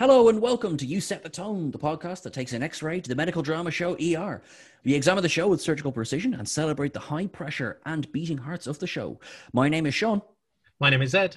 [0.00, 3.02] Hello and welcome to You Set the Tone, the podcast that takes an x ray
[3.02, 4.40] to the medical drama show ER.
[4.82, 8.66] We examine the show with surgical precision and celebrate the high pressure and beating hearts
[8.66, 9.20] of the show.
[9.52, 10.22] My name is Sean,
[10.78, 11.36] My name is Ed.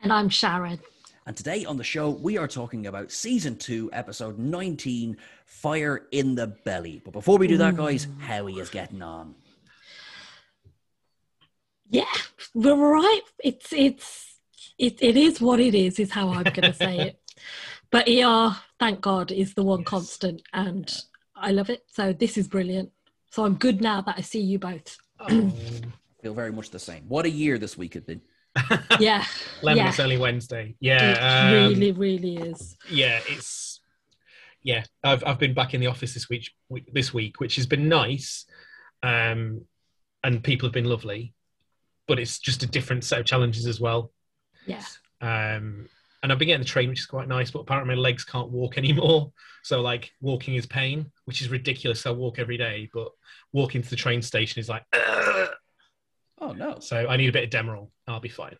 [0.00, 0.78] And I'm Sharan.
[1.26, 6.36] and today on the show, we are talking about season two, episode 19 Fire in
[6.36, 7.02] the Belly.
[7.04, 9.34] But before we do that, guys, how he is getting on.
[11.90, 12.04] Yeah,
[12.54, 13.22] we're all right.
[13.42, 14.36] It's it's
[14.78, 15.98] it, it is what it is.
[15.98, 17.18] Is how I'm going to say it.
[17.94, 19.88] But ER, thank God, is the one Yes.
[19.88, 20.92] constant, and
[21.36, 21.84] I love it.
[21.92, 22.90] So this is brilliant.
[23.30, 24.96] So I'm good now that I see you both.
[25.20, 25.52] Oh.
[26.20, 27.04] Feel very much the same.
[27.06, 28.20] What a year this week has been.
[28.98, 29.24] Yeah,
[29.62, 29.88] Lemon, yeah.
[29.90, 30.70] it's only Wednesday.
[30.70, 32.76] it Yeah, um, really, really is.
[32.90, 33.20] yeah.
[33.28, 33.80] It's
[34.64, 34.82] yeah.
[35.04, 36.50] I've I've been back in the office this week
[36.92, 38.44] this week, which has been nice,
[39.04, 39.60] um,
[40.24, 41.32] and people have been lovely,
[42.08, 44.12] but it's just a different set of challenges as well.
[44.66, 44.82] Yeah,
[45.20, 45.88] Um,
[46.24, 48.50] and I've been getting the train, which is quite nice, but apparently my legs can't
[48.50, 49.30] walk anymore.
[49.62, 52.00] So like walking is pain, which is ridiculous.
[52.00, 53.08] So I walk every day, but
[53.52, 54.84] walking to the train station is like.
[54.94, 55.48] "Ugh."
[56.40, 56.78] Oh, no.
[56.80, 57.90] So I need a bit of Demerol.
[58.08, 58.56] I'll be fine.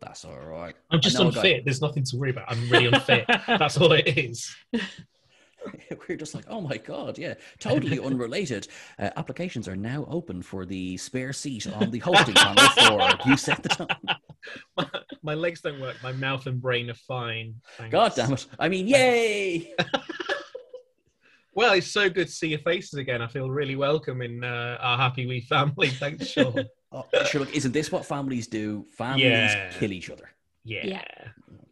[0.00, 0.74] That's all right.
[0.90, 1.64] I'm just I know a guy- unfit.
[1.64, 2.50] There's nothing to worry about.
[2.50, 3.24] I'm really unfit.
[3.48, 4.54] That's all it is.
[6.08, 8.66] We're just like, oh my god, yeah, totally unrelated.
[8.98, 13.36] Uh, applications are now open for the spare seat on the hosting panel for you
[13.36, 13.86] set the tone.
[14.76, 14.86] My,
[15.22, 15.96] my legs don't work.
[16.02, 17.54] My mouth and brain are fine.
[17.78, 17.92] Thanks.
[17.92, 18.46] God damn it!
[18.58, 19.72] I mean, yay!
[21.54, 23.20] Well, it's so good to see your faces again.
[23.20, 25.88] I feel really welcome in uh, our happy wee family.
[25.88, 26.64] Thanks, Sean.
[26.94, 28.84] Oh, sure, look, isn't this what families do?
[28.98, 29.70] Families Yeah.
[29.78, 30.28] kill each other.
[30.62, 31.04] Yeah, Yeah.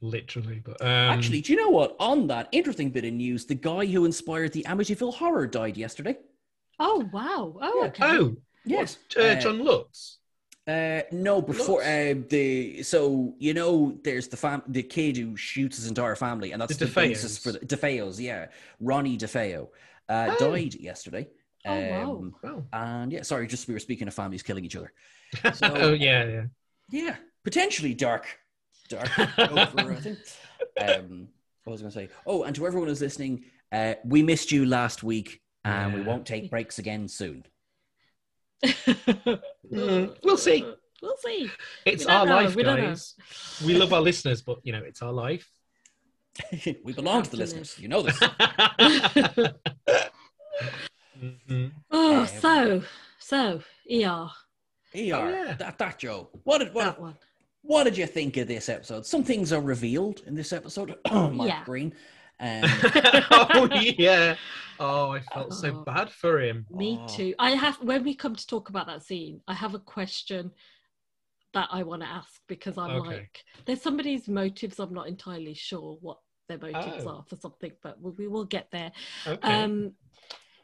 [0.00, 0.62] literally.
[0.64, 1.94] But um, Actually, do you know what?
[2.00, 6.16] On that interesting bit of news, the guy who inspired the Amityville Horror died yesterday.
[6.78, 7.55] Oh wow.
[7.60, 7.88] Oh Yeah.
[7.88, 8.05] okay.
[8.06, 10.19] oh, Yes, uh, Uh, John Lutz.
[10.66, 15.77] Uh, no, before uh, the so you know, there's the fam the kid who shoots
[15.78, 18.20] his entire family, and that's The the, basis for the DeFeos.
[18.20, 18.47] Yeah,
[18.78, 19.69] Ronnie DeFeo
[20.08, 20.51] uh, Oh.
[20.52, 21.29] died yesterday.
[21.67, 22.11] Oh, wow.
[22.12, 24.92] Um, Oh, And yeah, sorry, just we were speaking of families killing each other.
[25.62, 26.45] oh yeah, yeah.
[26.90, 28.27] Yeah, potentially dark,
[28.89, 29.92] dark over.
[29.92, 30.18] I think.
[30.80, 31.29] Um,
[31.64, 32.08] what was I going to say?
[32.27, 36.27] Oh, and to everyone who's listening, uh, we missed you last week, and we won't
[36.27, 37.45] take breaks again soon.
[39.70, 40.64] Mm, we'll see.
[41.00, 41.48] We'll see.
[41.86, 43.14] It's We our know, life, we guys.
[43.64, 45.48] We love our listeners, but you know, it's our life.
[46.84, 47.78] we belong to the listeners.
[47.78, 48.18] You know this.
[51.22, 51.70] Mhm.
[51.90, 52.82] Oh, Um, so
[53.18, 54.30] so ER ER,
[54.94, 55.54] yeah.
[55.58, 56.28] that that Joe.
[56.44, 57.16] What did what, that one.
[57.62, 59.06] what did you think of this episode?
[59.06, 60.96] Some things are revealed in this episode.
[61.12, 61.64] Mike Yeah.
[61.64, 61.94] Greene.
[62.40, 62.64] Um,
[63.30, 64.36] oh yeah.
[64.78, 65.84] Oh, I felt so Oh.
[65.84, 66.67] bad for him.
[66.70, 67.06] Me Oh.
[67.17, 67.34] too.
[67.39, 70.52] I have when we come to talk about that scene, I have a question
[71.52, 73.17] that I want to ask because I'm Okay.
[73.17, 74.78] like, there's somebody's motives.
[74.78, 76.18] I'm not entirely sure what
[76.48, 77.08] their motives Oh.
[77.17, 78.92] are for something, but we, we will get there.
[79.27, 79.62] Okay.
[79.64, 79.92] Um,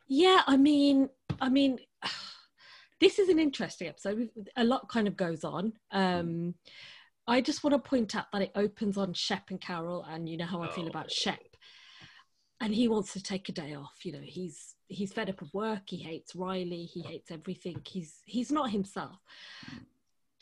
[0.08, 1.08] yeah, I mean,
[1.40, 1.78] I mean,
[3.00, 4.30] this is an interesting episode.
[4.56, 5.72] A lot kind of goes on.
[5.90, 6.54] Um,
[7.26, 10.36] I just want to point out that it opens on Shep and Carol, and you
[10.36, 11.10] know how I feel about.
[11.10, 11.40] Shep.
[12.60, 14.04] And he wants to take a day off.
[14.04, 15.82] You know, he's he's fed up of work.
[15.86, 16.84] He hates Riley.
[16.84, 17.82] He hates everything.
[17.86, 19.16] He's he's not himself.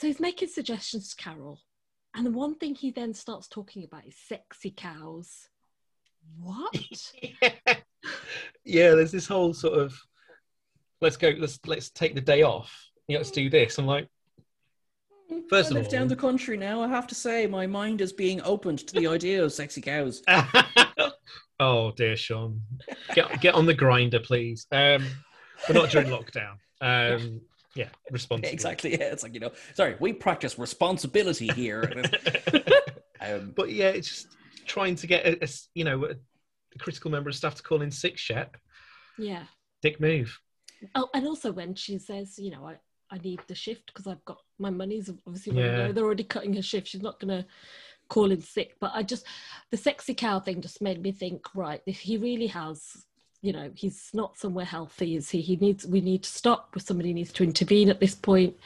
[0.00, 1.60] So he's making suggestions to Carol,
[2.14, 5.48] and the one thing he then starts talking about is sexy cows.
[6.40, 7.12] What?
[8.64, 9.94] yeah, there's this whole sort of
[11.00, 12.90] let's go, let's let's take the day off.
[13.06, 13.50] Yeah, let's do mm.
[13.50, 13.78] this.
[13.78, 14.08] I'm like,
[15.30, 15.42] mm.
[15.48, 16.82] First I of live down the country now.
[16.82, 20.22] I have to say, my mind is being opened to the idea of sexy cows.
[21.60, 22.60] oh dear, Sean,
[23.14, 24.66] get get on the grinder, please.
[24.72, 25.06] Um,
[25.66, 26.56] but not during lockdown.
[26.80, 27.40] Um,
[27.74, 28.52] yeah, responsibly.
[28.52, 28.92] exactly.
[28.92, 29.52] Yeah, it's like you know.
[29.74, 31.90] Sorry, we practice responsibility here.
[33.20, 37.30] um, but yeah, it's just trying to get a you know a, a critical member
[37.30, 38.18] of staff to call in sick.
[38.18, 38.56] Shep,
[39.18, 39.44] yeah.
[39.82, 40.38] dick move.
[40.94, 42.76] Oh, and also when she says, you know, I,
[43.10, 45.92] I need the shift because I've got my money's obviously Yeah.
[45.92, 46.88] They're already cutting her shift.
[46.88, 47.44] She's not going
[48.08, 48.76] to call in sick.
[48.80, 49.26] But I just,
[49.70, 53.04] the sexy cow thing just made me think, right, if he really has,
[53.42, 55.40] you know, he's not somewhere healthy, is he?
[55.40, 56.74] He needs, we need to stop.
[56.78, 58.56] Somebody needs to intervene at this point.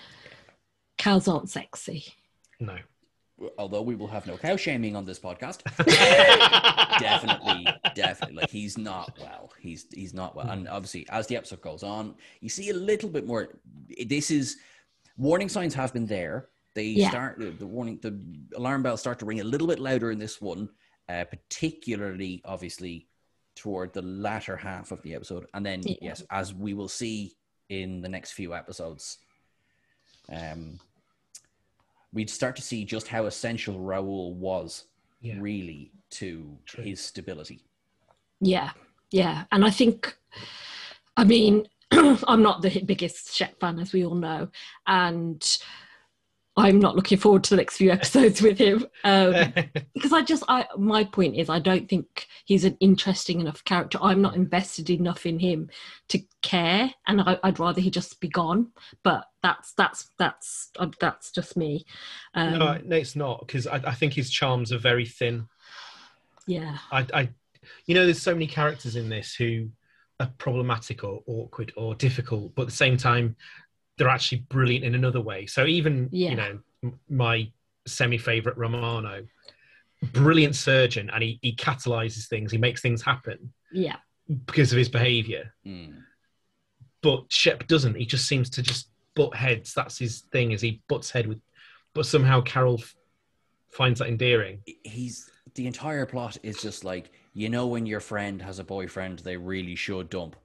[0.98, 2.04] Cows aren't sexy.
[2.60, 2.76] No.
[3.56, 5.62] although we will have no cow shaming on this podcast.
[6.98, 8.36] definitely, definitely.
[8.36, 9.52] Like he's not well.
[9.60, 10.48] He's he's not well.
[10.48, 13.48] And obviously, as the episode goes on, you see a little bit more.
[14.06, 14.56] This is
[15.16, 16.48] warning signs have been there.
[16.78, 17.10] They Yeah.
[17.10, 17.98] start the warning.
[18.00, 18.16] The
[18.54, 20.68] alarm bells start to ring a little bit louder in this one,
[21.08, 23.08] uh, particularly obviously
[23.56, 25.48] toward the latter half of the episode.
[25.54, 25.96] And then Yeah.
[26.00, 27.36] yes, as we will see
[27.68, 29.18] in the next few episodes,
[30.28, 30.78] um,
[32.12, 34.84] we'd start to see just how essential Raul was
[35.20, 35.34] Yeah.
[35.40, 36.84] really to True.
[36.84, 37.64] his stability.
[38.40, 38.70] Yeah,
[39.10, 40.16] yeah, and I think,
[41.16, 44.48] I mean, I'm not the biggest Shep fan, as we all know,
[44.86, 45.42] and
[46.58, 49.52] I'm not looking forward to the next few episodes with him um,
[49.94, 53.98] because I just, I my point is, I don't think he's an interesting enough character.
[54.02, 55.70] I'm not invested enough in him
[56.08, 58.72] to care, and I, I'd rather he just be gone.
[59.04, 61.86] But that's that's that's uh, that's just me.
[62.34, 65.46] Um, no, no, it's not because I, I think his charms are very thin.
[66.46, 67.28] yeah, I, I,
[67.86, 69.68] you know, there's so many characters in this who
[70.20, 73.36] are problematic or awkward or difficult, but at the same time,
[73.98, 75.44] they're actually brilliant in another way.
[75.46, 76.30] So even Yeah.
[76.30, 77.50] you know, my
[77.86, 79.26] semi-favorite Romano,
[80.12, 83.96] brilliant surgeon, and he he catalyzes things, he makes things happen yeah,
[84.46, 85.52] because of his behaviour.
[85.66, 86.02] Mm.
[87.02, 87.96] But Shep doesn't.
[87.96, 89.74] He just seems to just butt heads.
[89.74, 90.52] That's his thing.
[90.52, 91.40] Is he butts head with,
[91.94, 92.94] but somehow Carol f-
[93.70, 94.60] finds that endearing.
[94.84, 99.20] He's the entire plot is just like you know when your friend has a boyfriend
[99.20, 100.36] they really should dump,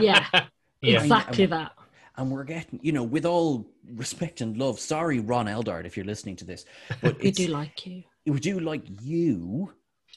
[0.00, 0.26] Yeah.
[0.82, 1.02] yeah.
[1.02, 1.72] exactly that.
[2.16, 4.78] And we're getting you know with all respect and love.
[4.78, 6.64] Sorry, Ron Eldard, if you're listening to this,
[7.02, 8.02] but We it's, do like you.
[8.26, 9.72] we do like you,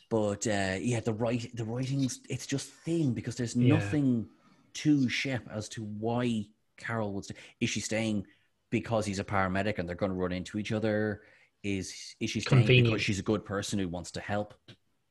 [0.09, 3.75] but uh, yeah, the right the writings it's just thin because there's Yeah.
[3.75, 4.27] nothing
[4.75, 6.45] to Shep as to why
[6.77, 7.25] Carol would.
[7.25, 7.35] Stay.
[7.59, 8.25] Is she staying
[8.69, 11.21] because he's a paramedic and they're going to run into each other?
[11.63, 12.87] Is is she staying Convenient.
[12.93, 14.53] because she's a good person who wants to help?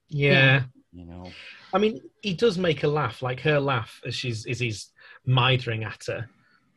[0.09, 0.63] yeah.
[0.93, 1.31] You know,
[1.75, 3.21] I mean, he does make her laugh.
[3.21, 4.93] Like her laugh as she's as he's
[5.27, 6.27] mithering at her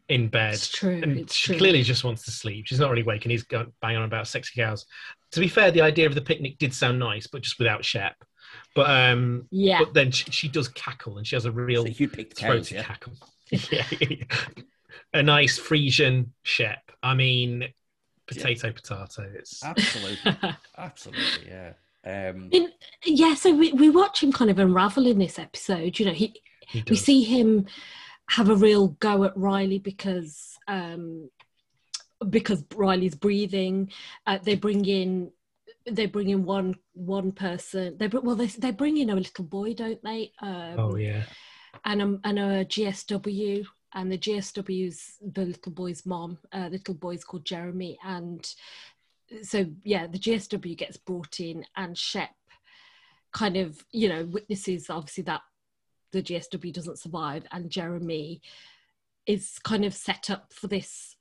[0.10, 0.56] in bed.
[0.56, 1.00] It's true.
[1.02, 1.58] and it's she true.
[1.60, 2.66] clearly just wants to sleep.
[2.68, 4.86] She's not really awake, and he's going bang on about sexy cows.
[5.32, 8.16] To be fair, the idea of the picnic did sound nice, but just without Shep.
[8.76, 9.80] But um, Yeah.
[9.80, 12.70] but then she, she does cackle, and she has a real so you picked cows,
[12.70, 12.84] throaty yeah.
[12.84, 13.14] cackle.
[13.72, 13.86] yeah,
[15.14, 16.92] a nice Frisian Shep.
[17.02, 17.68] I mean,
[18.28, 19.32] potato, potato.
[19.36, 20.36] It's Absolutely,
[20.78, 21.74] absolutely, yeah.
[22.06, 22.72] Um, In,
[23.06, 26.00] yeah, so we, we watch him kind of unravel in this episode.
[26.00, 27.68] You know, he he we see him
[28.30, 31.30] have a real go at Riley because um,
[32.30, 33.92] because Riley's breathing.
[34.28, 35.32] Uh, they bring in
[35.86, 37.98] they bring in one one person.
[37.98, 40.32] They well they they bring in a little boy, don't they?
[40.42, 41.24] Um, Oh yeah,
[41.86, 46.38] and a, and a GSW, and the GSW's the little boy's mom.
[46.52, 48.48] Uh, the little boy's called Jeremy, and
[49.42, 52.30] so yeah, the GSW gets brought in, and Shep
[53.32, 55.42] kind of you know witnesses obviously that
[56.12, 58.42] the GSW doesn't survive, and Jeremy
[59.26, 61.16] is kind of set up for this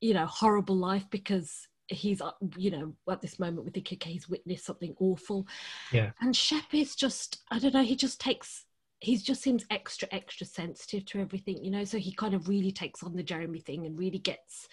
[0.00, 4.12] you know horrible life because he's uh, you know at this moment with the okay
[4.12, 5.46] he's witnessed something awful
[5.90, 6.10] Yeah.
[6.20, 8.64] and shep is just i don't know he just takes
[9.00, 12.72] he just seems extra extra sensitive to everything you know so he kind of really
[12.72, 14.68] takes on the jeremy thing and really gets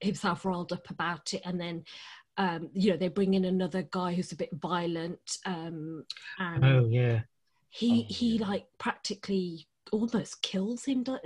[0.00, 1.82] himself riled up about it and then
[2.38, 6.04] um you know they bring in another guy who's a bit violent um
[6.38, 7.20] and oh yeah.
[7.70, 8.48] He Oh, he yeah.
[8.48, 11.16] like practically almost kills him uh,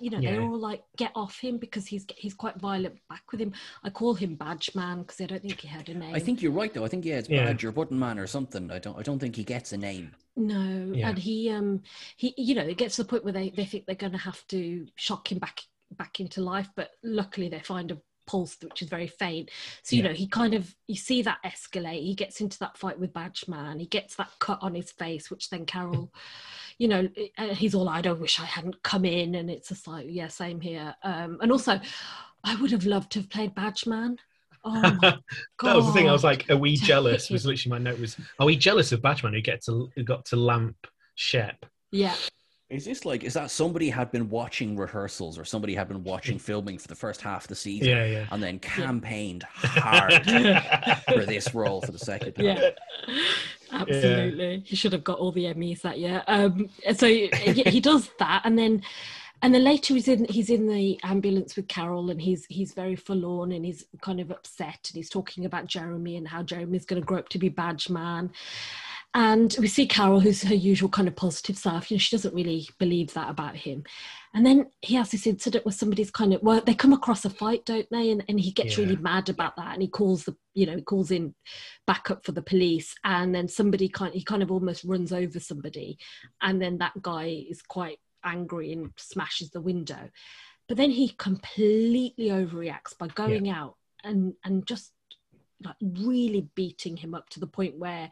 [0.00, 3.40] you know they're all like get off him because he's he's quite violent back with
[3.40, 3.52] him
[3.84, 6.42] i call him badge man because i don't think he had a name I think
[6.42, 6.84] you're right, though.
[6.84, 7.44] I think yeah, it's Yeah.
[7.44, 8.72] Badger Button Man or something.
[8.72, 8.98] I don't.
[8.98, 10.16] I don't think he gets a name.
[10.36, 11.10] no Yeah.
[11.10, 11.82] and he um
[12.16, 14.18] he you know it gets to the point where they, they think they're going to
[14.18, 15.60] have to shock him back
[15.92, 17.98] back into life but luckily they find a
[18.28, 19.50] pulse which is very faint
[19.82, 20.10] so you Yeah.
[20.10, 23.46] know he kind of you see that escalate he gets into that fight with badge
[23.48, 26.12] man he gets that cut on his face which then carol
[26.78, 27.08] you know
[27.38, 30.28] uh, he's all i don't wish i hadn't come in and it's just like yeah
[30.28, 31.80] same here um and also
[32.44, 34.16] i would have loved to have played badge man
[34.64, 34.98] oh
[35.62, 36.08] that was the thing.
[36.08, 39.02] I was like, "Are we jealous?" Was literally my note was, "Are we jealous of
[39.02, 40.76] Batman who get to who got to lamp
[41.14, 42.14] Shep?" yeah
[42.70, 43.24] Is this like?
[43.24, 46.94] Is that somebody had been watching rehearsals or somebody had been watching filming for the
[46.94, 48.26] first half of the season Yeah, yeah.
[48.30, 50.12] and then campaigned hard
[51.04, 52.44] for this role for the second half?
[52.44, 52.70] yeah
[53.70, 57.28] absolutely he should have got all the emmys that year um so he,
[57.66, 58.82] he does that and then
[59.42, 62.96] and then later he's in he's in the ambulance with carol and he's he's very
[62.96, 67.00] forlorn and he's kind of upset and he's talking about jeremy and how jeremy's going
[67.00, 68.30] to grow up to be badge man
[69.14, 71.90] and we see carol who's her usual kind of positive self.
[71.90, 73.84] You know she doesn't really believe that about him.
[74.34, 77.30] And then he has this incident where somebody's kind of well they come across a
[77.30, 78.10] fight don't they?
[78.10, 78.84] And, and he gets Yeah.
[78.84, 81.34] really mad about that and he calls the you know he calls in
[81.86, 82.94] backup for the police.
[83.04, 85.98] And then somebody kind he kind of almost runs over somebody.
[86.42, 90.10] And then that guy is quite angry and smashes the window.
[90.68, 94.92] But then he completely overreacts by going out and and just
[95.64, 98.10] like really beating him up to the point where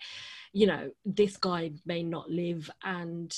[0.52, 3.36] you know this guy may not live and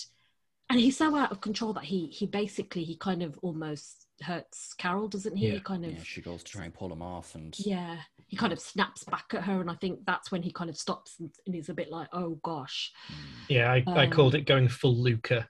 [0.70, 4.74] and he's so out of control that he he basically he kind of almost hurts
[4.74, 5.46] Carol, doesn't he?
[5.48, 5.54] Yeah.
[5.54, 8.36] He kind of Yeah, she goes to try and pull him off, and yeah, he
[8.36, 11.20] kind of snaps back at her, and I think that's when he kind of stops
[11.20, 12.92] and, and he's a bit like, "Oh gosh,
[13.48, 15.48] Yeah, I, I Um, called it going full Luka.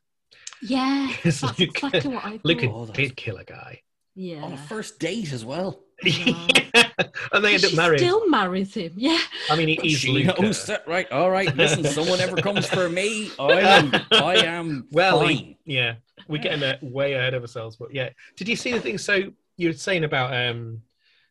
[0.62, 2.44] yeah." It's That's Luka- exactly what I thought.
[2.44, 3.82] Luka Oh, that's- did kill a guy.
[4.14, 5.82] yeah, on a first date as well.
[6.04, 6.46] Yeah.
[7.32, 8.00] and they end up she married.
[8.00, 8.92] still marries him.
[8.96, 9.18] Yeah,
[9.50, 10.40] I mean, he, he's She Luka.
[10.42, 11.10] knows that, right?
[11.12, 11.84] All right, listen.
[11.84, 15.36] someone ever comes for me, I am, I am Well, fine.
[15.36, 15.94] he- yeah,
[16.28, 18.10] we're getting uh, way ahead of ourselves, but yeah.
[18.36, 18.98] Did you see the thing?
[18.98, 20.82] So you were saying about um,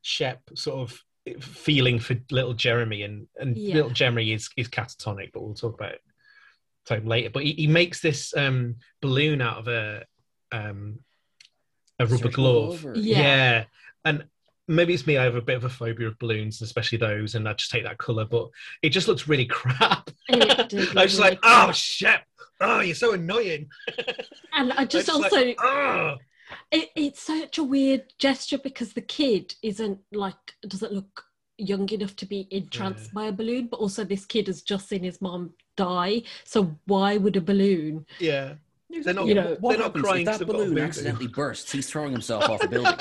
[0.01, 1.03] Shep sort of
[1.41, 3.75] feeling for little Jeremy, and and Yeah.
[3.75, 6.01] little Jeremy is is catatonic, but we'll talk about it
[6.86, 7.29] talk later.
[7.29, 10.05] But he, he makes this um, balloon out of a
[10.53, 11.00] um,
[12.00, 12.81] a rubber Surgical glove.
[12.83, 13.17] glove Yeah.
[13.17, 13.63] Yeah.
[14.05, 14.25] And
[14.67, 17.47] maybe it's me, I have a bit of a phobia of balloons, especially those, and
[17.47, 18.50] I just take that colour, but
[18.81, 20.09] it just looks really crap.
[20.29, 22.19] I was just like, oh, shit.
[22.59, 23.69] Oh, you're so annoying.
[24.53, 26.15] and I just It's like, also "Oh."
[26.71, 30.36] it, it's such a weird gesture because the kid isn't like
[30.67, 31.24] doesn't look
[31.59, 35.03] young enough to be entranced by a balloon, but also this kid has just seen
[35.03, 36.24] his mom die.
[36.45, 38.05] So why would a balloon?
[38.19, 38.55] Yeah.
[38.89, 41.27] They're not, You know, they're not crying if 'cause that they've got a balloon accidentally
[41.27, 41.71] bursts?
[41.71, 42.95] He's throwing himself off a building.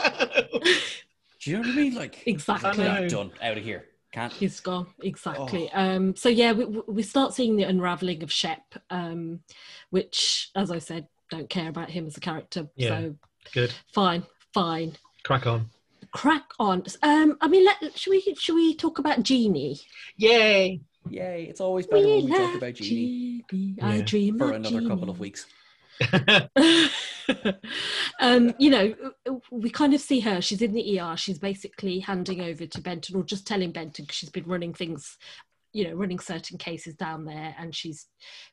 [1.46, 1.94] Do you know what I mean?
[1.94, 2.88] Like Exactly.
[2.88, 3.08] I know.
[3.08, 3.84] done out of here.
[4.10, 4.32] Can't.
[4.32, 5.70] He's gone exactly.
[5.72, 5.80] Oh.
[5.80, 9.40] Um, so yeah, we, we start seeing the unraveling of Shep, um,
[9.90, 12.66] which, as I said, don't care about him as a character.
[12.74, 12.88] Yeah.
[12.88, 13.14] So
[13.52, 13.72] Good.
[13.94, 14.96] fine, fine.
[15.22, 15.70] Crack on.
[16.10, 16.82] Crack on.
[17.04, 19.78] Um, I mean, let, should we should we talk about Jeanie?
[20.16, 20.80] Yay.
[21.08, 21.46] Yay!
[21.48, 23.76] It's always better when we talk love about Jeanie Jeanie.
[23.80, 24.02] I Yeah.
[24.02, 25.46] dream for of another couple of weeks.
[28.20, 28.94] um, you know,
[29.50, 30.40] we kind of see her.
[30.40, 31.16] She's in the ER.
[31.16, 35.16] She's basically handing over to Benton, or just telling Benton because she's been running things,
[35.76, 38.06] you know, running certain cases down there, and she's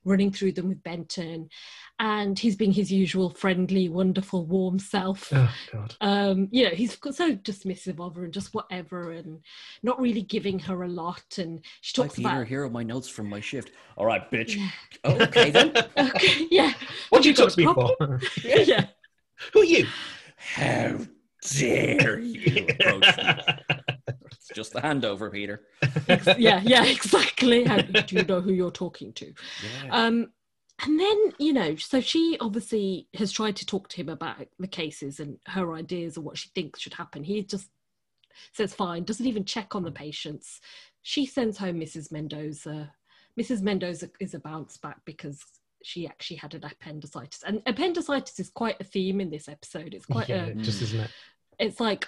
[0.04, 1.48] running through them with Benton,
[1.98, 5.32] and he's being his usual friendly, wonderful, warm self.
[5.34, 5.96] oh, God.
[6.02, 9.40] Um, you know, he's so dismissive of her and just whatever, and
[9.84, 11.24] not really giving her a lot.
[11.38, 12.28] And she Hi, talks Peter.
[12.28, 12.48] about.
[12.48, 13.72] Here are my notes from my shift.
[13.96, 14.58] All right, bitch.
[14.58, 14.70] Yeah.
[15.06, 15.74] Oh, okay then.
[15.98, 16.74] Okay, yeah,
[17.10, 18.20] What do you got talk to me a for?
[18.44, 18.88] yeah.
[19.54, 19.88] Who are you?
[20.36, 20.98] How
[21.58, 23.24] dare you approach me?
[24.58, 25.62] It's just the handover, Peter.
[26.38, 27.64] Yeah, yeah, exactly.
[27.64, 29.34] How do you know who you're talking to?
[29.86, 29.90] Yeah.
[29.92, 30.32] Um,
[30.84, 34.68] and then you know, so she obviously has tried to talk to him about the
[34.68, 37.24] cases and her ideas of what she thinks should happen.
[37.24, 37.70] He just
[38.54, 40.60] says fine, doesn't even check on the patients.
[41.02, 42.12] She sends home Mrs.
[42.12, 42.92] Mendoza.
[43.40, 43.62] Mrs.
[43.62, 45.44] Mendoza is a bounce back because
[45.84, 49.94] she actually had an appendicitis, and appendicitis is quite a theme in this episode.
[49.94, 51.12] It's quite yeah, a just isn't it?
[51.60, 52.06] it's like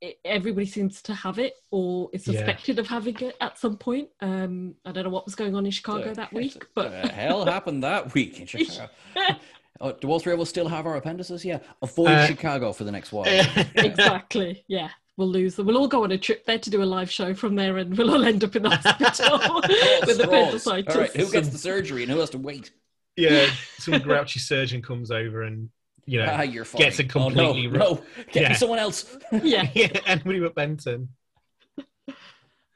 [0.00, 2.34] it, everybody seems to have it or is Yeah.
[2.38, 4.08] suspected of having it at some point.
[4.20, 7.44] Um, I don't know what was going on in Chicago that week, but the hell
[7.44, 8.88] happened that week in Chicago?
[9.80, 11.44] Oh, do all three of us still have our appendices?
[11.44, 11.60] Yeah.
[11.82, 13.26] Avoid Uh, Chicago for the next while.
[13.76, 14.88] exactly, yeah.
[15.16, 15.66] We'll lose them.
[15.66, 17.96] We'll all go on a trip there to do a live show from there, and
[17.96, 20.20] we'll all end up in the hospital with straws.
[20.20, 20.94] appendicitis.
[20.96, 22.72] All right, who gets the surgery and who has to wait?
[23.16, 23.46] yeah,
[23.78, 25.70] some grouchy surgeon comes over and,
[26.08, 26.82] you know, Ah, you're fine.
[26.84, 27.98] gets it Oh, completely no, wrong.
[27.98, 28.04] no.
[28.32, 28.48] Get Yeah.
[28.48, 29.16] me someone else.
[29.42, 29.68] yeah.
[29.74, 31.08] yeah, anybody but Benton.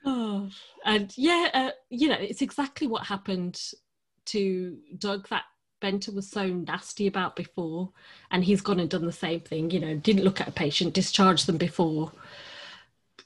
[0.04, 0.50] Oh,
[0.84, 3.60] and yeah, uh, you know, it's exactly what happened
[4.26, 5.44] to Doug that
[5.80, 7.92] Benton was so nasty about before,
[8.30, 9.70] and he's gone and done the same thing.
[9.70, 12.12] You know, didn't look at a patient, discharged them before,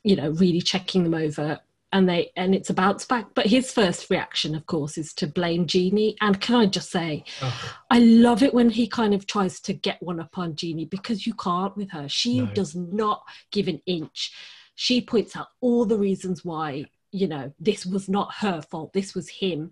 [0.04, 1.60] you know, really checking them over,
[1.92, 3.26] and they and it's a bounce back.
[3.34, 6.16] But his first reaction, of course, is to blame Jeanie.
[6.20, 9.72] And can I just say, Oh, I love it when he kind of tries to
[9.72, 12.08] get one up on Jeanie because you can't with her.
[12.08, 12.46] She No.
[12.46, 14.32] does not give an inch.
[14.74, 19.14] She points out all the reasons why, you know, this was not her fault, this
[19.14, 19.70] was him.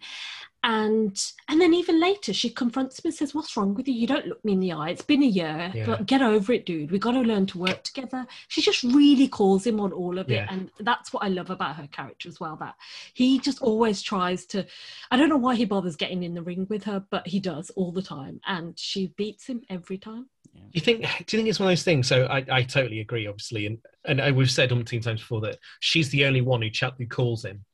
[0.67, 3.93] And and then even later she confronts him and says, What's wrong with you?
[3.93, 4.89] You don't look me in the eye.
[4.89, 5.71] It's been a year.
[5.75, 5.85] Yeah.
[5.85, 6.91] But get over it, dude.
[6.91, 8.27] We gotta learn to work together.
[8.49, 10.47] She just really calls him on all of it.
[10.49, 12.57] And that's what I love about her character as well.
[12.57, 12.77] That
[13.13, 14.65] he just always tries to
[15.11, 17.69] I don't know why he bothers getting in the ring with her, but he does
[17.77, 20.31] all the time, and she beats him every time.
[20.55, 21.01] Do you think?
[21.03, 21.07] Do
[21.37, 22.07] you think it's one of those things?
[22.09, 26.11] So I, I totally agree, obviously, and and we've said umpteen times before that she's
[26.11, 27.65] the only one who chat who calls him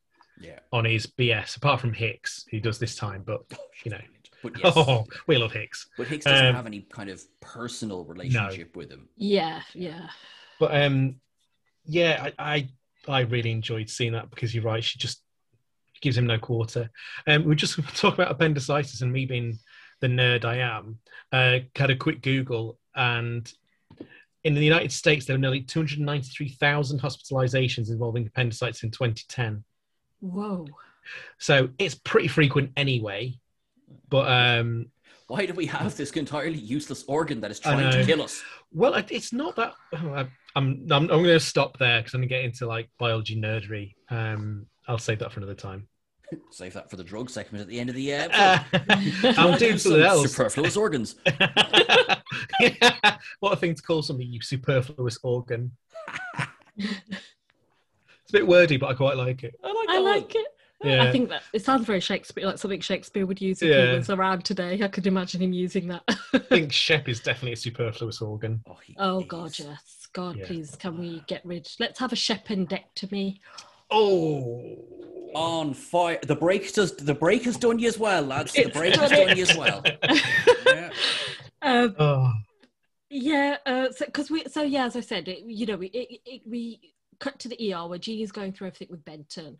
[0.40, 0.58] Yeah.
[0.72, 3.22] on his BS, apart from Hicks, who does this time.
[3.26, 3.40] But
[3.84, 4.00] you know,
[4.42, 4.72] But yes.
[4.76, 5.88] oh, we love Hicks.
[5.96, 9.08] But Hicks doesn't Um, have any kind of personal relationship with him.
[9.16, 10.08] Yeah, yeah,
[10.58, 11.16] But um,
[11.87, 12.68] yeah, I, I
[13.08, 14.84] I really enjoyed seeing that because you're right.
[14.84, 15.22] She just
[16.02, 16.90] gives him no quarter.
[17.26, 19.58] Um, we just talk about appendicitis and me being
[20.00, 20.99] the nerd I am.
[21.33, 23.50] Uh, had a quick Google and.
[24.42, 29.62] In the United States, there were nearly 293,000 hospitalizations involving appendicitis in 2010.
[30.21, 30.66] whoa,
[31.37, 33.38] So it's pretty frequent anyway.
[34.09, 34.87] But um,
[35.26, 38.42] Why do we have this entirely useless organ that is trying to kill us?
[38.73, 39.75] Well, it's not that.
[39.97, 40.21] oh, I,
[40.57, 43.38] I'm I'm, I'm going to stop there because I'm going to get into like biology
[43.38, 43.95] nerdery.
[44.09, 45.87] Um, I'll save that for another time.
[46.50, 48.28] Save that for the drug segment at the end of the year.
[48.32, 48.58] Uh.
[48.72, 50.30] I'm Wanna doing do something else.
[50.30, 51.16] Superfluous organs.
[53.40, 55.72] what a thing to call something you superfluous organ.
[56.76, 59.54] It's a bit wordy, but I quite like it.
[59.62, 60.46] I like I like it.
[60.82, 61.02] Yeah.
[61.02, 63.90] I think that it sounds very Shakespeare, like something Shakespeare would use if Yeah.
[63.90, 64.80] he was around today.
[64.82, 66.02] I could imagine him using that.
[66.32, 68.62] I think Shep is definitely a superfluous organ.
[68.66, 69.20] Oh, he oh.
[69.22, 70.08] God, yes.
[70.12, 70.46] God, Yeah.
[70.46, 71.68] please, can we get rid?
[71.78, 73.40] Let's have a Shep shependectomy.
[73.90, 74.78] Oh,
[75.34, 76.18] On fire.
[76.22, 76.96] The break does.
[76.96, 78.52] The break has done you as well, lads.
[78.52, 79.82] The It's break has done you as well.
[80.66, 80.90] Yeah.
[81.62, 82.32] um, oh.
[83.10, 86.20] Yeah, uh, so because we, so yeah, as I said, it, you know, we it,
[86.25, 89.58] it, we cut to the ER where Jeanie's going through everything with Benton,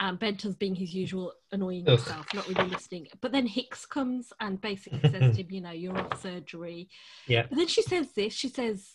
[0.00, 1.98] and Benton's being his usual annoying Ugh.
[2.00, 3.06] self, not really listening.
[3.20, 6.88] But then Hicks comes and basically says to him, you know, you're off surgery.
[7.28, 7.46] Yeah.
[7.48, 8.34] But then she says this.
[8.34, 8.90] She says,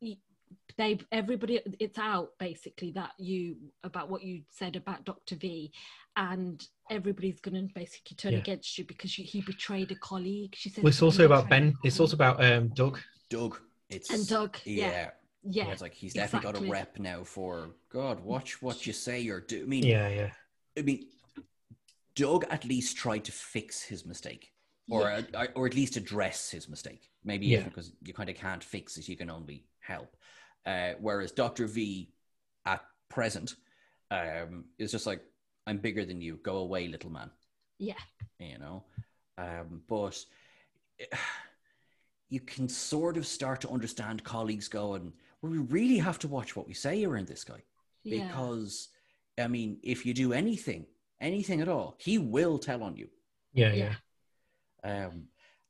[0.00, 0.18] y-
[0.76, 5.72] "They, everybody, it's out basically that you about what you said about Doctor V."
[6.16, 8.38] And everybody's going to basically turn Yeah.
[8.38, 10.54] against you because you, he betrayed a colleague.
[10.56, 11.74] She said, Well, it's also about Ben.
[11.82, 13.00] It's also about um, Doug.
[13.30, 13.58] Doug.
[13.90, 14.56] It's and Doug.
[14.64, 14.86] Yeah.
[14.86, 15.10] Yeah,
[15.42, 15.72] Yeah, yeah.
[15.72, 18.20] it's like he's definitely got a rep now for God.
[18.20, 19.62] Watch what you say or do.
[19.62, 20.30] I mean, Yeah, yeah.
[20.78, 21.06] I mean,
[22.14, 24.52] Doug at least tried to fix his mistake,
[24.88, 25.22] or uh,
[25.56, 27.10] or at least address his mistake.
[27.24, 27.58] Maybe Yeah.
[27.58, 30.16] even because you kind of can't fix it, you can only help.
[30.66, 32.10] Uh, whereas Doctor V,
[32.64, 33.56] at present,
[34.10, 35.22] um, is just like,
[35.66, 36.36] "I'm bigger than you.
[36.42, 37.30] Go away, little man."
[37.78, 38.00] Yeah.
[38.38, 38.84] You know,
[39.38, 40.24] um, but
[42.28, 46.56] you can sort of start to understand colleagues going, "Well, we really have to watch
[46.56, 47.62] what we say around this guy."
[48.02, 48.26] Yeah.
[48.26, 48.88] because
[49.38, 50.86] I mean, if you do anything,
[51.20, 53.08] anything at all, he will tell on you.
[53.52, 53.94] Yeah, Yeah.
[54.84, 55.06] yeah.
[55.06, 55.28] Um,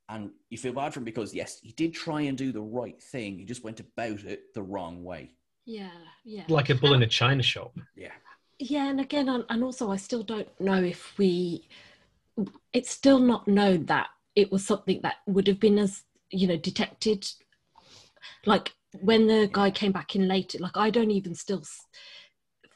[0.09, 3.01] and you feel bad for him because yes, he did try and do the right
[3.01, 3.39] thing.
[3.39, 5.31] He just went about it the wrong way.
[5.65, 5.89] yeah,
[6.23, 7.73] yeah, Like a bull in a china shop.
[7.95, 8.11] Yeah,
[8.59, 8.89] yeah.
[8.89, 11.67] And again, and and also, I still don't know if we.
[12.73, 16.57] It's still not known that it was something that would have been as you know
[16.57, 17.27] detected.
[18.45, 21.85] Like when the guy came back in later, like I don't even still s-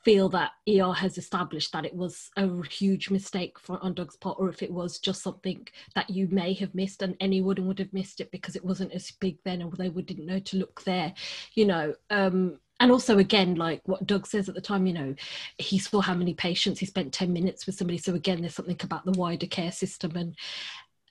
[0.03, 4.37] feel that ER has established that it was a huge mistake for on Doug's part,
[4.39, 7.93] or if it was just something that you may have missed and anyone would have
[7.93, 11.13] missed it because it wasn't as big then, or they didn't know to look there,
[11.53, 11.93] you know.
[12.09, 15.13] Um, and also, again, like what Doug says at the time, you know,
[15.57, 17.97] he saw how many patients he spent 10 minutes with somebody.
[17.97, 20.35] So, again, there's something about the wider care system and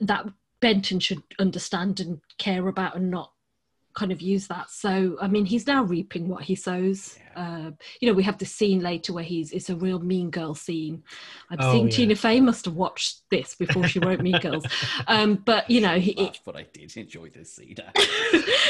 [0.01, 0.25] that
[0.61, 3.33] Benton should understand and care about and not
[3.99, 4.71] kind of use that.
[4.71, 7.19] So, I mean, he's now reaping what he sows.
[7.35, 10.55] Uh, you know, we have this scene later where he's, it's a real mean girl
[10.55, 11.03] scene.
[11.51, 11.97] I'm Oh, seeing yeah.
[11.97, 14.65] Tina Fey must have watched this before she wrote Mean Girls.
[15.07, 17.77] Um, but, you know, he, Laughed, but I did enjoy this scene.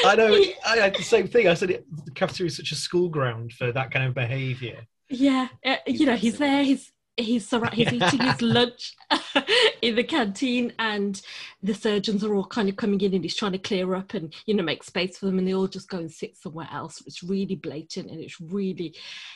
[0.05, 0.41] I know.
[0.67, 1.49] I had the same thing.
[1.49, 4.87] I said it, the cafeteria is such a school ground for that kind of behaviour.
[5.11, 6.63] Yeah, uh, you know, he's there.
[6.63, 8.95] He's he's he's eating his lunch
[9.83, 11.21] in the canteen, and
[11.63, 14.35] the surgeons are all kind of coming in, and he's trying to clear up and
[14.47, 17.03] you know make space for them, and they all just go and sit somewhere else.
[17.07, 18.95] It's really blatant, and it's really,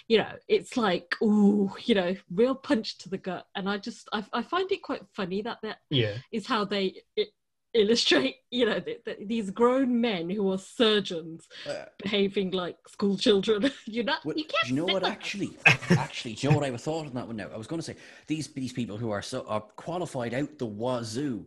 [0.09, 3.47] you know, it's like ooh, you know, real punch to the gut.
[3.55, 6.19] And I just I, I find it quite funny that that Yeah.
[6.33, 7.03] is how they.
[7.19, 7.25] i
[7.75, 13.17] illustrate you know th- th- these grown men who are surgeons Uh, behaving like school
[13.17, 15.03] children you're not Well, you can't do you know what?
[15.03, 15.13] that.
[15.13, 15.57] Actually,
[15.91, 17.37] actually, do you know what I thought on that one?
[17.37, 20.59] Now, I was going to say these these people who are so are qualified out
[20.59, 21.47] the wazoo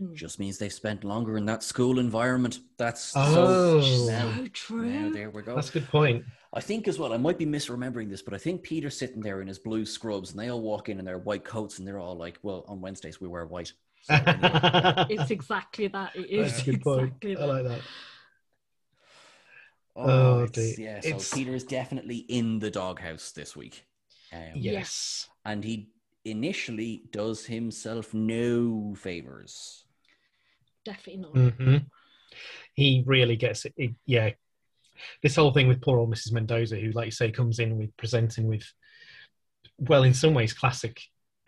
[0.00, 0.14] Mm.
[0.14, 2.60] just means they've spent longer in that school environment.
[2.78, 3.80] That's Oh.
[3.82, 4.06] so.
[4.10, 5.54] Now, so true now there we go.
[5.56, 6.24] That's a good point.
[6.54, 7.12] I think as well.
[7.12, 10.30] I might be misremembering this, but I think Peter's sitting there in his blue scrubs,
[10.30, 12.80] and they all walk in in their white coats, and they're all like, "Well, on
[12.80, 15.06] Wednesdays we wear white." So, anyway.
[15.10, 16.16] it's exactly that.
[16.16, 17.12] It is That's a good point.
[17.22, 17.80] exactly I like that.
[19.96, 20.74] oh, Oh, it's, dear.
[20.78, 21.00] yeah.
[21.00, 23.84] So It's- Peter is definitely in the doghouse this week.
[24.32, 25.28] Um, Yes.
[25.44, 25.90] and he
[26.24, 29.84] initially does himself no favors.
[30.84, 31.52] Definitely not.
[31.54, 31.76] hmm
[32.74, 33.74] He really gets it.
[33.76, 34.30] He- yeah.
[35.22, 36.32] This whole thing with poor old Mrs.
[36.32, 38.70] Mendoza, who, like you say, comes in with presenting with,
[39.78, 41.00] well, in some ways, classic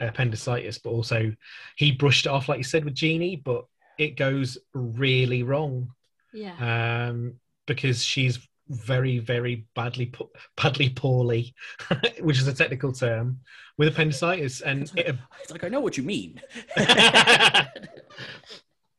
[0.09, 1.33] appendicitis, but also
[1.77, 3.65] he brushed it off, like you said, with Jeanie, but
[3.99, 5.91] it goes really wrong
[6.33, 7.09] Yeah.
[7.09, 7.35] um,
[7.67, 8.39] because she's
[8.69, 11.55] very, very badly, po- badly poorly,
[12.21, 13.41] which is a technical term,
[13.77, 16.41] with appendicitis, and it, It's like I know what you mean.
[16.77, 16.83] um,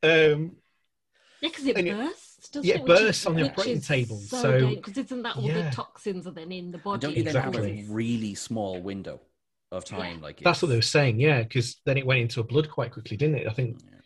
[0.03, 2.81] Yeah, because it and it- bursts, doesn't yeah, it?
[2.81, 5.69] it bursts is- on the which operating table, So, so- because isn't that all yeah.
[5.69, 6.99] the toxins are then in the And body?
[7.07, 7.85] don't you then have Exactly.
[7.87, 9.21] a really small window
[9.73, 10.21] of time?
[10.21, 12.91] Like that's what they were saying, yeah, because then it went into a blood quite
[12.91, 13.47] quickly, didn't it?
[13.47, 13.99] I think Yeah.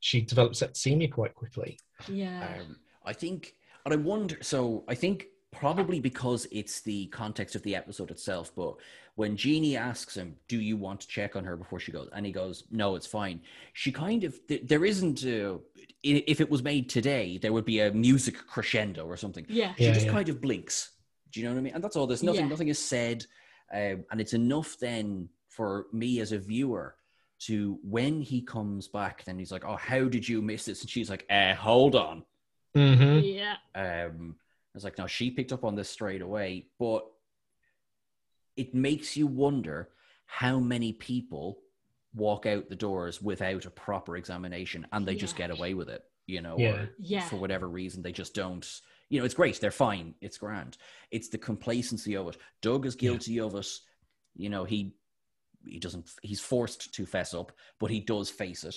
[0.00, 1.78] she developed septicemia quite quickly.
[2.08, 2.56] Yeah.
[2.60, 4.38] Um, I think, and I wonder.
[4.42, 8.50] So I think probably because it's the context of the episode itself.
[8.56, 8.74] But
[9.14, 12.26] when Jeanie asks him, "Do you want to check on her before she goes?" and
[12.26, 13.40] he goes, "No, it's fine."
[13.74, 15.54] She kind of th- there isn't a,
[16.04, 19.46] i- if it was made today, there would be a music crescendo or something.
[19.48, 19.74] yeah.
[19.76, 20.12] She Yeah, just yeah.
[20.12, 20.90] kind of blinks.
[21.30, 21.74] Do you know what I mean?
[21.74, 22.06] And that's all.
[22.08, 22.42] There's nothing.
[22.46, 22.48] Yeah.
[22.48, 23.24] Nothing is said,
[23.72, 26.96] um, and it's enough then for me as a viewer
[27.40, 30.90] to when he comes back, then he's like, "Oh, how did you miss this?" And
[30.90, 32.24] she's like, "Uh, hold on."
[32.74, 33.56] hmm Yeah.
[33.74, 37.04] Um, I was like, no, she picked up on this straight away, but
[38.56, 39.90] it makes you wonder
[40.26, 41.58] how many people
[42.14, 46.02] walk out the doors without a proper examination and they just get away with it,
[46.26, 46.72] you know, Yeah.
[46.72, 47.28] or Yeah.
[47.28, 48.80] for whatever reason they just don't.
[49.10, 50.76] You know, it's great, they're fine, it's grand.
[51.10, 52.36] It's the complacency of it.
[52.62, 53.10] Doug is Yeah.
[53.10, 53.68] guilty of it.
[54.36, 54.94] You know, he
[55.66, 58.76] he doesn't he's forced to fess up, but he does face it.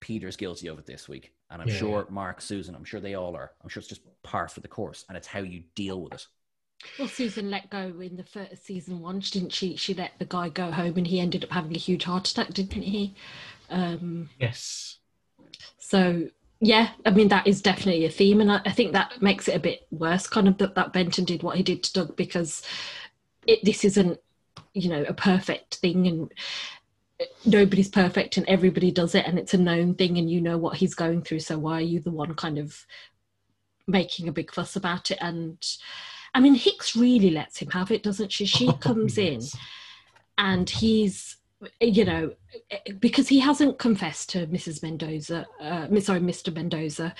[0.00, 1.32] Peter's guilty of it this week.
[1.50, 1.78] And I'm Yeah.
[1.78, 3.52] sure Mark, Susan, I'm sure they all are.
[3.62, 5.04] I'm sure it's just par for the course.
[5.08, 6.26] And it's how you deal with it.
[6.98, 9.76] Well, Susan let go in the first season one, didn't she?
[9.76, 12.52] She let the guy go home, and he ended up having a huge heart attack,
[12.52, 13.14] didn't he?
[13.70, 14.98] Um, Yes.
[15.78, 16.28] so
[16.60, 19.56] yeah, I mean that is definitely a theme, and I, I think that makes it
[19.56, 22.62] a bit worse, kind of that, that Benton did what he did to Doug because
[23.46, 24.18] it, this isn't,
[24.72, 26.32] you know, a perfect thing, and
[27.44, 30.76] nobody's perfect, and everybody does it, and it's a known thing, and you know what
[30.76, 31.40] he's going through.
[31.40, 32.86] So why are you the one kind of
[33.86, 35.18] making a big fuss about it?
[35.20, 35.58] And
[36.34, 38.46] I mean, Hicks really lets him have it, doesn't she?
[38.46, 39.40] She comes in
[40.38, 41.36] and he's
[41.80, 42.32] you know
[42.98, 47.14] because he hasn't confessed to mrs mendoza uh sorry mr mendoza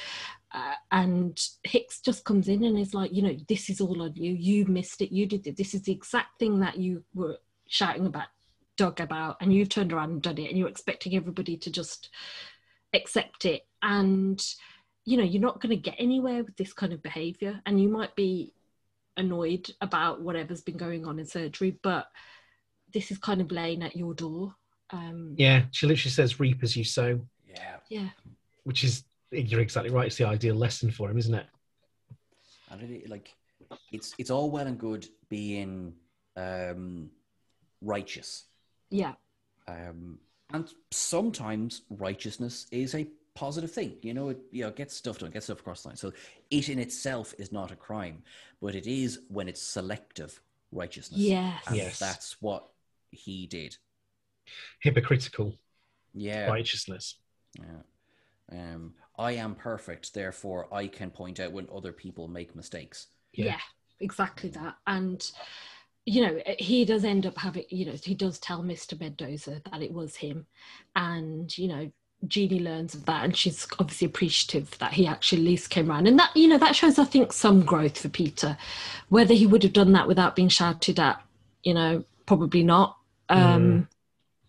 [0.57, 4.15] uh, and hicks just comes in and is like you know this is all on
[4.15, 4.33] you.
[4.33, 5.13] You missed it.
[5.13, 5.57] You did it.
[5.57, 7.37] This is the exact thing that you were
[7.69, 8.29] shouting about
[8.77, 12.11] doug about and you've turned around and done it and you're expecting everybody to just
[12.95, 13.67] accept it.
[13.83, 14.43] And
[15.05, 17.89] you know you're not going to get anywhere with this kind of behavior and you
[17.89, 18.55] might be
[19.17, 22.09] annoyed about whatever's been going on in surgery but
[22.97, 24.55] this is kind of laying at your door.
[24.89, 27.77] Um, Yeah, she literally says, "Reap as you sow," Yeah.
[27.91, 28.09] yeah,
[28.65, 30.07] which is you're exactly right.
[30.07, 31.47] It's the ideal lesson for him, isn't it?
[32.71, 33.35] And it, like,
[33.93, 35.93] it's it's all well and good being
[36.39, 37.11] um,
[37.83, 38.45] righteous.
[38.91, 39.13] yeah,
[39.69, 40.19] Um,
[40.55, 43.97] and sometimes righteousness is a positive thing.
[44.01, 45.97] You know, it you know, gets stuff done, gets stuff across the line.
[45.99, 46.13] So
[46.51, 48.23] it in itself is not a crime,
[48.63, 50.41] but it is when it's selective
[50.73, 51.21] righteousness.
[51.21, 51.99] yes, And Yes.
[51.99, 52.69] that's what
[53.11, 53.77] he did.
[54.81, 55.59] Hypocritical
[56.15, 56.47] Yeah.
[56.47, 57.19] righteousness.
[57.59, 57.83] Yeah.
[58.53, 63.09] Um, I am perfect, therefore I can point out when other people make mistakes.
[63.33, 63.61] yeah, Yeah.
[64.01, 64.77] exactly that.
[64.87, 65.31] And
[66.09, 68.99] you know, he does end up having, you know, he does tell Mr.
[68.99, 70.47] Mendoza that it was him,
[70.95, 71.91] and you know,
[72.29, 76.07] Jeanie learns of that, and she's obviously appreciative that he actually at least came around,
[76.07, 78.57] and that you know that shows, I think, some growth for Peter.
[79.09, 81.21] Whether he would have done that without being shouted at,
[81.65, 82.97] you know, probably not.
[83.29, 83.89] Um,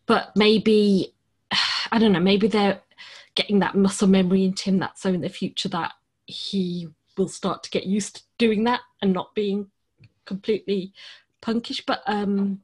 [0.05, 1.13] But maybe,
[1.91, 2.81] I don't know, maybe they're
[3.35, 5.93] getting that muscle memory into him that so in the future that
[6.25, 6.87] he
[7.17, 9.67] will start to get used to doing that and not being
[10.25, 10.93] completely
[11.41, 11.83] punkish.
[11.85, 12.61] But um,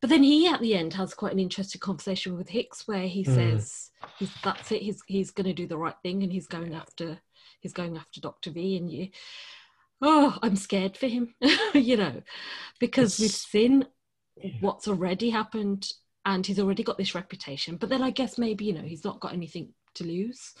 [0.00, 3.24] but then he at the end has quite an interesting conversation with Hicks where he
[3.24, 3.34] Mm.
[3.34, 4.82] says he's that's it.
[4.82, 7.18] He's he's going to do the right thing and he's going after
[7.60, 9.08] he's going after Doctor V and you.
[10.00, 11.34] Oh, I'm scared for him,
[11.74, 12.22] you know,
[12.78, 13.86] because we've It's- seen
[14.42, 14.50] Yeah.
[14.60, 15.92] what's already happened
[16.24, 17.76] and he's already got this reputation.
[17.76, 20.54] But then I guess maybe you know he's not got anything to lose.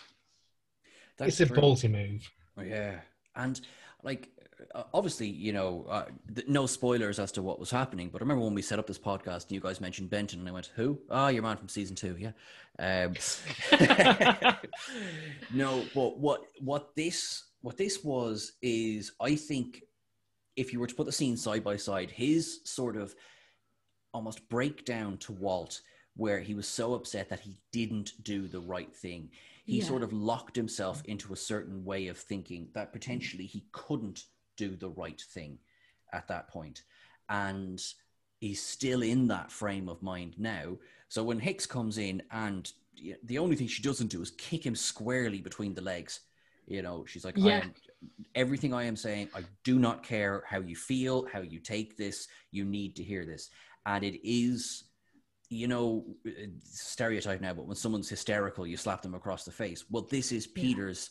[1.20, 1.56] it's a true.
[1.56, 2.28] ballsy move.
[2.64, 3.00] Yeah,
[3.36, 3.60] and
[4.02, 4.30] like
[4.74, 8.08] uh, obviously, you know, uh, th- no spoilers as to what was happening.
[8.08, 10.48] But I remember when we set up this podcast, and you guys mentioned Benton, and
[10.48, 10.98] I went, "Who?
[11.10, 12.32] Ah, your man from season two, yeah."
[12.78, 13.14] Um,
[15.52, 19.82] no, but what what this what this was is, I think,
[20.56, 23.14] if you were to put the scenes side by side, his sort of
[24.12, 25.80] almost breakdown to Walt,
[26.16, 29.30] where he was so upset that he didn't do the right thing.
[29.64, 29.84] He Yeah.
[29.84, 34.24] sort of locked himself into a certain way of thinking that potentially he couldn't
[34.56, 35.58] do the right thing
[36.12, 36.82] at that point.
[37.28, 37.80] And
[38.40, 40.78] he's still in that frame of mind now.
[41.08, 42.72] So when hicks comes in and
[43.22, 46.20] the only thing she doesn't do is kick him squarely between the legs
[46.66, 47.72] you know she's like I am,
[48.34, 52.28] everything i am saying i do not care how you feel how you take this
[52.50, 53.50] you need to hear this
[53.86, 54.84] and it is
[55.50, 56.04] you know,
[56.62, 59.82] stereotype now, but when someone's hysterical, you slap them across the face.
[59.88, 60.62] Well, this is Yeah.
[60.62, 61.08] Peter's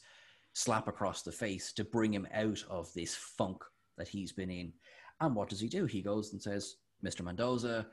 [0.53, 3.63] slap across the face to bring him out of this funk
[3.97, 4.73] that he's been in.
[5.21, 5.85] And what does he do?
[5.87, 7.21] He goes and says, Mr.
[7.21, 7.87] Mendoza,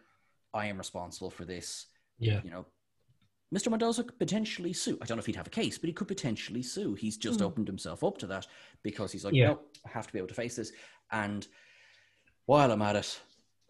[0.53, 1.87] I am responsible for this.
[2.19, 2.43] Yeah.
[2.45, 2.67] You know,
[3.55, 3.71] Mr.
[3.71, 4.99] Mendoza could potentially sue.
[5.01, 6.93] I don't know if he'd have a case, but he could potentially sue.
[6.93, 7.47] He's just Mm.
[7.47, 8.47] opened himself up to that
[8.83, 9.47] because he's like, Yeah.
[9.49, 10.73] no, I have to be able to face this.
[11.11, 11.49] And
[12.45, 13.19] while I'm at it,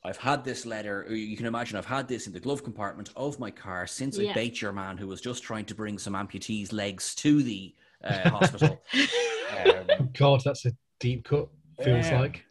[0.04, 1.06] I've had this letter.
[1.08, 4.18] or You can imagine I've had this in the glove compartment of my car since
[4.18, 4.34] I Yeah.
[4.34, 8.28] bait your man who was just trying to bring some amputees' legs to the uh,
[8.28, 8.82] hospital.
[9.66, 11.48] um, God, that's a deep cut.
[11.82, 12.20] Feels Yeah.
[12.20, 12.44] like.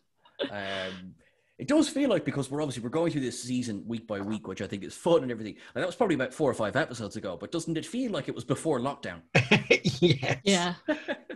[0.49, 1.13] um,
[1.59, 4.47] it does feel like because we're obviously we're going through this season week by week,
[4.47, 5.55] which I think is fun and everything.
[5.75, 7.37] And that was probably about four or five episodes ago.
[7.39, 9.21] But doesn't it feel like it was before lockdown?
[10.01, 10.39] yes.
[10.43, 10.73] yeah.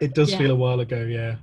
[0.01, 0.39] It does Yeah.
[0.39, 1.03] feel a while ago.
[1.03, 1.35] Yeah.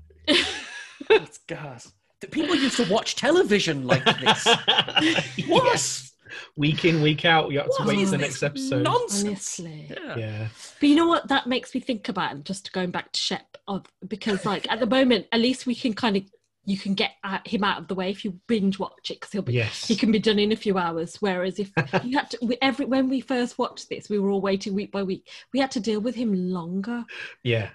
[1.08, 1.92] it's gas.
[2.24, 4.44] The people used to watch television like this.
[5.46, 5.64] What?
[5.64, 6.12] Yes.
[6.56, 8.82] Week in, week out, you have to wait for the next episode.
[8.82, 9.60] Nonsense.
[9.60, 9.86] Honestly.
[9.90, 10.16] Yeah.
[10.16, 10.48] yeah.
[10.80, 12.32] But you know what that makes me think about?
[12.32, 15.74] And just going back to Shep, of because like at the moment, at least we
[15.74, 16.22] can kind of
[16.64, 19.32] you can get at him out of the way if you binge watch it because
[19.32, 19.86] he'll be Yes.
[19.86, 21.16] he can be done in a few hours.
[21.20, 21.70] Whereas if
[22.04, 24.90] you had to, we, every when we first watched this, we were all waiting week
[24.92, 25.28] by week.
[25.52, 27.04] We had to deal with him longer.
[27.42, 27.70] Yeah.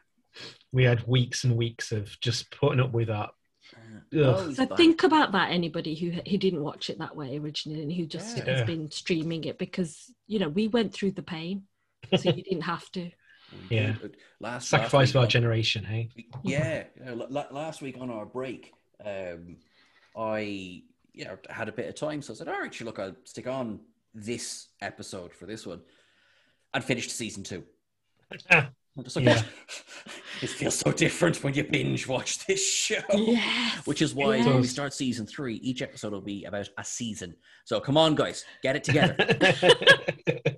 [0.71, 3.29] We had weeks and weeks of just putting up with that.
[4.15, 4.55] Oh, Ugh.
[4.55, 5.51] So think about that.
[5.51, 8.45] Anybody who who didn't watch it that way originally and who just Yeah.
[8.45, 11.63] has been streaming it because you know we went through the pain,
[12.17, 13.11] so you didn't have to.
[13.71, 13.95] Yeah.
[14.39, 16.09] Last Sacrifice last of our on- generation, hey?
[16.43, 18.71] Yeah, yeah, la- la- last week on our break,
[19.03, 19.57] um,
[20.15, 22.99] I you know had a bit of time, so I said, "All right, sure, look,
[22.99, 23.79] I'll stick on
[24.13, 25.81] this episode for this one,"
[26.75, 27.63] and finished season two.
[28.51, 28.67] I'm
[29.03, 29.41] just like, Yeah.
[30.41, 33.01] it feels so different when you binge watch this show.
[33.13, 34.45] Yes, Which is why yes.
[34.45, 37.35] when we start season three, each episode will be about a season.
[37.65, 39.15] So come on, guys, get it together.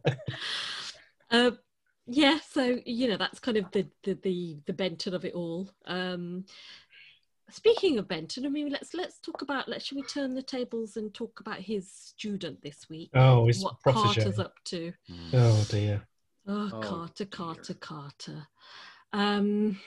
[1.32, 1.52] Uh,
[2.08, 5.70] yeah, so you know that's kind of the the the, the Benton of it all.
[5.86, 6.44] Um,
[7.50, 9.70] speaking of Benton, I mean, let's let's talk about.
[9.70, 13.12] Let's should we turn the tables and talk about his student this week?
[13.14, 14.04] oh, his what protege.
[14.24, 14.92] Carter's up to?
[15.34, 16.02] Oh, dear.
[16.48, 17.28] Oh, Oh, Carter, dear.
[17.28, 18.48] Carter, Carter.
[19.14, 19.80] Um,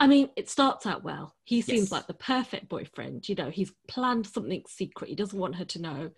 [0.00, 1.36] I mean, it starts out well.
[1.44, 1.92] He seems Yes.
[1.92, 3.28] like the perfect boyfriend.
[3.28, 5.08] You know, he's planned something secret.
[5.08, 6.10] He doesn't want her to know.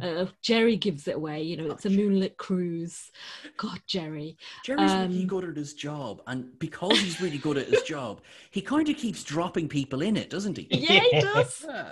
[0.00, 1.42] Uh, Jerry gives it away.
[1.42, 3.10] You know, it's a moonlit cruise.
[3.58, 4.38] God, Jerry.
[4.64, 8.22] Jerry's really Um, good at his job, and because he's really good at his job,
[8.50, 10.68] he kind of keeps dropping people in it, doesn't he?
[10.70, 11.64] Yeah, he does.
[11.68, 11.90] Yeah.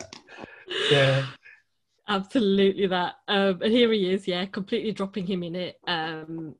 [0.90, 1.26] Yeah.
[2.08, 3.16] Absolutely that.
[3.28, 5.78] Um, and here he is, yeah, completely dropping him in it.
[5.86, 6.56] Um,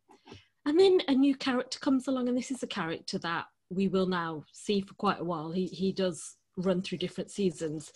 [0.67, 4.07] and then a new character comes along, and this is a character that we will
[4.07, 5.51] now see for quite a while.
[5.51, 7.93] He he does run through different seasons,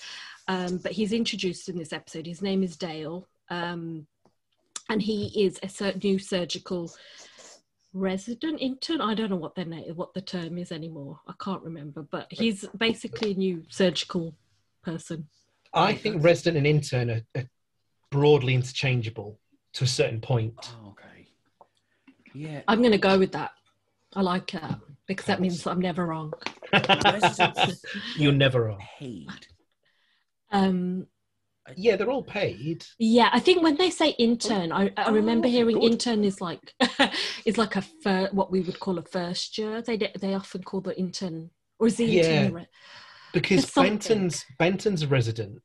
[0.49, 2.27] um, but he's introduced in this episode.
[2.27, 4.07] His name is Dale, um,
[4.89, 6.91] and he is a sur- new surgical
[7.93, 9.01] resident intern.
[9.01, 11.21] I don't know what their name, what the term is anymore.
[11.29, 14.35] I can't remember, but he's basically a new surgical
[14.83, 15.29] person.
[15.73, 17.49] I think resident and intern are, are
[18.11, 19.39] broadly interchangeable
[19.75, 20.55] to a certain point.
[20.63, 21.14] Oh, okay.
[22.35, 22.63] Yeah.
[22.69, 23.53] I'm going to go with that.
[24.15, 26.33] I like that because that means I'm never wrong.
[28.17, 28.83] You're never wrong.
[28.99, 29.29] paid.
[30.51, 31.07] Um,
[31.77, 32.85] Yeah, they're all paid.
[32.99, 35.93] yeah, I think when they say intern, I, I Oh, remember hearing good.
[35.93, 36.75] intern is like
[37.45, 39.83] is like a fir- what we would call a first year.
[39.83, 42.23] They d- they often call the intern or is the Yeah.
[42.23, 42.55] intern?
[42.55, 42.67] re-
[43.33, 45.61] Because Benton's Benton's a resident.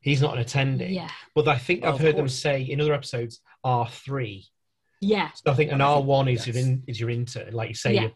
[0.00, 0.92] He's not an attending.
[0.92, 4.46] Yeah, But I think Oh, I've of heard them say in other episodes R three.
[5.00, 7.74] Yeah, So I think an R one is your in, is your intern, like you
[7.74, 8.00] say Yeah.
[8.02, 8.12] your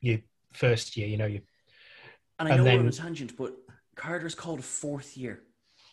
[0.00, 0.18] your
[0.52, 1.06] first year.
[1.08, 1.40] You know you.
[2.38, 3.54] And I And know we're on a tangent, but
[3.96, 5.42] Carter's called fourth year,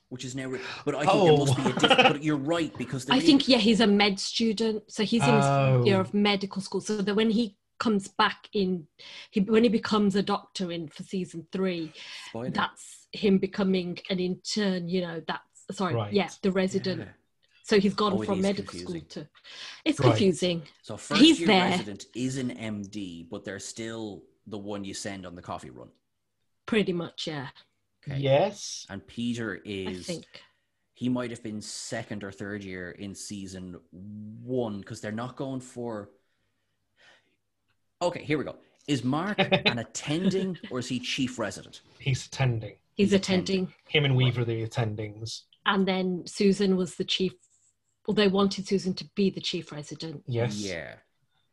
[0.10, 0.52] which is now.
[0.86, 1.26] But I think Oh.
[1.26, 1.72] there must be a oh.
[1.80, 2.14] different.
[2.14, 5.34] But you're right because I is- think yeah, he's a med student, so he's in
[5.34, 6.02] his fourth year Oh.
[6.02, 6.82] of medical school.
[6.82, 8.88] So that when he comes back in,
[9.32, 11.92] he when he becomes a doctor in for season three,
[12.30, 12.50] Spoiler.
[12.52, 14.88] that's him becoming an intern.
[14.88, 16.14] You know, that's sorry, Right.
[16.14, 17.02] yeah, the resident.
[17.02, 17.08] Yeah.
[17.66, 19.10] So he's gone Oh, from medical confusing.
[19.10, 19.30] school to.
[19.86, 20.10] It's Right.
[20.10, 20.68] confusing.
[20.84, 21.70] So first He's year there.
[21.72, 25.90] resident is an MD, but they're still the one you send on the coffee run.
[26.68, 27.50] Pretty much, yeah.
[28.08, 28.20] Okay.
[28.20, 28.86] Yes.
[28.88, 30.28] And Peter I is think.
[30.94, 33.80] he might have been second or third year in season
[34.44, 36.12] one because they're not going for.
[38.00, 38.58] Okay, here we go.
[38.88, 41.82] Is Mark an attending or is he chief resident?
[41.98, 42.76] He's attending.
[42.94, 43.64] He's He's attending.
[43.64, 43.74] attending.
[43.88, 45.46] Him and Weaver are the attendings.
[45.66, 47.34] And then Susan was the chief.
[48.08, 50.58] Well, they wanted Susan to be the chief resident Yes.
[50.58, 50.96] Yeah.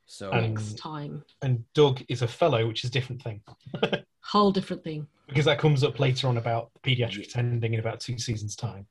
[0.06, 1.24] So And- next time.
[1.40, 3.40] And Doug is a fellow, which is a different thing
[4.20, 5.06] Whole different thing.
[5.26, 7.24] because that comes up later on about pediatric Yeah.
[7.24, 8.86] attending in about two seasons' time.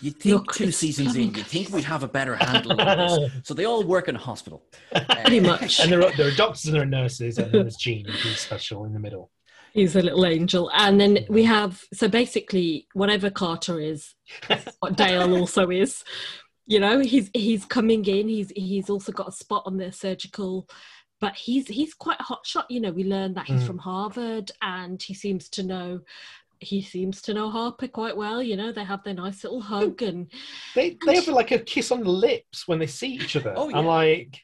[0.00, 2.98] you'd think Look, two it's seasons in, you'd think we'd have a better handle on
[2.98, 3.30] this.
[3.44, 4.62] So they all work in a hospital.
[5.22, 5.80] Pretty much.
[5.80, 8.38] And there are, there are doctors and there are nurses, and then there's Jean, who's
[8.40, 9.30] special in the middle.
[9.74, 10.70] He's a little angel.
[10.72, 14.14] And then we have, so basically, whatever Carter is,
[14.80, 16.02] what Dale also is.
[16.66, 20.66] you know he's he's coming in he's he's also got a spot on the surgical
[21.20, 23.66] but he's he's quite a hot shot you know we learned that he's Mm.
[23.66, 26.00] from harvard and he seems to know
[26.60, 30.00] he seems to know harper quite well you know they have their nice little hug
[30.00, 30.32] and
[30.74, 33.52] They they have like a kiss on the lips when they see each other.
[33.58, 33.76] Oh, yeah.
[33.78, 34.40] I'm like,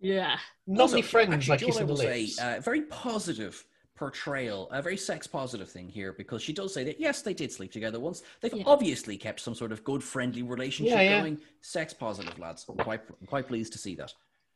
[0.00, 2.40] yeah not Also, many friends actually, like Joel, kissing the will say, lips.
[2.40, 3.62] uh, very positive
[3.96, 7.50] portrayal, a very sex positive thing here because she does say that yes, they did
[7.50, 8.22] sleep together once.
[8.40, 8.64] They've Yeah.
[8.66, 11.20] obviously kept some sort of good friendly relationship Yeah, yeah.
[11.20, 11.40] going.
[11.62, 12.64] Sex positive, lads.
[12.68, 14.12] I'm quite I'm quite pleased to see that.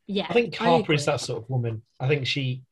[0.06, 1.82] yeah I think Harper is that sort of woman.
[1.98, 2.62] I think she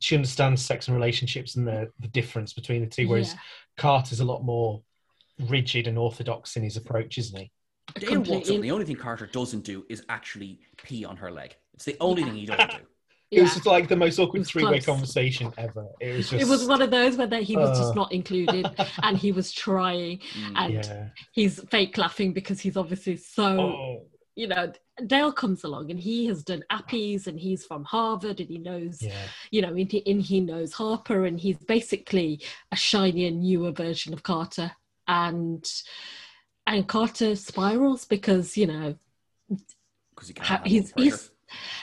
[0.00, 3.08] she understands sex and relationships and the, the difference between the two.
[3.08, 3.40] Whereas Yeah,
[3.76, 4.82] Carter's a lot more
[5.48, 7.50] rigid and orthodox in his approach, isn't he?
[7.96, 11.16] Dale walks up, completely- and the only thing Carter doesn't do is actually pee on
[11.16, 11.56] her leg.
[11.74, 12.28] It's the only Yeah.
[12.28, 12.86] thing he doesn't do.
[13.30, 15.86] It was just like the most awkward three way conversation ever.
[16.00, 17.82] It was just it was one of those where he was Uh.
[17.82, 18.66] just not included
[19.02, 20.52] and he was trying Mm.
[20.56, 21.08] and yeah.
[21.32, 24.72] he's fake laughing because he's obviously so Oh, you know
[25.06, 29.00] dale comes along and he has done appies and he's from harvard and he knows
[29.02, 29.12] yeah.
[29.50, 32.40] you know and he, and he knows harper and he's basically
[32.72, 34.72] a shinier newer version of carter
[35.06, 35.64] and
[36.66, 38.94] and carter spirals because you know
[40.14, 41.32] because he can't ha- he's he's pressure.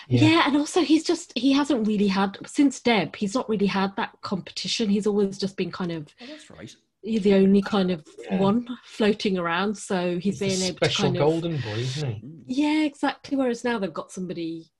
[0.07, 0.21] Yeah.
[0.29, 0.43] yeah.
[0.47, 4.11] and also he's just he hasn't really had since deb he's not really had that
[4.21, 6.75] competition he's always just been kind of Oh, that's right.
[7.01, 8.39] he's the only kind of Yeah.
[8.39, 11.77] one floating around so he's, He's the being able to special kind of golden boy,
[11.79, 12.21] isn't he?
[12.47, 14.71] Yeah exactly whereas now they've got somebody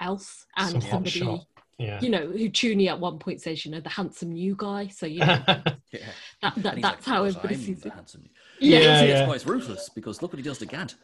[0.00, 1.46] else and Some somebody.
[1.78, 2.00] Yeah.
[2.00, 5.04] you know who Chuny at one point says you know the handsome new guy so
[5.06, 5.42] you know
[5.92, 6.08] Yeah.
[6.42, 8.24] that, that that's like, how everybody sees the it handsome
[8.60, 9.18] yeah, Yeah, See, yeah.
[9.30, 10.94] it's quite ruthless because look what he does to Gant.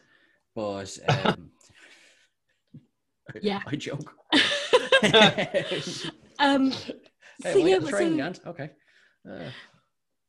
[0.54, 1.50] But um,
[3.40, 3.60] Yeah.
[3.66, 4.12] I joke.
[5.02, 5.80] hey,
[6.38, 6.88] um so
[7.44, 8.70] well, yeah yeah, train so, Okay.
[9.28, 9.50] Uh,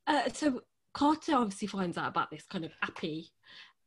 [0.06, 0.60] uh, so
[0.92, 3.30] Carter obviously finds out about this kind of appy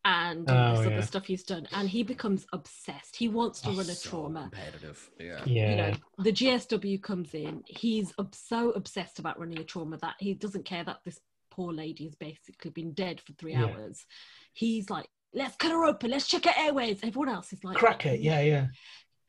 [0.06, 0.94] and Oh, all this yeah.
[0.94, 4.10] other stuff he's done and he becomes obsessed he wants to oh, run a so
[4.10, 5.10] trauma competitive.
[5.20, 5.42] Yeah.
[5.46, 5.70] yeah.
[5.72, 10.16] you know the gsw comes in he's ob- so obsessed about running a trauma that
[10.20, 11.20] he doesn't care that this
[11.52, 13.66] poor lady has basically been dead for three Yeah.
[13.66, 14.06] hours
[14.54, 16.12] he's like let's cut her open.
[16.12, 18.20] Let's check her airways everyone else is like Crack it.
[18.22, 18.68] Yeah, yeah.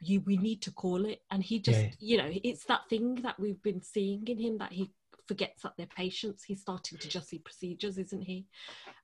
[0.00, 1.20] you we need to call it.
[1.30, 1.90] And he just Yeah.
[2.00, 4.90] you know it's that thing that we've been seeing in him that he
[5.26, 6.44] forgets that they're patients.
[6.44, 8.46] He's starting to just see procedures isn't he?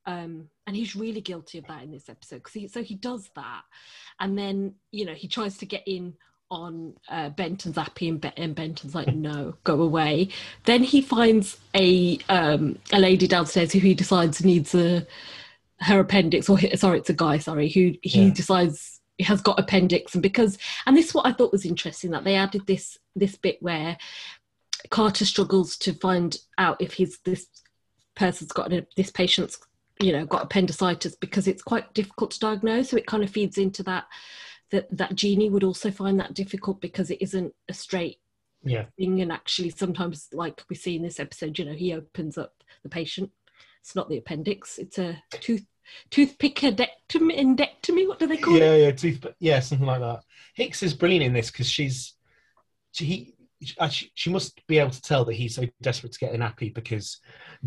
[0.06, 3.30] Um and he's really guilty of that in this episode because he so he does
[3.36, 3.62] that.
[4.20, 6.14] And then you know he tries to get in
[6.50, 10.28] on uh, Benton's appy and, Be- and Benton's like no go away.
[10.64, 15.06] Then he finds a um a lady downstairs who he decides needs a
[15.80, 18.32] her appendix or sorry it's a guy sorry who he Yeah.
[18.32, 22.24] decides has got appendix and because and this is what I thought was interesting that
[22.24, 23.96] they added this this bit where
[24.90, 27.46] Carter struggles to find out if he's this
[28.16, 29.58] person's got an, this patient's
[30.00, 33.58] you know got appendicitis because it's quite difficult to diagnose so it kind of feeds
[33.58, 34.04] into that
[34.70, 38.18] that that Jeanie would also find that difficult because it isn't a straight
[38.64, 38.86] Yeah.
[38.98, 42.64] thing and actually sometimes like we see in this episode you know he opens up
[42.82, 43.30] the patient
[43.84, 45.66] it's not the appendix it's a tooth
[46.10, 50.20] toothpick endectomy what do they call it Yeah, yeah, tooth, yeah, something like that.
[50.54, 52.14] Hicks is brilliant in this because she's
[52.92, 53.34] she, he,
[53.90, 56.70] she, she must be able to tell that he's so desperate to get an appy
[56.70, 57.20] because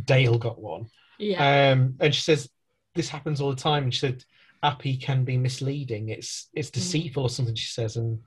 [0.06, 0.88] Dale got one.
[1.19, 2.49] yeah Um, and she says
[2.95, 3.84] this happens all the time.
[3.84, 4.23] And she said
[4.63, 6.10] appy can be misleading.
[6.10, 7.56] It's it's deceitful or something.
[7.56, 8.19] She says and.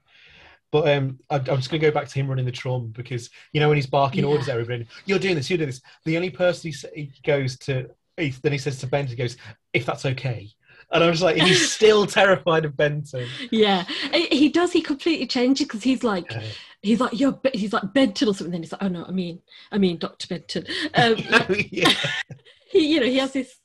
[0.73, 3.29] But um, I, I'm just going to go back to him running the trauma because
[3.53, 4.31] you know when he's barking Yeah.
[4.31, 5.81] orders at everybody, you're doing this, you're doing this.
[6.05, 9.37] The only person he, he goes to, he, then he says to Benton, he goes,
[9.73, 10.49] "If that's okay,"
[10.93, 13.27] and I'm just like, he's still terrified of Benton.
[13.51, 16.33] yeah he does he completely changes because he's like
[16.83, 19.11] he's like you're Be-" he's like benton or something then he's like oh no i
[19.11, 21.15] mean i mean dr benton um
[21.71, 21.93] yeah.
[22.71, 23.57] he you know he has this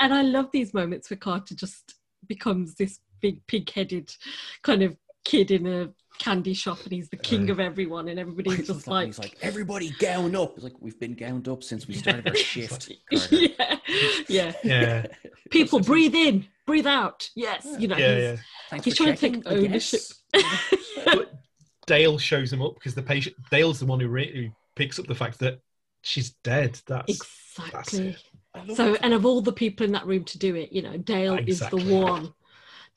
[0.00, 1.94] and i love these moments where carter just
[2.26, 4.14] becomes this big pig-headed
[4.62, 8.20] kind of kid in a candy shop and he's the king Uh, of everyone and
[8.20, 10.54] everybody's just like, like, he's like, everybody gown up.
[10.54, 12.92] It's like we've been gowned up since we started our shift.
[13.30, 13.78] yeah
[14.28, 15.06] yeah Yeah.
[15.50, 18.36] people breathe in breathe out yes you know Yeah, he's, yeah.
[18.70, 20.00] Thanks He's for trying to take ownership.
[21.04, 21.32] But
[21.86, 25.06] Dale shows him up because the patient Dale's the one who, re- who picks up
[25.06, 25.60] the fact that
[26.02, 26.80] she's dead.
[26.86, 28.76] That's exactly it.
[28.76, 29.00] So it.
[29.02, 31.82] and of all the people in that room to do it you know dale Exactly.
[31.82, 32.32] is the one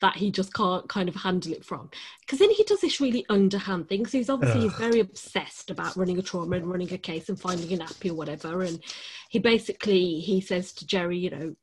[0.00, 1.90] that he just can't kind of handle it from
[2.20, 5.96] because then he does this really underhand thing so he's obviously he's very obsessed about
[5.96, 8.80] running a trauma and running a case and finding an appy or whatever and
[9.28, 11.54] he basically he says to jerry you know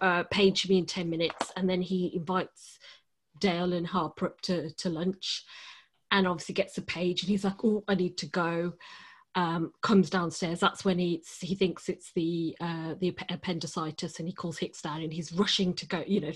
[0.00, 2.78] uh, page me in 10 minutes and then he invites
[3.40, 5.44] dale and harper up to, to lunch
[6.12, 8.72] and obviously gets a page and he's like oh i need to go
[9.34, 10.60] um, comes downstairs.
[10.60, 15.02] That's when he he thinks it's the uh, the appendicitis, and he calls Hicks down,
[15.02, 16.02] and he's rushing to go.
[16.06, 16.32] You know,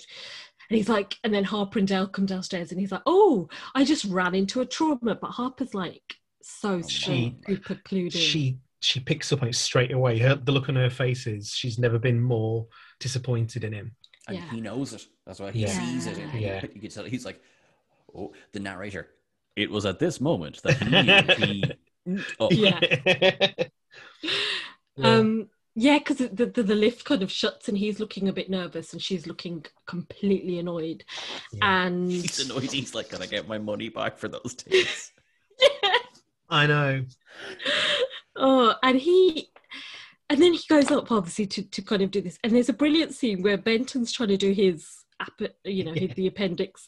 [0.70, 3.84] and he's like, and then Harper and Dale come downstairs, and he's like, "Oh, I
[3.84, 8.20] just ran into a trauma," but Harper's like so She- super clued in.
[8.20, 10.18] She she picks up on it straight away.
[10.18, 12.66] Her, the look on her face is she's never been more
[13.00, 13.96] disappointed in him.
[14.28, 14.50] and Yeah.
[14.50, 15.06] he knows it.
[15.26, 15.68] That's why he Yeah.
[15.68, 16.18] sees it.
[16.18, 16.62] And Yeah.
[16.74, 17.42] you can tell he's like,
[18.14, 19.08] oh, the narrator.
[19.56, 21.42] It was at this moment that he
[22.10, 22.26] knew he.
[22.40, 22.78] Oh, Yeah.
[24.96, 25.06] Yeah.
[25.16, 28.48] Um, yeah, because the, the the lift kind of shuts, and he's looking a bit
[28.48, 31.04] nervous, and she's looking completely annoyed.
[31.52, 31.86] Yeah.
[31.86, 32.70] And he's annoyed.
[32.70, 35.10] He's like, "Can I get my money back for those tickets?"
[35.60, 35.90] yeah,
[36.48, 37.04] I know.
[38.36, 39.48] oh, and he,
[40.30, 42.74] and then he goes up obviously to to kind of do this, and there's a
[42.74, 46.86] brilliant scene where Benton's trying to do his, app- you know, his, the appendix.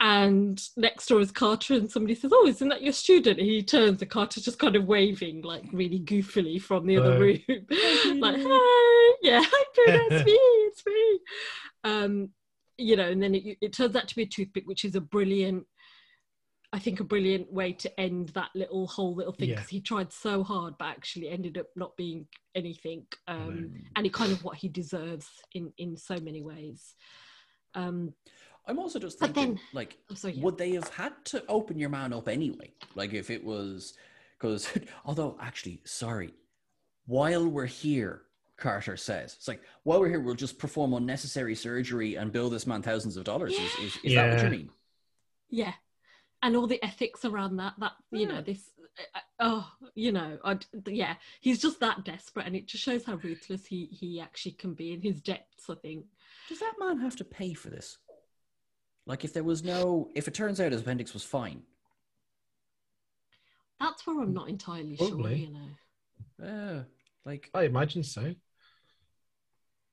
[0.00, 3.62] And next door is Carter, and somebody says, "Oh, isn't that your student?" And he
[3.64, 7.18] turns, and Carter's just kind of waving, like really goofily from the other Oh.
[7.18, 7.40] room,
[8.20, 11.20] like, "Hey, yeah, hi, Bruno, it's me, it's me."
[11.82, 12.28] Um,
[12.76, 15.00] you know, and then it, it turns out to be a toothpick, which is a
[15.00, 15.66] brilliant,
[16.72, 19.56] I think, a brilliant way to end that little whole little thing Yeah.
[19.56, 23.06] because he tried so hard, but actually ended up not being anything.
[23.26, 26.94] Um, and it kind of what he deserves in in so many ways.
[27.74, 28.14] Um,
[28.68, 30.42] I'm also just thinking, then- like, oh, sorry, yeah.
[30.44, 32.72] would they have had to open your man up anyway?
[32.94, 33.94] Like, if it was,
[34.38, 34.70] because,
[35.04, 36.34] although, actually, sorry,
[37.06, 38.22] while we're here,
[38.58, 42.66] Carter says, it's like, while we're here, we'll just perform unnecessary surgery and bill this
[42.66, 43.54] man thousands of dollars.
[43.54, 44.70] Is, is, is that what you mean?
[45.50, 45.72] yeah
[46.42, 48.70] and all the ethics around that that you know this
[49.14, 53.14] uh, oh you know i yeah he's just that desperate and it just shows how
[53.22, 56.04] ruthless he he actually can be in his depths i think
[56.50, 57.96] Does that man have to pay for this?
[59.08, 61.62] Like, if there was no, if it turns out his appendix was fine,
[63.80, 66.82] that's where i'm not entirely sure you know uh,
[67.24, 68.34] like, I imagine so.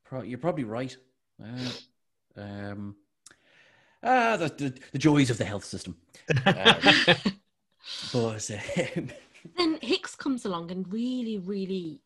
[0.06, 0.96] Pro- you're probably right.
[1.44, 1.72] Uh,
[2.38, 2.96] um,
[4.04, 5.98] ah, the, the, the joys of the health system.
[8.12, 8.50] But
[8.98, 9.10] um,
[9.58, 12.02] then hicks comes along and really really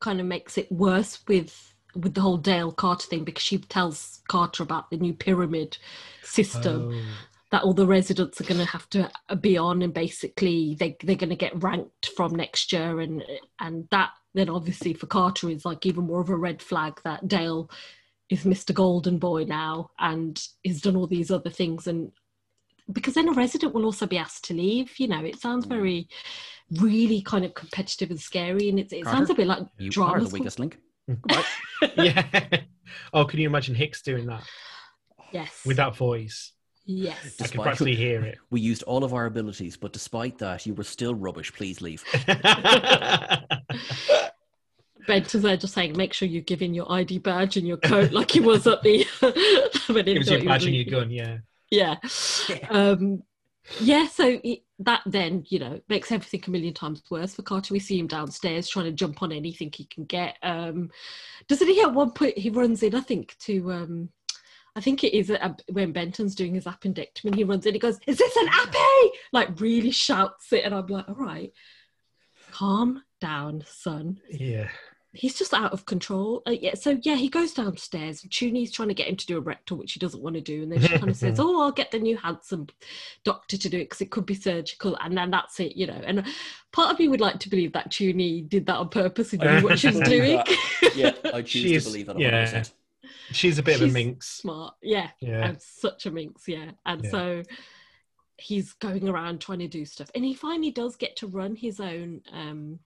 [0.00, 4.20] kind of makes it worse with with the whole dale carter thing because she tells
[4.28, 5.78] carter about the new pyramid
[6.22, 7.02] system Oh,
[7.50, 11.14] that all the residents are going to have to be on and basically they, they're
[11.14, 13.22] going to get ranked from next year and
[13.60, 17.28] and that then obviously for carter is like even more of a red flag that
[17.28, 17.70] dale
[18.28, 22.10] is mr golden boy now and has done all these other things and
[22.92, 25.68] because then a resident will also be asked to leave you know it sounds Mm.
[25.70, 26.08] very
[26.80, 30.18] really kind of competitive and scary and it, it sounds a bit like you are
[30.18, 30.78] the weakest link.
[31.96, 32.24] yeah.
[33.12, 34.42] Oh, can you imagine Hicks doing that
[35.32, 36.52] yes with that voice?
[36.86, 38.38] yes I can Despite- practically hear it.
[38.50, 41.52] We used all of our abilities, but despite that, you were still rubbish.
[41.52, 42.02] Please leave.
[45.06, 48.12] Benton's there just saying, make sure you give in your ID badge and your coat
[48.12, 49.04] like he was at the.
[49.92, 51.38] when he It was thought your he badge and your gun, yeah.
[51.70, 51.96] Yeah.
[52.48, 52.66] Yeah.
[52.70, 53.22] Um,
[53.80, 57.72] yeah, so it, that then, you know, makes everything a million times worse for Carter.
[57.72, 60.36] We see him downstairs trying to jump on anything he can get.
[60.42, 60.90] Um,
[61.48, 63.72] doesn't he at one point, he runs in, I think, to.
[63.72, 64.08] Um,
[64.76, 67.98] I think it is uh when Benton's doing his appendectomy he runs in, he goes,
[68.08, 69.18] Is this an appy?
[69.32, 70.64] Like really shouts it.
[70.64, 71.52] And I'm like, All right,
[72.50, 74.68] calm down, son Yeah.
[75.14, 76.42] He's just out of control.
[76.46, 78.22] Uh, yeah, so yeah, he goes downstairs.
[78.22, 80.62] Chuny's trying to get him to do a rectal, which he doesn't want to do,
[80.64, 82.66] and then she kind of says, "Oh, I'll get the new handsome
[83.24, 86.00] doctor to do it because it could be surgical," and then that's it, you know.
[86.04, 86.24] And
[86.72, 89.62] part of me would like to believe that Chuni did that on purpose and knew
[89.68, 90.42] what she was doing.
[90.96, 92.18] yeah, I choose She's- to believe that.
[92.18, 92.46] yeah.
[92.46, 92.72] 100%.
[93.32, 94.28] She's a bit of a minx.
[94.28, 95.46] Smart, yeah, Yeah.
[95.46, 96.72] and such a minx, yeah.
[96.84, 97.10] And Yeah.
[97.10, 97.42] so
[98.36, 101.78] he's going around trying to do stuff, and he finally does get to run his
[101.80, 102.22] own.
[102.32, 102.80] um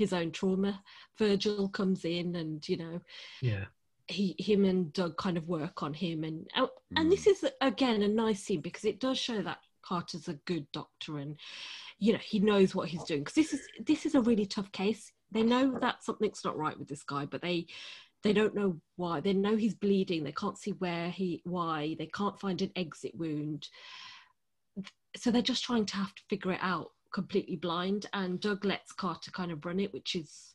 [0.00, 0.82] his own trauma
[1.18, 3.00] virgil comes in and you know
[3.42, 3.66] Yeah.
[4.08, 6.24] he him and Doug kind of work on him.
[6.24, 7.32] And oh, and this mm.
[7.32, 11.36] is again a nice scene because it does show that Carter's a good doctor and
[11.98, 13.20] you know he knows what he's doing.
[13.20, 15.12] Because this is this is a really tough case.
[15.30, 17.66] They know that something's not right with this guy but they
[18.22, 19.20] they don't know why.
[19.20, 20.24] They know he's bleeding.
[20.24, 21.96] They can't see where he why.
[21.98, 23.68] They can't find an exit wound.
[25.16, 28.92] So they're just trying to have to figure it out completely blind and Doug lets
[28.92, 30.54] Carter kind of run it which is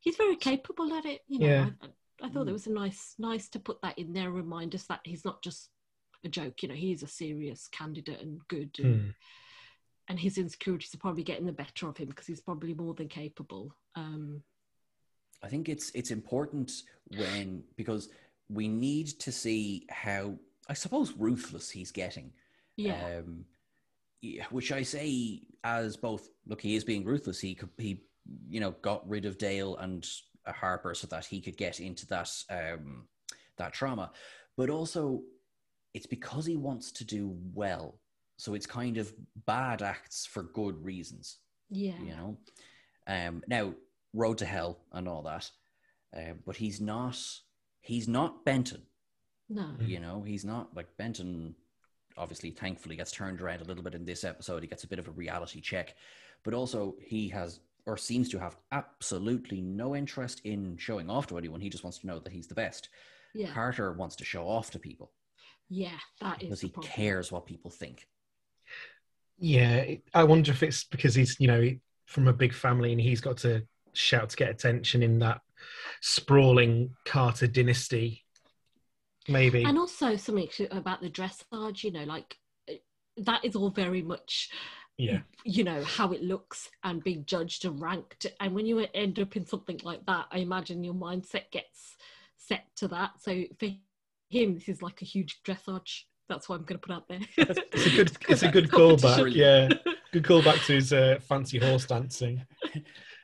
[0.00, 1.70] he's very capable at it you know Yeah.
[1.82, 4.84] I, I thought it was a nice nice to put that in there remind us
[4.84, 5.70] that he's not just
[6.24, 9.10] a joke you know he's a serious candidate and good and, Hmm.
[10.08, 13.08] and his insecurities are probably getting the better of him because he's probably more than
[13.08, 14.42] capable um
[15.42, 16.72] I think it's it's important
[17.16, 18.08] when because
[18.48, 20.34] we need to see how
[20.68, 22.32] I suppose ruthless he's getting.
[22.76, 23.57] yeah Um, yeah,
[24.50, 26.28] which I say as both.
[26.46, 27.40] Look, he is being ruthless.
[27.40, 28.02] He could, he,
[28.48, 30.06] you know, got rid of Dale and
[30.46, 33.06] uh, Harper so that he could get into that um,
[33.56, 34.10] that trauma,
[34.56, 35.22] but also
[35.94, 37.98] it's because he wants to do well.
[38.36, 39.12] So it's kind of
[39.46, 41.38] bad acts for good reasons.
[41.70, 42.00] Yeah.
[42.00, 42.38] You know.
[43.06, 43.74] Um, now,
[44.14, 45.50] road to hell and all that,
[46.16, 47.18] uh, but he's not.
[47.80, 48.82] He's not Benton.
[49.48, 49.70] No.
[49.80, 51.54] You know, he's not like Benton.
[52.18, 54.62] Obviously, thankfully, gets turned around a little bit in this episode.
[54.62, 55.94] He gets a bit of a reality check,
[56.44, 61.38] but also he has or seems to have absolutely no interest in showing off to
[61.38, 61.60] anyone.
[61.60, 62.90] He just wants to know that he's the best.
[63.34, 63.50] Yeah.
[63.52, 65.10] Carter wants to show off to people
[65.70, 65.98] Yeah.
[66.20, 66.92] That is because the he problem.
[66.92, 68.06] cares what people think.
[69.38, 71.70] Yeah, I wonder if it's because he's, you know,
[72.06, 73.62] from a big family and he's got to
[73.94, 75.40] shout to get attention in that
[76.00, 78.24] sprawling Carter dynasty.
[79.28, 79.62] Maybe.
[79.64, 82.36] And also something about the dressage, you know, like
[82.68, 82.74] uh,
[83.18, 84.50] that is all very much,
[84.96, 85.20] yeah.
[85.44, 88.26] you know, how it looks and being judged and ranked.
[88.40, 91.96] And when you end up in something like that, I imagine your mindset gets
[92.36, 93.20] set to that.
[93.20, 93.68] So for
[94.30, 96.02] him, this is like a huge dressage.
[96.28, 97.20] That's what I'm going to put out there.
[97.36, 99.34] It's a good it's a good callback.
[99.34, 99.68] Yeah.
[100.12, 102.42] Good callback to his uh, fancy horse dancing.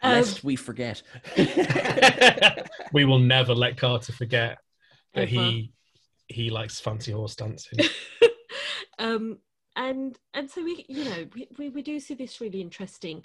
[0.03, 1.03] Um, Lest we forget.
[2.93, 4.59] we will never let Carter forget
[5.15, 5.31] that Ever.
[5.31, 5.73] he
[6.35, 7.79] he likes fancy horse dancing.
[8.99, 9.39] um,
[9.77, 13.25] and and so we you know we, we, we do see this really interesting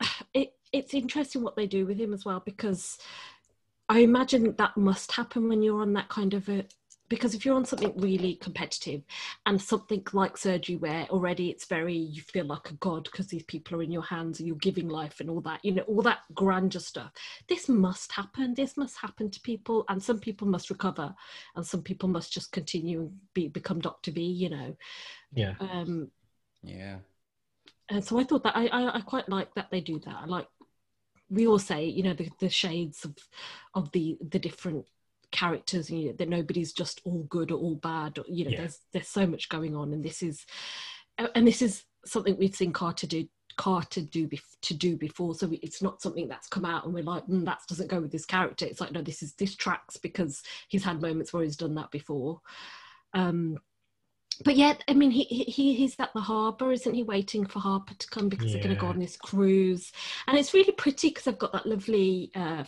[0.34, 2.98] it it's interesting what they do with him as well because
[3.88, 6.64] i imagine that must happen when you're on that kind of a
[7.10, 9.02] because if you're on something really competitive
[9.44, 13.42] and something like surgery where already it's very you feel like a god because these
[13.42, 16.00] people are in your hands and you're giving life and all that you know all
[16.00, 17.10] that grandeur stuff
[17.48, 21.14] this must happen this must happen to people and some people must recover
[21.56, 24.74] and some people must just continue and be become dr v you know
[25.34, 25.54] Yeah.
[25.60, 26.10] um
[26.62, 26.98] yeah.
[27.88, 30.14] and so I thought that I, I, I quite like that they do that.
[30.14, 30.46] I like
[31.30, 33.16] we all say, you know, the, the shades of
[33.74, 34.84] of the the different
[35.32, 38.18] characters, and you know, that nobody's just all good or all bad.
[38.18, 38.58] Or, you know, Yeah.
[38.58, 40.46] there's there's so much going on, and this is
[41.34, 45.34] and this is something we've seen Carter do Carter do bef- to do before.
[45.34, 48.10] So it's not something that's come out and we're like, mm, that doesn't go with
[48.12, 48.64] this character.
[48.64, 51.90] It's like no, this is this tracks because he's had moments where he's done that
[51.90, 52.40] before.
[53.12, 53.58] Um,
[54.44, 57.02] but yet, I mean, he, he he's at the harbour, isn't he?
[57.02, 59.92] Waiting for Harper to come because they're going to go on this cruise,
[60.26, 62.64] and it's really pretty because they've got that lovely, uh,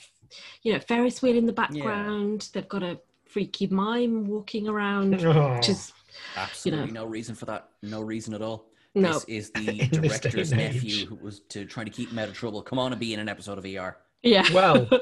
[0.62, 2.48] you know, Ferris wheel in the background.
[2.52, 5.92] They've got a freaky mime walking around, Oh, which is
[6.36, 7.68] Absolutely no reason for that.
[7.82, 8.66] No reason at all.
[8.94, 10.74] no, This is the In this day director's and age.
[10.74, 12.60] nephew who was to trying to keep him out of trouble.
[12.62, 13.96] Come on and be in an episode of ER.
[14.22, 14.44] yeah.
[14.52, 14.88] well,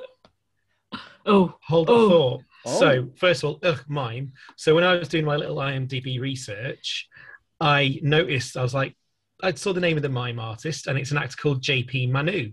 [1.27, 2.07] Oh, hold Oh.
[2.07, 2.43] a thought.
[2.67, 2.79] Oh.
[2.81, 4.33] So, first of all, ugh, mime.
[4.57, 7.09] So, when I was doing my little IMDb research,
[7.61, 8.97] I noticed, I was like,
[9.43, 12.53] I saw the name of the mime artist, and it's an actor called JP Manoux.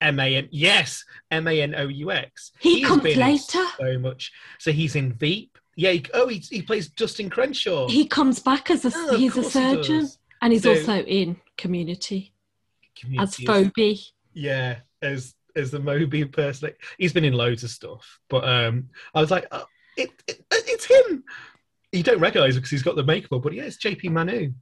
[0.00, 2.52] M A N, yes, M A N O U X.
[2.58, 3.64] he has comes been later.
[3.78, 4.32] So much.
[4.58, 5.56] So, he's in Veep.
[5.76, 7.88] Yeah, he, oh, he, he plays Justin Crenshaw.
[7.88, 10.08] He comes back as a Oh, he's a course he surgeon,
[10.40, 12.32] and he's So- also in Community
[13.18, 14.00] as Community is- Phoebe.
[14.34, 16.70] Yeah, as as the Moby person.
[16.98, 19.64] He's been in loads of stuff, but um, I was like, oh,
[19.96, 21.24] it, it it's him.
[21.92, 24.52] You don't recognise him because he's got the makeup, on, but yeah, it's JP Manoux.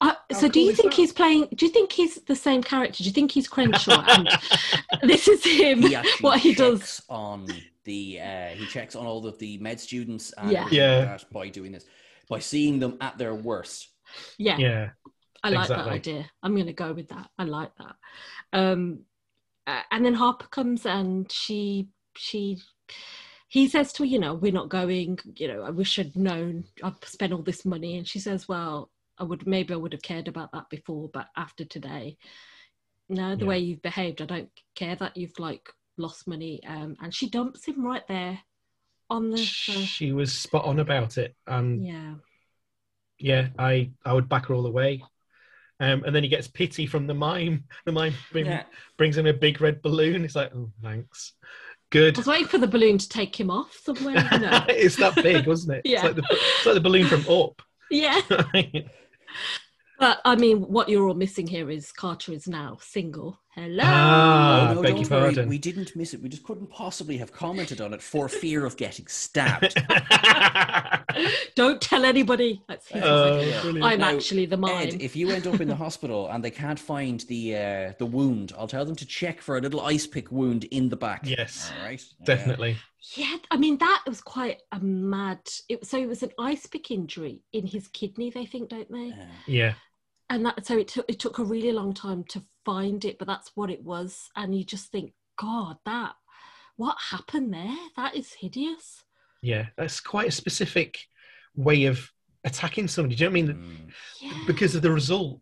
[0.00, 0.96] Uh, How so do you think that?
[0.96, 1.48] he's playing?
[1.54, 3.02] Do you think he's the same character?
[3.02, 4.04] Do you think he's Crenshaw?
[4.08, 4.28] and
[5.02, 5.82] this is him.
[5.82, 7.02] He what he does.
[7.08, 7.46] on
[7.84, 10.68] the uh, he checks on all of the med students and Yeah.
[10.70, 11.18] Yeah.
[11.32, 11.86] by doing this
[12.28, 13.88] by seeing them at their worst.
[14.38, 14.90] Yeah, Yeah,
[15.42, 15.84] I like exactly.
[15.84, 16.30] that idea.
[16.42, 17.28] I'm going to go with that.
[17.38, 17.96] I like that.
[18.52, 19.00] Um,
[19.66, 22.58] uh, and then Harper comes and she she
[23.48, 25.18] he says to her, you know, we're not going.
[25.36, 26.64] You know, I wish I'd known.
[26.82, 30.02] I've spent all this money, and she says, well, I would maybe I would have
[30.02, 32.18] cared about that before, but after today,
[33.08, 33.48] no, the Yeah.
[33.48, 36.60] way you've behaved, I don't care that you've like lost money.
[36.66, 38.40] Um, and she dumps him right there
[39.08, 39.36] on the.
[39.36, 42.14] the she was spot on about it, and yeah.
[43.18, 45.02] yeah, I I would back her all the way.
[45.78, 47.64] Um, and then he gets pity from the mime.
[47.84, 48.64] The mime bring, Yeah.
[48.96, 50.22] brings him a big red balloon.
[50.22, 51.34] He's like, oh, thanks,
[51.90, 52.16] good.
[52.16, 54.26] I was waiting for the balloon to take him off somewhere.
[54.32, 54.64] You know.
[54.70, 55.82] it's that big, wasn't it?
[55.84, 55.96] Yeah.
[55.98, 57.60] It's like the, it's like the balloon from Up.
[57.90, 58.20] yeah.
[59.98, 63.82] But I mean, what you're all missing here is Carter is now single, Hello.
[63.84, 65.34] Ah, Oh, no, beg don't your worry.
[65.34, 65.48] pardon.
[65.48, 66.20] We didn't miss it.
[66.20, 69.74] We just couldn't possibly have commented on it for fear of getting stabbed.
[71.54, 72.62] Don't tell anybody.
[72.68, 73.82] That's his Oh, line.
[73.82, 74.88] I'm Now, actually the mime.
[74.88, 78.04] Ed, if you end up in the hospital and they can't find the uh, the
[78.04, 81.22] wound, I'll tell them to check for a little ice pick wound in the back.
[81.24, 82.04] Yes, All right.
[82.24, 82.76] definitely.
[83.14, 85.40] Yeah, I mean that was quite a mad.
[85.70, 89.12] It, so it was an ice pick injury in his kidney, they think, don't they?
[89.12, 89.74] Uh, Yeah.
[90.28, 93.28] And that so it took it took a really long time to find it, but
[93.28, 94.28] that's what it was.
[94.36, 96.14] And you just think, God, that
[96.76, 97.76] what happened there?
[97.96, 99.04] That is hideous.
[99.40, 99.66] Yeah.
[99.78, 100.98] That's quite a specific
[101.54, 102.10] way of
[102.44, 103.14] attacking somebody.
[103.14, 103.88] Do you know what I mean?
[103.88, 103.92] mm.
[104.20, 104.44] Yeah.
[104.46, 105.40] Because of the result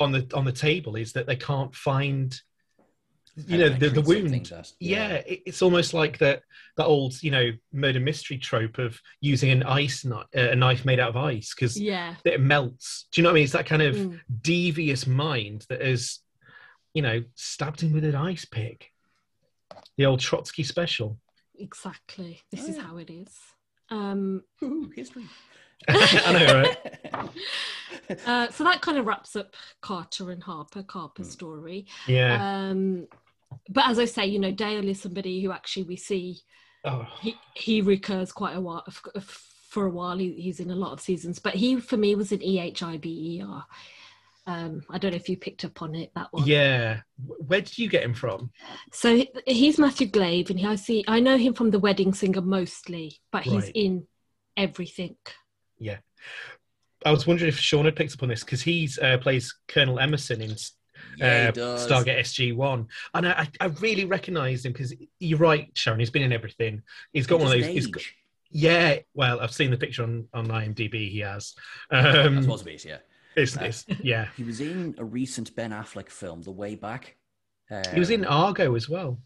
[0.00, 2.38] on the on the table is that they can't find
[3.34, 4.46] you know How can I the, the wound.
[4.46, 6.42] that- Yeah, it, it's almost like that
[6.76, 10.84] that old you know murder mystery trope of using an ice knife, uh, a knife
[10.84, 12.14] made out of ice because Yeah.
[12.24, 13.06] it melts.
[13.12, 13.44] Do you know what I mean?
[13.44, 14.20] It's that kind of Mm.
[14.42, 16.20] devious mind that has,
[16.94, 18.90] you know, stabbed him with an ice pick.
[19.96, 21.18] The old Trotsky special.
[21.58, 22.40] Exactly.
[22.50, 22.82] This Oh, is yeah.
[22.82, 23.34] how it is.
[23.90, 25.24] Um, Ooh, history.
[25.88, 27.28] I know, right?
[28.26, 31.32] uh, so that kind of wraps up Carter and Harper, Carper's Mm.
[31.32, 31.86] story.
[32.06, 32.68] Yeah.
[32.70, 33.06] Um,
[33.68, 36.40] but as I say, you know, Dale is somebody who actually we see
[36.84, 38.84] oh, he he recurs quite a while
[39.68, 40.16] for a while.
[40.18, 42.82] He, he's in a lot of seasons, but he for me was an E H
[42.82, 43.08] I B
[43.38, 43.64] E R.
[44.44, 46.46] Um, I don't know if you picked up on it that one.
[46.46, 47.02] yeah.
[47.46, 48.50] Where did you get him from?
[48.90, 52.40] So he- he's Matthew Glave, and I see I know him from The Wedding Singer
[52.40, 53.72] mostly, but he's Right.
[53.76, 54.06] in
[54.56, 55.16] everything.
[55.82, 55.98] Yeah.
[57.04, 59.98] I was wondering if Sean had picked up on this because he uh, plays Colonel
[59.98, 60.54] Emerson in
[61.16, 61.78] Yeah, uh.
[61.78, 65.98] Stargate SG One, and I, I really recognised him because you're right, Sharan.
[65.98, 66.82] He's been in everything.
[67.12, 67.86] He's got one of those.
[67.88, 68.02] Got,
[68.50, 68.98] yeah.
[69.14, 71.10] Well, I've seen the picture on on IMDb.
[71.10, 71.54] He has.
[71.90, 72.98] That's Um, supposed to be it, yeah.
[73.34, 74.28] it's, it's, yeah.
[74.36, 77.16] He was in a recent Ben Affleck film, The Way Back.
[77.92, 79.18] He was in Um, Argo as well.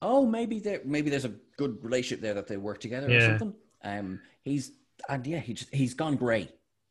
[0.00, 3.54] Oh, maybe there, maybe there's a good relationship there that they work together or something.
[3.82, 4.72] Um, he's
[5.08, 6.48] and yeah, he just he's gone grey.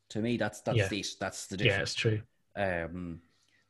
[0.09, 0.87] To me, that's that's Yeah.
[0.87, 1.77] the that's the difference.
[1.77, 2.21] Yeah, it's true.
[2.55, 3.21] Um,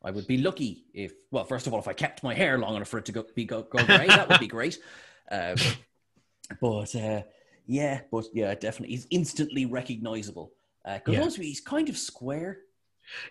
[0.03, 2.75] I would be lucky if, well, first of all, if I kept my hair long
[2.75, 4.77] enough for it to go be go, go grey, that would be great.
[5.31, 5.55] Um,
[6.59, 7.21] but uh,
[7.65, 10.51] yeah, but yeah, definitely, he's instantly recognizable.
[10.85, 11.21] Because Yeah.
[11.21, 12.57] also he's kind of square.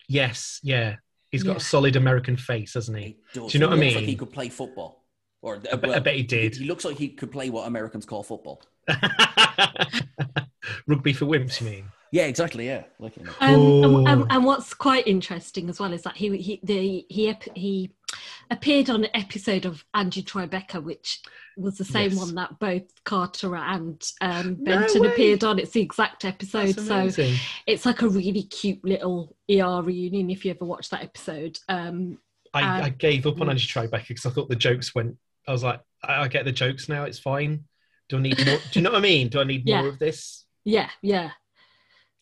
[0.09, 0.97] Yes, yeah.
[1.31, 1.57] He's got Yeah.
[1.59, 3.05] a solid American face, hasn't he?
[3.05, 3.53] He does.
[3.53, 4.09] Do you know He what I looks Like mean?
[4.09, 5.05] he could play football,
[5.43, 6.57] or I bet, I bet he did.
[6.57, 8.63] He looks like he could play what Americans call football.
[10.87, 11.85] Rugby for wimps, you mean?
[12.13, 12.67] Yeah, exactly.
[12.67, 13.33] Yeah, like you know.
[13.41, 13.99] Um, Ooh.
[13.99, 17.57] and, and, and what's quite interesting as well is that he he the, he ep-
[17.57, 17.91] he
[18.51, 21.21] appeared on an episode of Angie Tribeca, which
[21.57, 22.19] was the same Yes.
[22.19, 25.09] one that both Carter and um, Benton way.
[25.09, 25.59] appeared on.
[25.59, 27.09] It's the exact episode, so
[27.67, 31.59] it's like a really cute little ER reunion if you ever watch that episode.
[31.71, 32.19] Um,
[32.53, 33.49] I, um, I gave up on.
[33.49, 35.17] Angie Tribeca because I thought the jokes went.
[35.49, 37.05] I was like, I, I get the jokes now.
[37.05, 37.65] It's fine.
[38.13, 38.59] Do I need more?
[38.71, 39.29] do you know what I mean?
[39.29, 39.81] Do I need Yeah.
[39.81, 40.45] more of this?
[40.65, 41.33] yeah, yeah.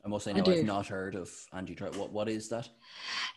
[0.05, 0.53] I must say, I no, do.
[0.53, 1.95] I've not heard of Angie Trout.
[1.95, 2.69] What what is that?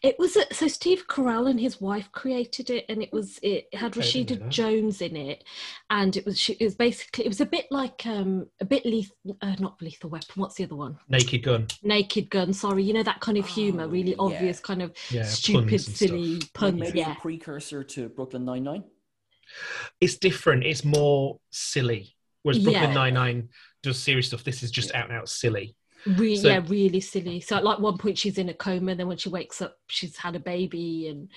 [0.01, 3.73] It was a, so Steve Carell and his wife created it, and it was it
[3.73, 4.49] had Okay, I didn't know Rashida.
[4.49, 5.43] Jones in it,
[5.89, 8.85] and it was she, it was basically it was a bit like um a bit
[8.85, 10.41] lethal, uh, not lethal weapon.
[10.41, 10.99] What's the other one?
[11.07, 11.67] Naked Gun.
[11.83, 12.53] Naked Gun.
[12.53, 14.19] Sorry, you know that kind of humor, Oh, really yeah.
[14.19, 16.77] obvious kind of Yeah, stupid, silly pun.
[16.77, 16.79] puns.
[16.79, 18.83] Maybe Yeah, precursor to Brooklyn Nine Nine.
[19.99, 20.63] It's different.
[20.65, 22.15] It's more silly.
[22.43, 22.93] Whereas Brooklyn Yeah.
[22.93, 23.49] Nine Nine
[23.81, 24.43] does serious stuff.
[24.43, 25.75] This is just out and out silly.
[26.05, 27.39] Re- So- yeah, really silly.
[27.39, 30.17] So at like one point she's in a coma, then when she wakes up, she's
[30.17, 31.29] had a baby, and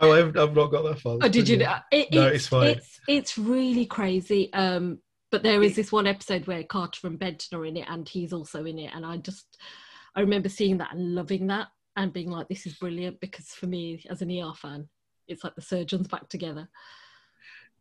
[0.00, 1.18] Oh, I've, I've not got that far.
[1.20, 1.58] Oh, did you?
[1.58, 1.76] know?
[1.92, 2.68] It, No, it's, it's fine.
[2.68, 4.52] It's it's really crazy.
[4.52, 4.98] Um,
[5.30, 8.32] but there is this one episode where Carter and Benton are in it, and he's
[8.32, 9.56] also in it, and I just
[10.16, 13.66] I remember seeing that and loving that, and being like, "This is brilliant." Because for
[13.66, 14.88] me, as an ER fan,
[15.28, 16.68] it's like the surgeons back together.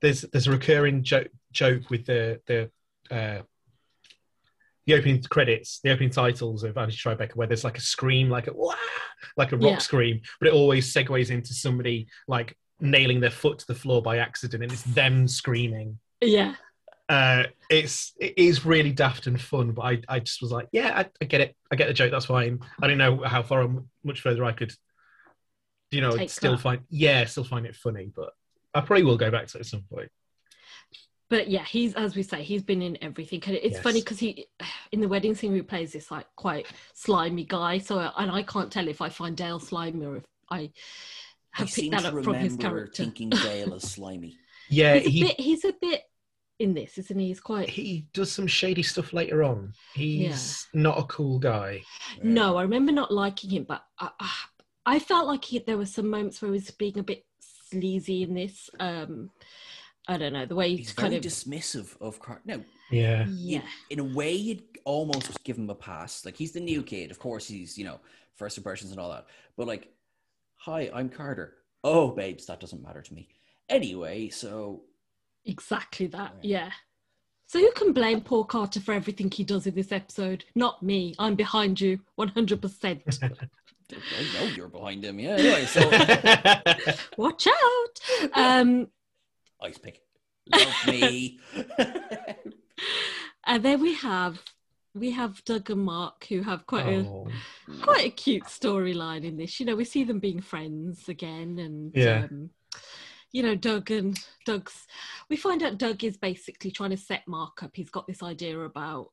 [0.02, 2.70] There's there's a recurring joke joke with the the
[3.12, 3.42] uh,
[4.86, 8.48] the opening credits, the opening titles of Angie Tribeca, where there's like a scream, like
[8.48, 8.76] a Wah!
[9.38, 9.78] like a rock Yeah.
[9.80, 14.18] scream, but it always segues into somebody like nailing their foot to the floor by
[14.18, 16.00] accident, and it's them screaming.
[16.22, 16.56] Yeah,
[17.10, 20.94] uh, it's it is really daft and fun, but I, I just was like, yeah,
[20.98, 22.12] I, I get it, I get the joke.
[22.12, 22.60] That's fine.
[22.82, 23.68] I don't know how far
[24.04, 24.72] much further I could,
[25.92, 26.62] you know, Take still that.
[26.62, 28.12] find yeah, still find it funny.
[28.16, 28.32] But
[28.74, 30.10] I probably will go back to it at some point.
[31.30, 33.42] but yeah, he's as we say, he's been in everything.
[33.46, 33.84] And it's Yes.
[33.84, 34.48] funny because he
[34.92, 37.78] in the wedding scene he plays this like quite slimy guy.
[37.80, 40.72] So uh, and I can't tell if I find Dale slimy or if I
[41.58, 43.04] I have seem picked that to up from his remember character.
[43.04, 44.38] thinking Dale is slimy.
[44.70, 46.02] Yeah, he's a bit he's a bit
[46.60, 49.74] in this isn't he he's quite he does some shady stuff later on.
[49.96, 51.82] He's not a cool guy.
[52.24, 54.32] no i remember not liking him but i, I-
[54.86, 57.24] I felt like he, there were some moments where he was being a bit
[57.70, 58.70] sleazy in this.
[58.80, 59.30] Um,
[60.08, 62.42] I don't know the way He's he's very kind of dismissive of Car.
[62.46, 63.26] No, Yeah.
[63.30, 63.62] yeah.
[63.90, 66.26] in a way, you'd almost give him a pass.
[66.26, 67.48] Like he's the new kid, of course.
[67.48, 68.00] He's you know
[68.36, 69.28] first impressions and all that.
[69.58, 69.90] But like,
[70.56, 71.56] hi, I'm Carter.
[71.84, 73.28] Oh, babes, that doesn't matter to me.
[73.70, 74.82] Anyway, so
[75.46, 76.34] Exactly that.
[76.36, 76.44] Right.
[76.44, 76.72] Yeah.
[77.48, 80.46] So who can blame Paul Carter for everything he does in this episode?
[80.54, 81.16] Not me.
[81.18, 83.20] I'm behind you 100%.
[83.92, 85.20] I know you're behind him.
[85.20, 85.32] Yeah.
[85.38, 85.90] Anyway, so
[87.18, 88.30] Watch out.
[88.34, 88.88] Um,
[89.62, 90.02] ice pick,
[90.52, 91.40] love me.
[93.46, 94.42] and then we have
[94.96, 97.28] we have Doug and Mark who have quite a Oh.
[97.82, 99.60] quite a cute storyline in this.
[99.60, 102.26] You know, we see them being friends again, and Yeah.
[102.30, 102.50] um,
[103.32, 104.88] you know, Doug and Doug's.
[105.30, 107.72] We find out Doug is basically trying to set Mark up.
[107.76, 109.10] He's got this idea about.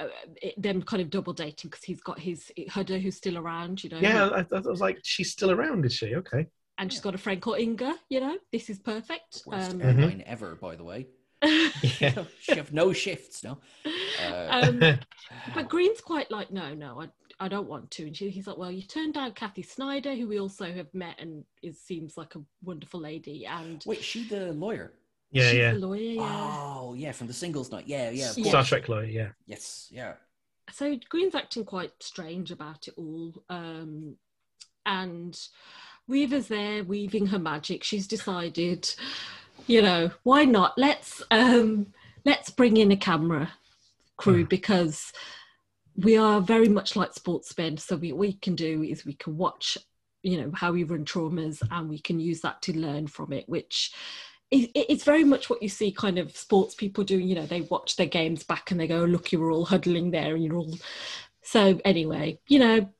[0.00, 0.08] Uh,
[0.40, 3.90] it, them kind of double dating because he's got his Hudder who's still around, you
[3.90, 6.14] know, Yeah, I, I was like, she's still around, is she?
[6.16, 6.46] Okay.
[6.78, 7.94] and she's got a friend called Inga.
[8.08, 9.42] You know, this is perfect.
[9.46, 11.06] Worst Um, airline ever, by the way.
[12.00, 12.24] Yeah.
[12.40, 13.58] she have no shifts, no.
[13.86, 14.78] Uh, um,
[15.54, 17.08] but Greene's quite like, no, no, I,
[17.44, 18.06] I don't want to.
[18.06, 21.16] And she, he's like, well, you turned down Kathy Snyder, who we also have met
[21.18, 24.92] and is seems like a wonderful lady, and wait, she the lawyer?
[25.32, 25.72] Yeah, she's yeah.
[25.72, 25.98] the lawyer.
[26.00, 26.22] Yeah.
[26.22, 27.86] Oh, yeah, from the singles night.
[27.86, 28.30] Yeah, yeah.
[28.30, 28.44] of Yeah.
[28.44, 28.48] course.
[28.48, 29.28] Star Trek lawyer, yeah.
[29.46, 30.14] Yes, yeah.
[30.72, 34.16] So Greene's acting quite strange about it all, um,
[34.86, 35.38] and
[36.08, 37.84] Weaver's there weaving her magic.
[37.84, 38.92] She's decided,
[39.66, 40.74] you know, why not?
[40.76, 41.92] Let's um,
[42.24, 43.52] let's bring in a camera
[44.16, 44.48] crew Mm.
[44.48, 45.12] because
[45.96, 47.76] we are very much like sportsmen.
[47.76, 49.76] So we, what we can do is we can watch,
[50.22, 53.48] you know, how we run traumas, and we can use that to learn from it,
[53.48, 53.92] which.
[54.50, 57.28] It- It's very much what you see kind of sports people doing.
[57.28, 60.10] You know, they watch their games back and they go, "Look, you were all huddling
[60.10, 60.76] there, and you're all."
[61.42, 62.92] So anyway, you know,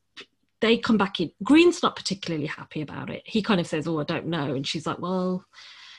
[0.61, 1.31] they come back in.
[1.43, 3.23] Greene's not particularly happy about it.
[3.25, 5.45] He kind of says, "Oh, I don't know," and she's like, "Well,"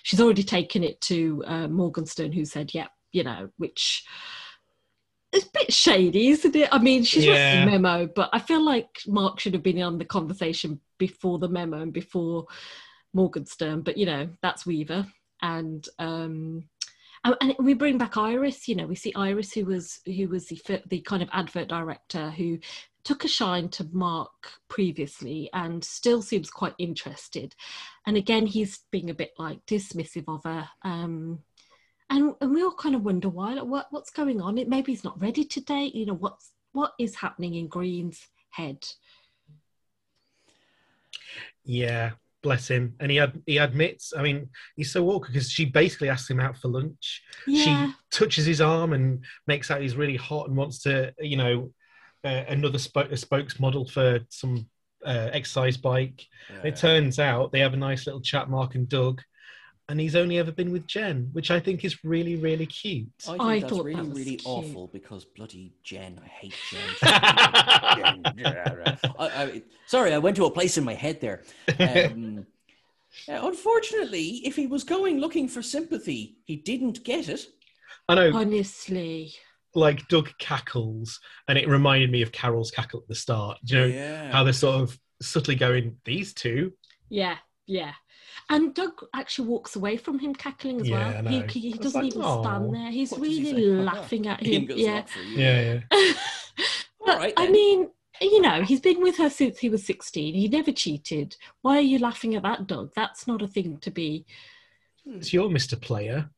[0.03, 4.05] she's already taken it to uh, Morgenstern, who said, "Yep," you know, which
[5.33, 6.69] is a bit shady, isn't it?
[6.73, 7.33] I mean, she's Yeah.
[7.65, 11.39] written a memo, but I feel like Mark should have been on the conversation before
[11.39, 12.47] the memo and before
[13.15, 13.83] Morgan Morgenstern.
[13.83, 15.07] But you know, that's Weaver,
[15.43, 16.65] and um,
[17.25, 18.67] and we bring back Iris.
[18.69, 22.31] You know, we see Iris, who was who was the the kind of advert director
[22.31, 22.59] who
[23.05, 27.55] took a shine to Mark previously and still seems quite interested.
[28.07, 30.69] And again, he's being a bit like dismissive of her.
[30.83, 31.41] Um,
[32.11, 34.59] and, and we all kind of wonder why, like, what, what's going on?
[34.59, 35.91] It maybe he's not ready today.
[35.93, 38.87] You know, what's what is happening in Greene's head?
[41.65, 42.13] Yeah,
[42.43, 42.95] bless him.
[43.01, 46.41] And he ad- he admits, I mean, he's so awkward because she basically asks him
[46.41, 47.23] out for lunch.
[47.47, 51.37] Yeah, She touches his arm and makes out he's really hot and wants to, you
[51.37, 51.73] know,
[52.25, 54.69] uh, another spo- a spokesmodel for some
[55.05, 56.25] uh, exercise bike.
[56.51, 59.21] Uh, It turns out they have a nice little chat, Mark and Doug,
[59.93, 63.11] and he's only ever been with Jen, which I think is really, really cute.
[63.29, 64.47] I think I that's thought really, that was really cute.
[64.47, 66.19] awful because bloody Jen.
[66.25, 66.81] I hate Jen.
[68.35, 68.99] Jen.
[69.19, 71.43] I, I, sorry, I went to a place in my head there.
[71.79, 72.47] Um,
[73.29, 77.45] unfortunately, if he was going looking for sympathy, he didn't get it.
[78.09, 79.35] I know, honestly.
[79.75, 83.59] like Doug cackles, and it reminded me of Carol's cackle at the start.
[83.67, 84.33] Do you know yeah.
[84.33, 86.73] how they're sort of subtly going, these two?
[87.11, 87.37] Yeah,
[87.67, 87.93] yeah.
[88.49, 91.23] And Doug actually walks away from him cackling as Yeah, I well.
[91.25, 91.31] know.
[91.31, 92.91] He, I he doesn't like, even "Aw." stand there.
[92.91, 93.69] He's What he really say?
[93.93, 94.67] laughing at him.
[94.75, 94.95] Yeah.
[94.95, 95.39] not for you.
[95.39, 96.13] Yeah, yeah.
[97.07, 97.89] but, right I mean,
[98.21, 100.35] you know, he's been with her since he was 16.
[100.35, 101.37] He never cheated.
[101.63, 102.93] Why are you laughing at that, Doug?
[102.95, 104.25] That's not a thing to be.
[105.07, 105.81] It's your Mr.
[105.81, 106.31] Player.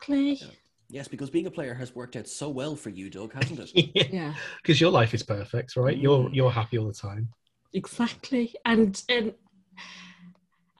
[0.00, 0.38] Clay.
[0.40, 0.46] Yeah.
[0.90, 3.90] Yes, because being a player has worked out so well for you, Doug, hasn't it?
[4.12, 4.34] Yeah.
[4.62, 5.96] Because Yeah, your life is perfect, right?
[5.98, 6.34] You're Mm.
[6.34, 7.28] you're happy all the time.
[7.74, 8.54] exactly.
[8.64, 9.34] And and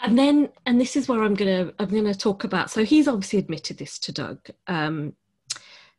[0.01, 2.71] and then and this is where I'm gonna I'm gonna talk about.
[2.71, 4.39] So he's obviously admitted this to Doug.
[4.67, 5.15] Um,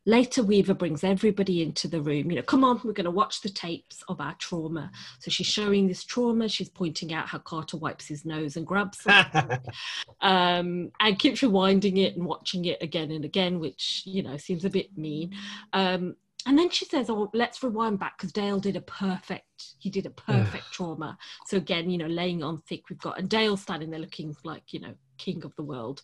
[0.06, 2.30] later, Weaver brings everybody into the room.
[2.30, 4.90] You know, come on, we're gonna watch the tapes of our trauma.
[5.20, 6.48] So she's showing this trauma.
[6.48, 9.06] She's pointing out how Carter wipes his nose and grabs
[10.20, 14.64] um, and keeps rewinding it and watching it again and again, which you know seems
[14.64, 15.34] a bit mean.
[15.72, 19.74] Um, and then she says, "Oh, let's rewind back because Dale did a perfect.
[19.78, 21.18] He did a perfect trauma.
[21.46, 22.88] So again, you know, laying on thick.
[22.88, 26.02] We've got and Dale standing there looking like you know king of the world,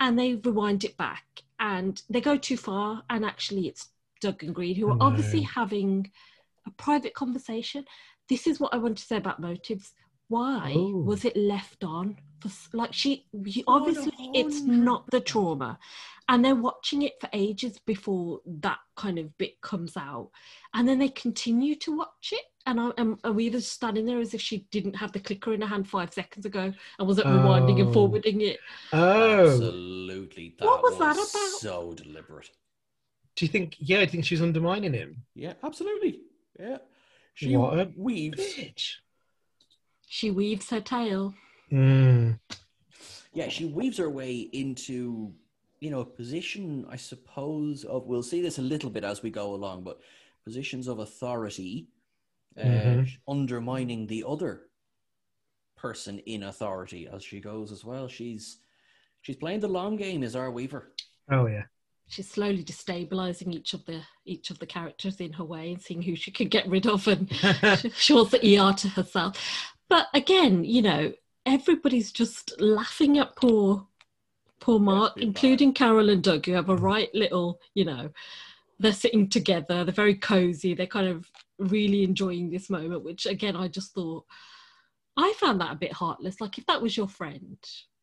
[0.00, 1.24] and they rewind it back
[1.58, 3.02] and they go too far.
[3.08, 3.88] And actually, it's
[4.20, 6.10] Doug and Greene who are obviously having
[6.66, 7.84] a private conversation.
[8.28, 9.92] This is what I want to say about motives.
[10.32, 10.96] Why Oh.
[11.10, 12.16] was it left on?
[12.40, 15.78] For, like she, you- Oh, obviously, it's not the trauma,
[16.28, 20.30] and they're watching it for ages before that kind of bit comes out,
[20.74, 22.44] and then they continue to watch it.
[22.64, 25.52] And I, am are we just standing there as if she didn't have the clicker
[25.52, 27.92] in her hand five seconds ago and wasn't rewinding and Oh.
[27.92, 28.58] forwarding it?
[28.92, 30.54] Oh, Absolutely.
[30.58, 31.60] That What was was, that about?
[31.60, 32.50] so deliberate.
[33.36, 33.76] do you think?
[33.78, 35.24] Yeah, I think she's undermining him.
[35.34, 36.20] Yeah, absolutely.
[36.58, 36.78] Yeah.
[37.34, 38.38] She What a weaves.
[38.38, 38.96] Bitch.
[40.12, 41.32] She weaves her tail.
[41.72, 42.38] Mm.
[43.32, 45.32] Yeah, she weaves her way into,
[45.80, 49.30] you know, a position, I suppose, of, we'll see this a little bit as we
[49.30, 50.02] go along, but
[50.44, 51.88] positions of authority,
[52.58, 53.16] uh, Mhm.
[53.26, 54.68] undermining the other
[55.76, 58.06] person in authority as she goes as well.
[58.06, 58.58] She's
[59.22, 60.92] she's playing the long game, is our Weaver.
[61.30, 61.64] Oh yeah.
[62.08, 66.02] She's slowly destabilizing each of the each of the characters in her way and seeing
[66.02, 67.32] who she can get rid of and
[67.96, 69.38] she wants the ER to herself.
[69.92, 71.12] But again, you know,
[71.44, 73.86] everybody's just laughing at poor
[74.58, 78.08] poor Mark, including Carol and Doug, who have a right little, you know,
[78.78, 83.54] they're sitting together, they're very cozy, they're kind of really enjoying this moment, which again
[83.54, 84.24] I just thought
[85.18, 86.40] I found that a bit heartless.
[86.40, 87.58] Like if that was your friend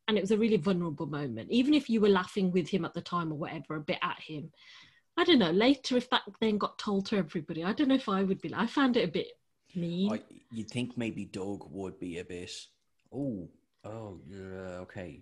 [0.07, 2.93] and it was a really vulnerable moment, even if you were laughing with him at
[2.93, 4.51] the time or whatever, a bit at him.
[5.17, 5.49] I don't know.
[5.49, 8.53] Later, if that then got told to everybody, I don't know if I would be.
[8.53, 9.38] I found it a bit
[9.75, 10.11] mean.
[10.11, 12.51] I, you'd think maybe Doug would be a bit,
[13.13, 13.49] oh,
[13.85, 15.21] oh, yeah, okay.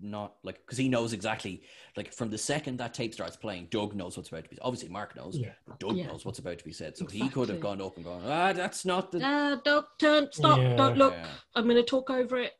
[0.00, 1.62] Not like, because he knows exactly,
[1.96, 4.88] like, from the second that tape starts playing, Doug knows what's about to be Obviously,
[4.88, 5.52] Mark knows, Yeah.
[5.66, 6.08] but Doug Yeah.
[6.08, 6.96] knows what's about to be said.
[6.96, 9.20] So he could have gone up and gone, ah, that's not the.
[9.22, 10.76] Ah, don't turn, stop, Yeah.
[10.76, 11.14] don't look.
[11.14, 11.26] Yeah.
[11.54, 12.52] I'm going to talk over it.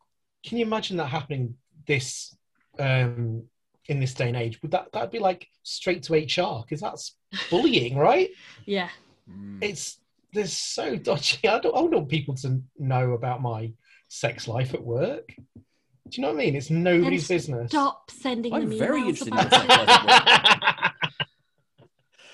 [0.46, 2.34] Can you imagine that happening this
[2.78, 3.44] um
[3.88, 4.60] in this day and age?
[4.62, 7.16] Would that that'd be like straight to HR because that's
[7.50, 8.30] bullying, right?
[8.64, 8.88] Yeah,
[9.28, 9.58] Mm.
[9.62, 9.98] It's
[10.34, 11.48] there's so dodgy.
[11.48, 13.72] I don't I don't want people to know about my
[14.08, 15.34] sex life at work.
[15.36, 16.56] Do you know what I mean?
[16.56, 17.70] It's nobody's Then business.
[17.70, 20.92] stop sending I'm them very interested in about your sex life.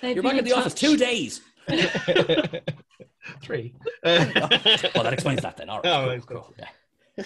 [0.15, 1.41] You're back in the office two days.
[3.43, 3.75] Three.
[4.03, 5.69] well, that explains that then.
[5.69, 5.87] All right.
[5.87, 6.55] Oh, cool, that's cool.
[6.59, 7.25] Yeah.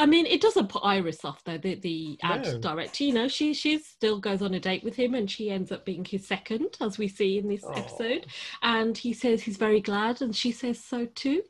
[0.00, 1.58] I mean, it doesn't put Iris off though.
[1.58, 2.58] The the ad No.
[2.58, 5.70] director, you know, she she still goes on a date with him, and she ends
[5.70, 7.72] up being his second, as we see in this Oh.
[7.72, 8.26] episode.
[8.62, 11.42] And he says he's very glad, and she says so too.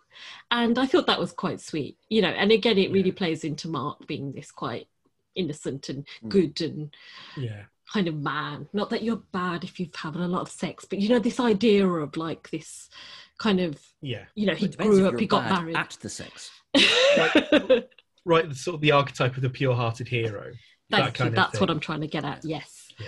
[0.51, 2.31] And I thought that was quite sweet, you know.
[2.31, 3.17] And again, it really Yeah.
[3.23, 4.89] plays into Mark being this quite
[5.37, 6.29] innocent and Mm.
[6.29, 6.97] good and
[7.37, 7.67] Yeah.
[7.93, 8.69] kind of man.
[8.73, 11.39] Not that you're bad if you've having a lot of sex, but you know, this
[11.39, 12.91] idea of like this
[13.39, 14.25] kind of, Yeah.
[14.35, 15.77] you know, he grew up, he got married.
[15.77, 16.51] at the sex.
[18.25, 20.53] Right, the sort of the archetype of the pure-hearted hero.
[20.91, 21.13] Thank that you.
[21.13, 21.71] kind of That's what.
[21.71, 22.45] I'm trying to get at.
[22.45, 22.89] Yes.
[22.99, 23.07] Yeah.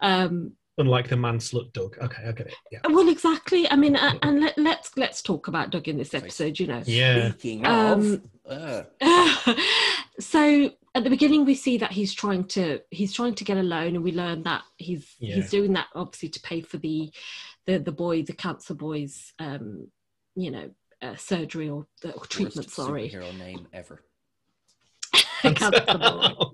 [0.00, 1.96] Um, Unlike the man slut Doug.
[2.02, 2.54] Okay, I get it.
[2.70, 2.80] Yeah.
[2.90, 3.68] well, exactly.
[3.70, 6.58] I mean, uh, and let, let's let's talk about Doug in this episode.
[6.58, 7.30] You know, Yeah.
[7.32, 9.54] Speaking Um, of, uh,
[10.20, 13.62] so at the beginning we see that he's trying to he's trying to get a
[13.62, 15.36] loan, and we learn that he's Yeah.
[15.36, 17.10] he's doing that obviously to pay for the
[17.66, 19.88] the the boy the cancer boy's um,
[20.34, 20.70] you know
[21.02, 22.56] uh, surgery or, or treatment.
[22.66, 24.02] worst Sorry, superhero name ever.
[25.42, 26.52] cancer oh,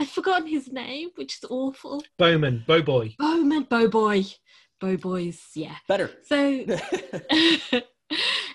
[0.00, 2.02] I've forgotten his name, which is awful.
[2.18, 3.14] Bowman, Bowboy.
[3.18, 4.24] Bowman, Bowboy,
[4.80, 5.40] Bowboys.
[5.54, 5.76] Yeah.
[5.88, 6.10] Better.
[6.24, 6.64] So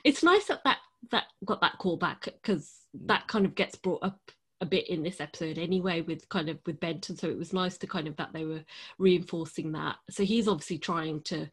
[0.03, 0.77] it's nice that that
[1.11, 2.73] that got that call back because
[3.05, 4.19] that kind of gets brought up
[4.59, 7.77] a bit in this episode anyway with kind of with Benton so it was nice
[7.77, 8.63] to kind of that they were
[8.97, 11.47] reinforcing that so he's obviously trying to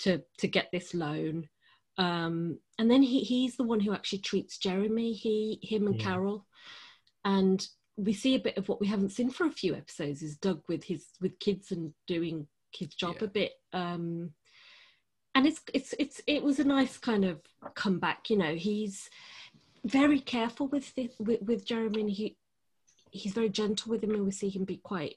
[0.00, 1.48] to to get this loan
[1.98, 6.04] um and then he he's the one who actually treats Jeremy he him and Yeah.
[6.04, 6.46] Carol
[7.24, 7.66] and
[7.96, 10.62] we see a bit of what we haven't seen for a few episodes is Doug
[10.68, 13.24] with his with kids and doing his job Yeah.
[13.24, 14.30] a bit um
[15.34, 17.40] and it's it's it's it was a nice kind of
[17.74, 19.08] comeback you know he's
[19.84, 22.36] very careful with this, with, with Jeremy and he
[23.10, 25.16] he's very gentle with him and we see him be quite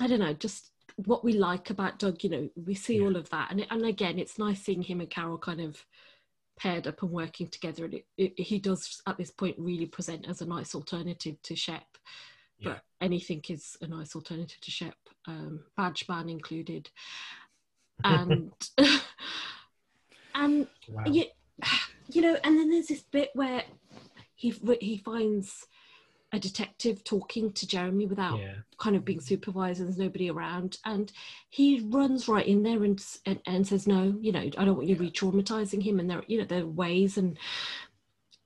[0.00, 3.04] I don't know just what we like about Doug you know we see Yeah.
[3.06, 5.84] all of that and and again it's nice seeing him and Carol kind of
[6.58, 10.26] paired up and working together and it, it, he does at this point really present
[10.28, 11.84] as a nice alternative to Shep
[12.58, 12.72] Yeah.
[12.74, 14.96] but anything is a nice alternative to Shep
[15.26, 16.88] um, badge ban included
[18.04, 18.52] and
[20.34, 21.04] and Wow.
[21.06, 21.24] you,
[22.08, 23.62] you know and then there's this bit where
[24.34, 25.66] he he finds
[26.36, 28.54] a detective talking to Jeremy without Yeah.
[28.78, 31.10] kind of being supervised and there's nobody around and
[31.48, 34.86] he runs right in there and and, and says no you know I don't want
[34.88, 35.00] you Yeah.
[35.00, 37.38] re-traumatizing him and there you know there are ways and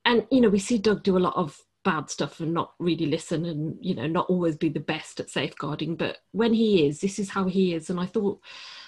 [0.05, 3.07] and you know we see Doug do a lot of bad stuff and not really
[3.07, 7.01] listen and you know not always be the best at safeguarding but when he is
[7.01, 8.39] this is how he is and I thought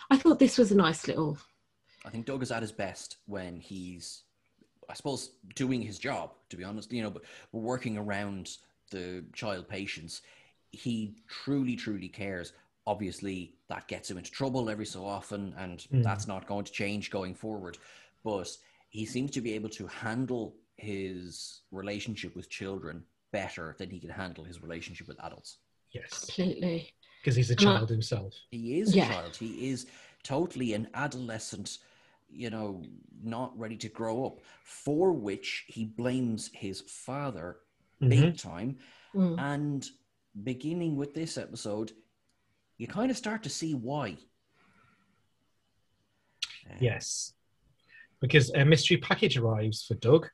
[0.10, 1.38] I thought this was a nice little
[2.06, 4.24] I think Doug is at his best when he's
[4.90, 8.58] I suppose, doing his job, to be honest, you know, but working around
[8.92, 10.22] the child patients.
[10.72, 12.54] He truly, truly cares.
[12.86, 16.04] Obviously, that gets him into trouble every so often, and Mm.
[16.04, 17.78] that's not going to change going forward.
[18.24, 18.50] But
[18.90, 24.10] he seems to be able to handle his relationship with children better than he can
[24.10, 25.58] handle his relationship with adults.
[25.92, 26.92] Yes, Completely.
[27.22, 28.34] because he's a And I- child himself.
[28.52, 29.06] He is Yeah.
[29.06, 29.36] a child.
[29.36, 29.86] He is
[30.24, 31.78] totally an adolescent,
[32.30, 32.84] you know,
[33.22, 37.60] not ready to grow up, for which he blames his father
[38.06, 38.10] Mhm.
[38.10, 38.78] big time.
[39.14, 39.40] Mm.
[39.40, 39.90] And
[40.44, 41.92] beginning with this episode,
[42.78, 44.18] you kind of start to see why.
[46.70, 47.34] Uh, Yes,
[48.20, 50.30] because a mystery package arrives for Doug,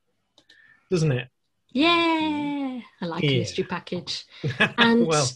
[0.92, 1.28] doesn't it?
[1.72, 4.26] Yeah, I like a mystery package,
[4.78, 5.28] and well,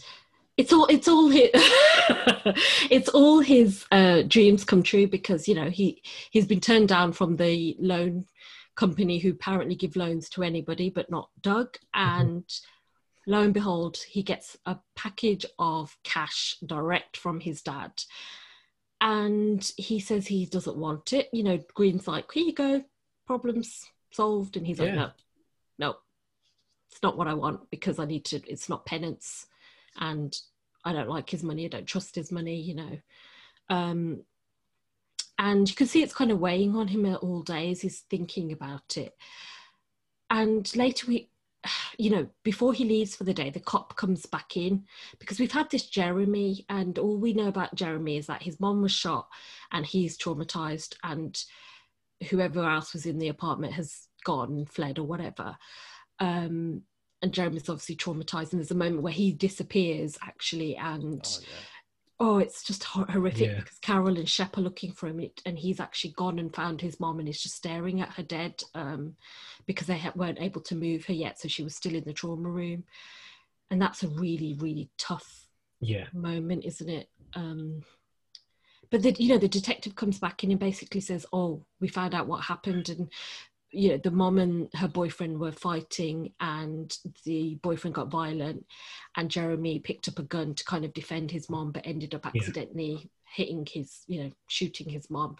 [0.56, 1.50] it's all it's all his
[2.90, 7.12] it's all his uh, dreams come true because you know he he's been turned down
[7.12, 8.26] from the loan
[8.76, 12.44] company who apparently give loans to anybody but not Doug, and
[13.26, 17.92] lo and behold, he gets a package of cash direct from his dad.
[19.00, 21.28] And he says he doesn't want it.
[21.32, 22.84] You know, Greene's like, here you go,
[23.26, 24.56] problems solved.
[24.56, 25.10] And he's like, no,
[25.78, 25.96] no,
[26.90, 29.46] it's not what I want because I need to, it's not penance.
[29.98, 30.34] And
[30.84, 31.64] I don't like his money.
[31.64, 32.98] I don't trust his money, you know.
[33.68, 34.22] Um,
[35.38, 38.52] and you can see it's kind of weighing on him all day as he's thinking
[38.52, 39.14] about it.
[40.30, 41.30] And later we,
[41.98, 44.84] you know, before he leaves for the day, the cop comes back in
[45.18, 48.82] because we've had this Jeremy, and all we know about Jeremy is that his mom
[48.82, 49.28] was shot
[49.72, 51.42] and he's traumatized, and
[52.30, 55.56] whoever else was in the apartment has gone fled or whatever.
[56.20, 56.82] Um,
[57.22, 61.48] and Jeremy's obviously traumatized, and there's a moment where he disappears actually, and Oh, yeah.
[62.20, 63.58] Oh, it's just horrific Yeah.
[63.58, 67.00] because Carol and Shep are looking for him, and he's actually gone and found his
[67.00, 69.16] mom, and is just staring at her dead um,
[69.66, 72.48] because they weren't able to move her yet, so she was still in the trauma
[72.48, 72.84] room,
[73.70, 75.48] and that's a really, really tough
[75.80, 77.08] yeah, moment, isn't it?
[77.34, 77.82] Um,
[78.90, 82.14] but the you know the detective comes back in and basically says, "Oh, we found
[82.14, 83.08] out what happened," and
[83.74, 88.64] you know the mom and her boyfriend were fighting, and the boyfriend got violent,
[89.16, 92.24] and Jeremy picked up a gun to kind of defend his mom, but ended up
[92.26, 92.40] Yeah.
[92.40, 95.36] accidentally hitting his, you know, shooting his mom.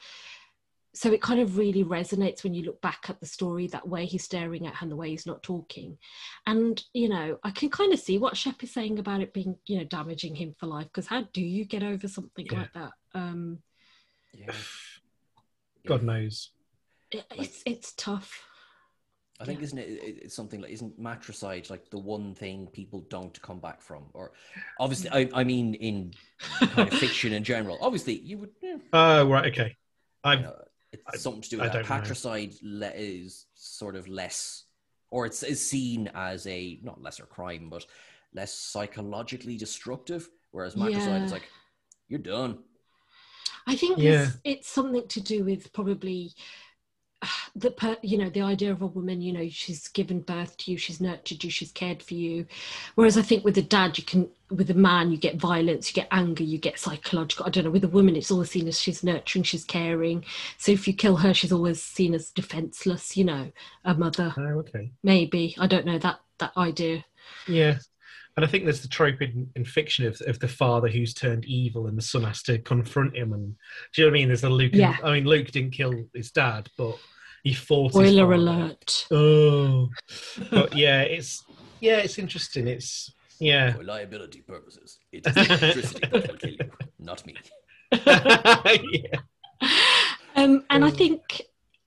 [0.96, 4.06] So it kind of really resonates when you look back at the story that way
[4.06, 5.98] he's staring at her and the way he's not talking.
[6.46, 9.56] And, you know, I can kind of see what Shep is saying about it being,
[9.66, 10.86] you know, damaging him for life.
[10.86, 12.58] Because how do you get over something Yeah.
[12.58, 12.92] like that?
[13.12, 13.58] Um,
[14.32, 14.52] Yeah.
[15.86, 16.50] God knows.
[17.18, 18.42] It, it's it's tough.
[19.40, 19.64] I think Yeah.
[19.64, 20.18] isn't it, it?
[20.24, 24.32] It's something like isn't matricide like the one thing people don't come back from, or
[24.78, 26.14] obviously I, I mean in
[26.60, 27.78] kind of fiction in general.
[27.80, 28.50] Obviously, you would.
[28.62, 29.76] Yeah, Oh, right, okay.
[30.22, 30.54] I've know,
[30.92, 31.78] it's I- something to do I with that.
[31.86, 32.00] don't.
[32.00, 34.64] Patricide le- is sort of less,
[35.10, 37.84] or it's is seen as a not lesser crime, but
[38.32, 40.28] less psychologically destructive.
[40.52, 41.24] Whereas matricide Yeah.
[41.24, 41.48] is like,
[42.08, 42.58] you're done.
[43.66, 44.22] I think Yeah.
[44.22, 46.40] it's, it's something to do with probably uh,
[47.56, 49.20] the per, you know the idea of a woman.
[49.20, 52.46] You know, she's given birth to you, she's nurtured you, she's cared for you.
[52.94, 55.94] Whereas I think with a dad, you can with a man, you get violence, you
[55.94, 57.46] get anger, you get psychological.
[57.46, 57.70] I don't know.
[57.70, 60.24] With a woman, it's always seen as she's nurturing, she's caring.
[60.58, 63.16] So if you kill her, she's always seen as defenseless.
[63.16, 63.52] You know,
[63.84, 64.32] a mother.
[64.36, 64.92] oh, okay.
[65.02, 67.04] Maybe I don't know that that idea.
[67.48, 67.78] Yeah.
[68.36, 71.44] And I think there's the trope in, in fiction of, of the father who's turned
[71.44, 73.32] evil and the son has to confront him.
[73.32, 73.54] And
[73.94, 74.28] do you know what I mean?
[74.28, 74.72] There's the Luke.
[74.72, 74.96] and- Yeah.
[75.04, 76.98] I mean, Luke didn't kill his dad, but
[77.44, 79.06] he fought Spoiler alert.
[79.12, 79.88] Oh.
[80.50, 81.44] but yeah, it's
[81.80, 82.66] yeah, it's interesting.
[82.66, 83.74] It's yeah.
[83.74, 86.58] For liability purposes, it is electricity that will kill you,
[86.98, 87.34] not me.
[87.92, 89.20] yeah.
[90.36, 90.96] Um, and I Mm.
[90.96, 91.42] think,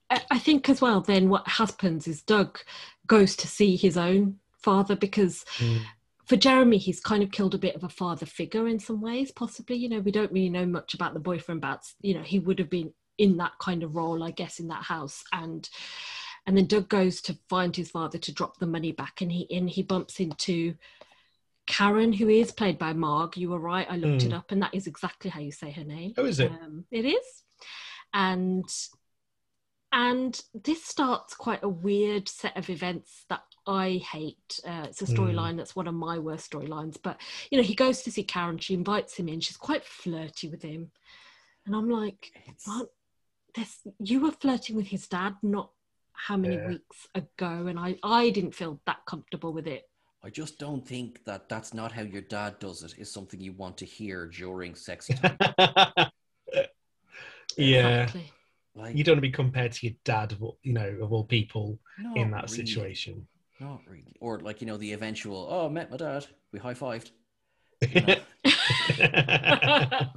[0.08, 1.02] I I think as well.
[1.02, 2.60] Then what happens is Doug
[3.06, 5.82] goes to see his own father because Mm.
[6.24, 9.30] for Jeremy, he's kind of killed a bit of a father figure in some ways.
[9.32, 12.38] Possibly, you know, we don't really know much about the boyfriend, but you know, he
[12.38, 15.24] would have been in that kind of role, I guess, in that house.
[15.32, 15.68] And
[16.46, 19.46] and then Doug goes to find his father to drop the money back, and he
[19.54, 20.74] and he bumps into.
[21.66, 23.86] Karen, who is played by Marg, you were right.
[23.90, 24.38] I looked it Mm.
[24.38, 26.14] up, and that is exactly how you say her name.
[26.16, 26.50] Oh, is it?
[26.50, 27.42] Um, it is,
[28.14, 28.64] and
[29.92, 34.60] and this starts quite a weird set of events that I hate.
[34.66, 35.14] Uh, it's a Mm.
[35.16, 36.96] storyline that's one of my worst storylines.
[37.02, 38.58] But you know, he goes to see Karen.
[38.58, 39.40] She invites him in.
[39.40, 40.90] She's quite flirty with him,
[41.66, 42.88] and I'm like, It's, what?
[43.54, 45.70] This you were flirting with his dad, not
[46.12, 46.68] how many Yeah.
[46.68, 49.88] weeks ago, and I I didn't feel that comfortable with it.
[50.22, 52.94] I just don't think that that's not how your dad does it.
[52.98, 55.36] Is something you want to hear during sexy time.
[57.56, 58.02] yeah.
[58.02, 58.32] Exactly.
[58.74, 61.24] Like, You don't want to be compared to your dad, of you know, of all
[61.24, 61.78] people
[62.14, 62.56] in that really.
[62.66, 63.26] situation.
[63.60, 64.14] Not really.
[64.20, 66.26] Or like, you know, the eventual, oh, I met my dad.
[66.52, 67.10] We high fived.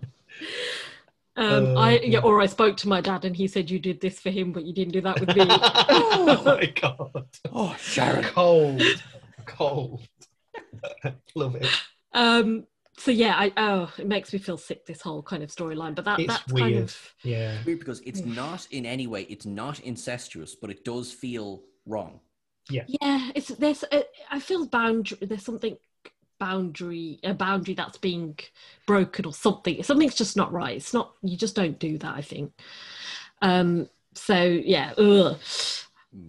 [1.37, 4.01] Um, I Oh, yeah, or I spoke to my dad and he said you did
[4.01, 5.45] this for him, but you didn't do that with me.
[5.49, 7.27] oh my god.
[7.51, 8.23] Oh, Sharan.
[8.23, 8.81] Cold.
[9.45, 10.01] Cold.
[11.35, 11.67] Love it.
[12.13, 12.65] um,
[12.97, 15.95] so yeah, I oh, it makes me feel sick this whole kind of storyline.
[15.95, 16.83] But that It's that's kind weird.
[16.83, 17.57] of Yeah.
[17.65, 22.19] Weird because it's not in any way, it's not incestuous, but it does feel wrong.
[22.69, 22.83] yeah.
[22.87, 23.31] Yeah.
[23.35, 25.17] It's there's uh, I feel boundary.
[25.21, 25.77] There's something
[26.41, 28.37] boundary a boundary that's being
[28.87, 29.83] broken or something.
[29.83, 30.75] Something's just not right.
[30.75, 31.13] It's not.
[31.21, 32.15] You just don't do that.
[32.15, 32.51] I think.
[33.41, 33.87] Um.
[34.15, 34.93] So yeah.
[34.97, 35.37] Ugh.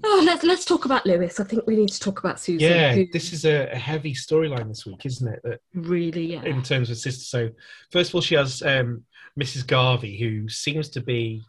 [0.05, 1.41] Oh, let's let's talk about Lewis.
[1.41, 2.69] I think we need to talk about Susan.
[2.69, 5.41] Yeah, who this is a, a heavy storyline this week, isn't it?
[5.43, 6.45] That really yeah.
[6.45, 7.25] in terms of sister.
[7.25, 7.51] So
[7.91, 9.03] first of all, she has um,
[9.41, 9.67] Mrs.
[9.67, 11.43] Garvey, who seems to be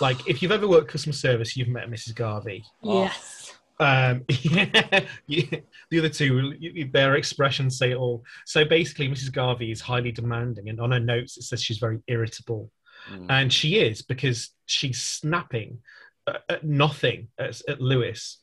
[0.00, 2.14] like if you've ever worked customer service, you've met Mrs.
[2.14, 2.64] Garvey.
[2.82, 3.52] Yes.
[3.80, 5.58] Um, yeah, yeah,
[5.90, 8.24] the other two, their expressions say it all.
[8.46, 9.32] So basically, Mrs.
[9.32, 12.70] Garvey is highly demanding, and on her notes it says she's very irritable,
[13.12, 13.26] Mm.
[13.28, 15.78] and she is because she's snapping
[16.26, 18.38] at, at nothing at, at Lewis.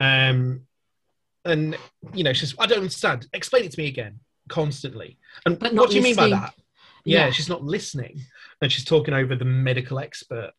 [0.00, 0.62] Um,
[1.44, 1.76] and
[2.12, 3.28] you know, she's I don't understand.
[3.32, 4.18] Explain it to me again,
[4.48, 5.16] constantly.
[5.46, 6.54] And But what do you mean by that?
[7.04, 7.30] Yeah, Yeah.
[7.30, 8.20] she's not listening,
[8.60, 10.50] and she's talking over the medical expert,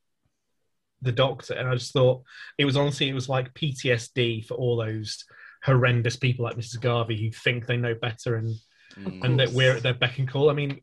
[1.02, 1.54] the doctor.
[1.54, 2.24] And I just thought
[2.58, 5.24] it was honestly, it was like PTSD for all those
[5.64, 6.80] horrendous people like Mrs.
[6.82, 8.56] Garvey who think they know better and
[8.98, 9.24] Mm.
[9.24, 10.50] and that we're at their beck and call.
[10.50, 10.82] I mean,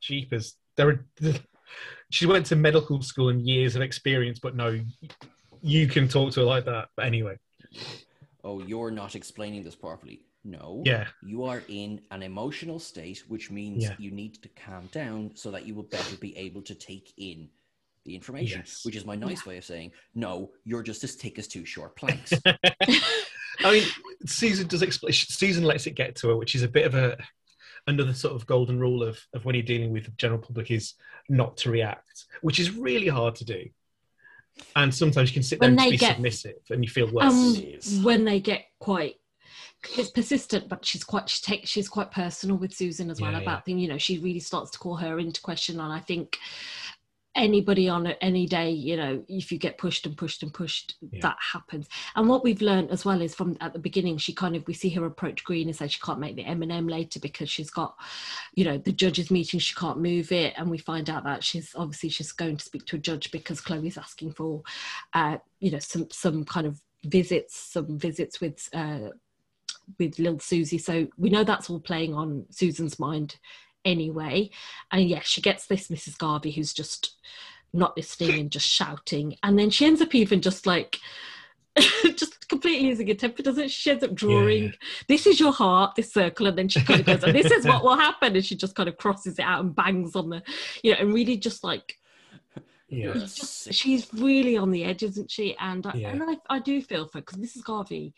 [0.00, 1.04] jeepers, there are.
[2.10, 4.78] She went to medical school and years of experience, but no,
[5.62, 6.88] you can talk to her like that.
[6.96, 7.36] But anyway,
[8.44, 10.20] Oh, you're not explaining this properly.
[10.44, 10.82] No.
[10.84, 13.96] yeah, You are in an emotional state, which means Yeah.
[13.98, 17.48] you need to calm down so that you will better be able to take in
[18.04, 18.60] the information.
[18.64, 18.84] Yes.
[18.84, 21.96] Which is my nice way of saying, no, you're just as thick as two short
[21.96, 22.32] planks.
[22.46, 23.84] I mean,
[24.26, 25.12] Susan does explain.
[25.12, 27.16] Susan lets it get to her, which is a bit of a
[27.88, 30.94] another sort of golden rule of, of when you're dealing with the general public is
[31.28, 33.64] not to react, which is really hard to do.
[34.76, 37.32] And sometimes you can sit there When and be get- submissive, and you feel worse.
[37.96, 39.16] Um, when they get quite
[39.98, 43.40] it's persistent but she's quite she takes she's quite personal with susan as well Yeah,
[43.40, 46.38] about things you know she really starts to call her into question and i think
[47.34, 51.20] anybody on any day you know if you get pushed and pushed and pushed Yeah.
[51.22, 51.88] that happens.
[52.14, 54.74] And what we've learned as well is from at the beginning she kind of we
[54.74, 57.94] see her approach Greene and say she can't make the m&m later because she's got
[58.54, 60.52] you know the judges meeting she can't move it.
[60.58, 63.60] And we find out that she's obviously she's going to speak to a judge because
[63.62, 64.62] chloe's asking for
[65.14, 69.08] uh you know some some kind of visits some visits with uh
[69.98, 70.78] with little susie.
[70.78, 73.36] So we know that's all playing on susan's mind
[73.84, 74.50] anyway
[74.90, 77.16] and yes she gets this mrs garvey who's just
[77.72, 80.98] not listening and just shouting and then she ends up even just like
[82.16, 83.80] just completely losing her temper doesn't she?
[83.82, 84.70] she ends up drawing Yeah.
[85.08, 87.64] this is your heart this circle and then she kind of goes and this is
[87.66, 90.42] what will happen and she just kind of crosses it out and bangs on the
[90.82, 91.96] you know and really just like
[92.88, 95.56] yeah, just she's really on the edge, isn't she?
[95.58, 96.10] And I, Yeah.
[96.10, 97.64] and I, I do feel for because Mrs.
[97.64, 98.12] Garvey,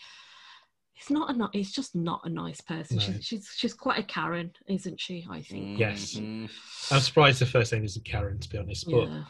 [0.97, 2.97] it's not a ni- it's just not a nice person.
[2.99, 3.03] No.
[3.03, 5.27] She's she's she's quite a Karen, isn't she?
[5.31, 5.79] I think.
[5.79, 6.15] Yes.
[6.15, 6.49] Mhm.
[6.91, 8.87] I'm surprised the first name isn't Karen, to be honest.
[8.91, 9.25] But Yeah,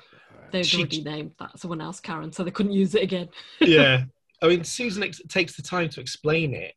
[0.52, 3.28] they'd She- already named that someone else Karen, so they couldn't use it again.
[3.60, 4.04] yeah,
[4.42, 6.74] I mean, Susan ex- takes the time to explain it.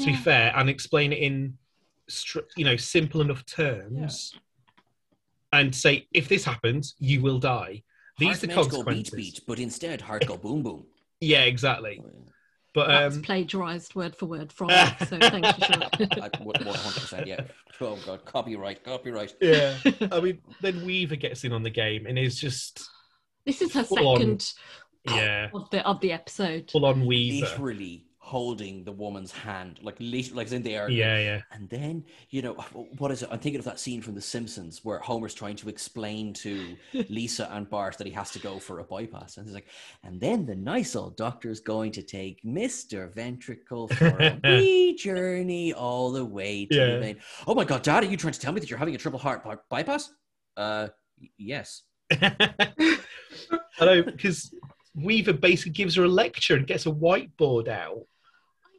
[0.00, 1.56] To be fair, and explain it in,
[2.08, 4.32] str- you know, simple enough terms,
[5.52, 7.82] and say, if this happens, you will die.
[8.18, 9.10] These Heart are the meant go consequences.
[9.14, 10.86] beat beat, but instead heart go boom boom.
[11.20, 12.00] Yeah, exactly.
[12.74, 15.82] But That's um, plagiarized word for word from it, so thank you, Sean.
[15.82, 17.40] I- One hundred percent, yeah.
[17.80, 19.34] Oh god, copyright, copyright.
[19.40, 19.76] yeah,
[20.12, 22.88] I mean, then Weaver gets in on the game and is just
[23.46, 24.16] this is her Full on.
[24.18, 24.52] second
[25.06, 26.70] yeah, of the of the episode.
[26.70, 27.46] full on Weaver.
[27.46, 30.90] Literally holding the woman's hand, like like in the air.
[30.90, 32.52] Yeah, yeah, And then, you know,
[32.98, 33.30] what is it?
[33.32, 36.76] I'm thinking of that scene from The Simpsons where Homer's trying to explain to
[37.08, 39.38] Lisa and Bart that he has to go for a bypass.
[39.38, 39.68] And he's like,
[40.04, 43.10] and then the nice old doctor's going to take Mr.
[43.14, 46.86] Ventricle for a wee journey all the way to Yeah.
[46.94, 47.16] the vein.
[47.46, 49.18] Oh my God, Dad, are you trying to tell me that you're having a triple
[49.18, 50.12] heart by- bypass?
[50.54, 50.88] Uh,
[51.38, 51.82] yes.
[53.78, 54.52] Hello, because
[54.94, 58.02] Weaver basically gives her a lecture and gets a whiteboard out.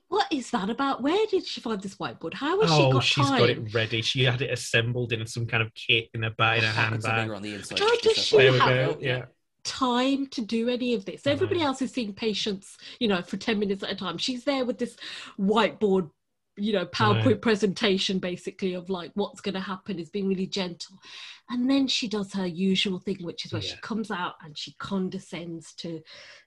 [0.09, 1.03] What is that about?
[1.03, 2.33] Where did she find this whiteboard?
[2.33, 3.39] How has she oh, got she's time?
[3.39, 4.01] got it ready.
[4.01, 7.15] She had it assembled in some kind of kit in a bag, in a handbag.
[7.15, 7.79] finger on the inside.
[7.79, 8.97] How does she have- go.
[8.99, 9.25] Yeah.
[9.63, 11.27] time to do any of this.
[11.27, 14.17] Everybody else is seeing patients, you know, for 10 minutes at a time.
[14.17, 14.95] She's there with this
[15.39, 16.09] whiteboard,
[16.57, 20.97] you know, PowerPoint presentation basically of like what's going to happen is being really gentle.
[21.51, 24.73] And then she does her usual thing, which is where she comes out and she
[24.73, 26.01] condescends to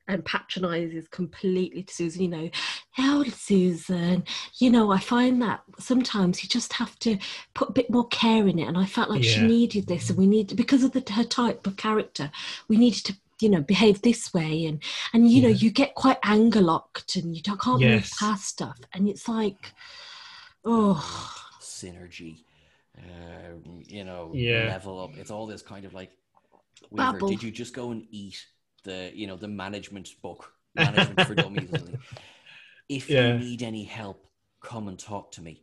[0.09, 2.51] and patronizes completely to Susan, you know,
[2.99, 4.25] oh, Susan,
[4.59, 7.19] you know, I find that sometimes you just have to
[7.55, 8.67] put a bit more care in it.
[8.67, 11.67] And I felt like she needed this and we need, because of the, her type
[11.67, 12.31] of character,
[12.69, 14.67] we needed to, you know, behave this way.
[14.67, 18.45] And, and you know, you get quite anger locked and you don't, can't move past
[18.45, 18.79] stuff.
[18.93, 19.73] And it's like,
[20.65, 22.39] oh, synergy,
[22.99, 23.55] uh,
[23.87, 24.67] you know, Yeah.
[24.67, 25.17] level up.
[25.19, 26.13] It's all this kind of like,
[26.91, 27.29] Weaver, Babble.
[27.29, 28.45] did you just go and eat
[28.85, 31.71] the, you know, the management book, management for dummies?
[32.89, 33.23] If Yeah.
[33.23, 34.27] you need any help,
[34.61, 35.63] come and talk to me.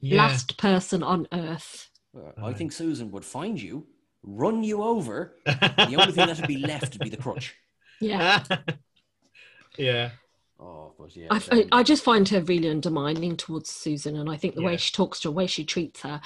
[0.00, 0.16] Yeah.
[0.16, 1.88] last person on earth.
[2.16, 3.86] Uh, I think Susan would find you,
[4.22, 5.36] run you over.
[5.86, 7.54] The only thing that would be left would be the crutch.
[8.00, 8.44] Yeah.
[9.78, 10.10] yeah.
[10.58, 11.30] Oh, but yeah.
[11.30, 14.66] I, I, I just find her really undermining towards Susan, and I think the Yeah.
[14.68, 16.20] way she talks to her, the way she treats her,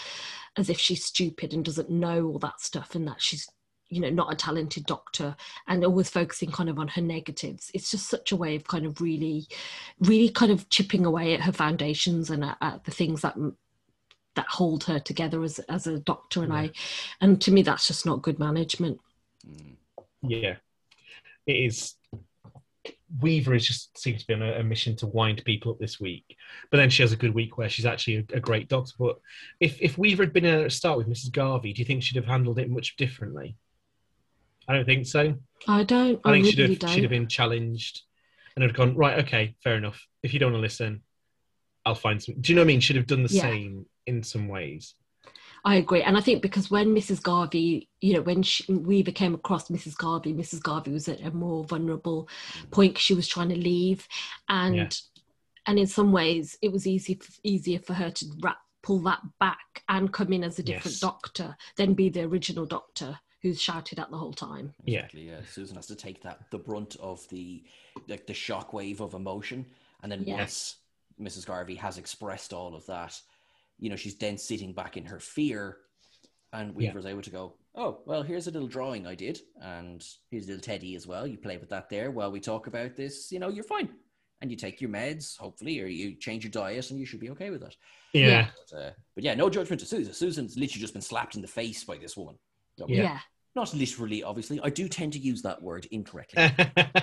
[0.57, 3.49] as if she's stupid and doesn't know all that stuff, and that she's,
[3.89, 5.37] you know, not a talented doctor,
[5.67, 7.71] and always focusing kind of on her negatives.
[7.75, 9.49] It's just such a way of kind of really,
[10.01, 13.37] really kind of chipping away at her foundations and at, at the things that
[14.35, 16.43] that hold her together as as a doctor.
[16.43, 16.53] And Yeah.
[16.53, 16.71] I,
[17.21, 19.01] and to me, that's just not good management.
[19.47, 19.77] mm,
[20.23, 20.57] Yeah.
[21.47, 21.97] It is.
[23.19, 25.99] Weaver is just seems to be on a, a mission to wind people up this
[26.01, 26.37] week,
[26.71, 28.93] but then she has a good week where she's actually a, a great doctor.
[28.99, 29.19] But
[29.59, 31.33] if if Weaver had been in a start with Mrs.
[31.33, 33.57] Garvey, do you think she'd have handled it much differently?
[34.69, 35.35] I don't think so.
[35.67, 36.21] I don't.
[36.25, 36.91] I I, think really she'd have don't.
[36.91, 38.03] she'd have been challenged
[38.55, 39.19] and have gone right.
[39.25, 40.07] Okay, fair enough.
[40.23, 41.03] If you don't want to listen,
[41.85, 42.37] I'll find some.
[42.41, 42.81] Do you know what I mean?
[42.81, 43.43] Should have done the Yeah.
[43.43, 44.95] same in some ways.
[45.65, 47.23] I agree, and I think because when Mrs.
[47.23, 49.97] Garvey, you know, when she, Weaver came across Mrs.
[49.97, 50.63] Garvey, Mrs.
[50.63, 52.29] Garvey was at a more vulnerable
[52.71, 52.97] point.
[52.99, 54.09] she was trying to leave,
[54.49, 54.89] and Yeah.
[55.67, 59.83] and in some ways it was easy easier for her to wrap, pull that back
[59.89, 61.01] and come in as a different Yes.
[61.01, 64.75] doctor than be the original doctor who's shouted at the whole time.
[64.85, 65.01] Yeah.
[65.01, 65.41] Exactly, yeah.
[65.51, 67.63] Susan has to take that the brunt of the
[68.09, 69.67] like the shockwave of emotion,
[70.03, 70.37] and then Yeah.
[70.37, 70.77] once
[71.21, 71.45] Mrs.
[71.45, 73.21] Garvey has expressed all of that,
[73.81, 75.79] you know, she's then sitting back in her fear,
[76.53, 76.89] and Yeah.
[76.89, 80.49] Weaver's able to go, "Oh, well, here's a little drawing I did, and here's a
[80.49, 81.27] little teddy as well.
[81.27, 83.33] You play with that there while we talk about this.
[83.33, 83.89] You know, you're fine."
[84.43, 87.31] And you take your meds, hopefully, or you change your diet, and you should be
[87.31, 87.77] okay with that.
[88.15, 88.27] Yeah.
[88.27, 88.51] Yeah.
[88.71, 90.15] But, uh, but yeah, no judgment to Susan.
[90.15, 92.39] Susan's literally just been slapped in the face by this woman.
[92.77, 92.87] Yeah.
[92.89, 93.19] Yeah.
[93.55, 94.59] Not literally, obviously.
[94.63, 96.51] I do tend to use that word incorrectly.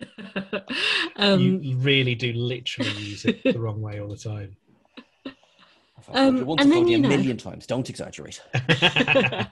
[1.16, 4.56] um, you, you really do literally use it the wrong way all the time.
[6.08, 7.66] I've heard Um, once, and I've then, told you you a know- million times.
[7.66, 8.40] Don't exaggerate.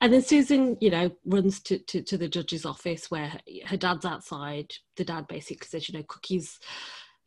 [0.00, 3.76] and then Susan, you know, runs to, to, to the judge's office where her, her
[3.76, 4.72] dad's outside.
[4.96, 6.58] The dad basically says, you know, Cookie's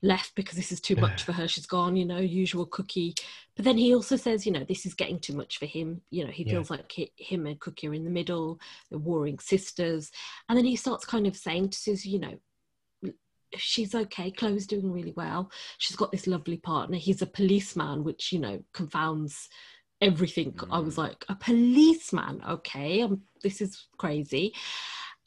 [0.03, 1.48] left because this is too much for her.
[1.48, 3.15] She's gone, you know, usual Cookie.
[3.56, 6.02] But then he also says, you know, this is getting too much for him.
[6.11, 6.53] You know, he Yeah.
[6.53, 10.11] feels like he, him and Cookie are in the middle, they're warring sisters.
[10.48, 12.38] And then he starts kind of saying to Susan, you know,
[13.56, 14.32] she's okay.
[14.32, 15.52] Chloe's doing really well.
[15.78, 16.98] She's got this lovely partner.
[16.98, 19.48] He's a policeman, which, you know, confounds
[20.02, 20.57] everything.
[20.72, 20.99] I was Mm.
[20.99, 22.44] like, a policeman?
[22.48, 24.53] Okay, um, this is crazy.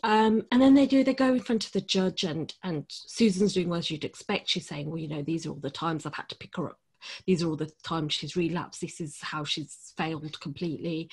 [0.03, 3.53] Um, and then they do, they go in front of the judge, and, and Susan's
[3.55, 4.49] doing as you'd expect.
[4.49, 6.69] She's saying, Well, you know, these are all the times I've had to pick her
[6.71, 6.79] up.
[7.27, 8.81] These are all the times she's relapsed.
[8.81, 11.11] This is how she's failed completely.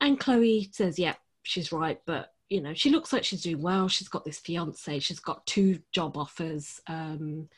[0.00, 3.88] And Chloe says, Yeah, she's right, but you know, she looks like she's doing well.
[3.88, 6.80] She's got this fiance, she's got two job offers.
[6.86, 7.48] Um,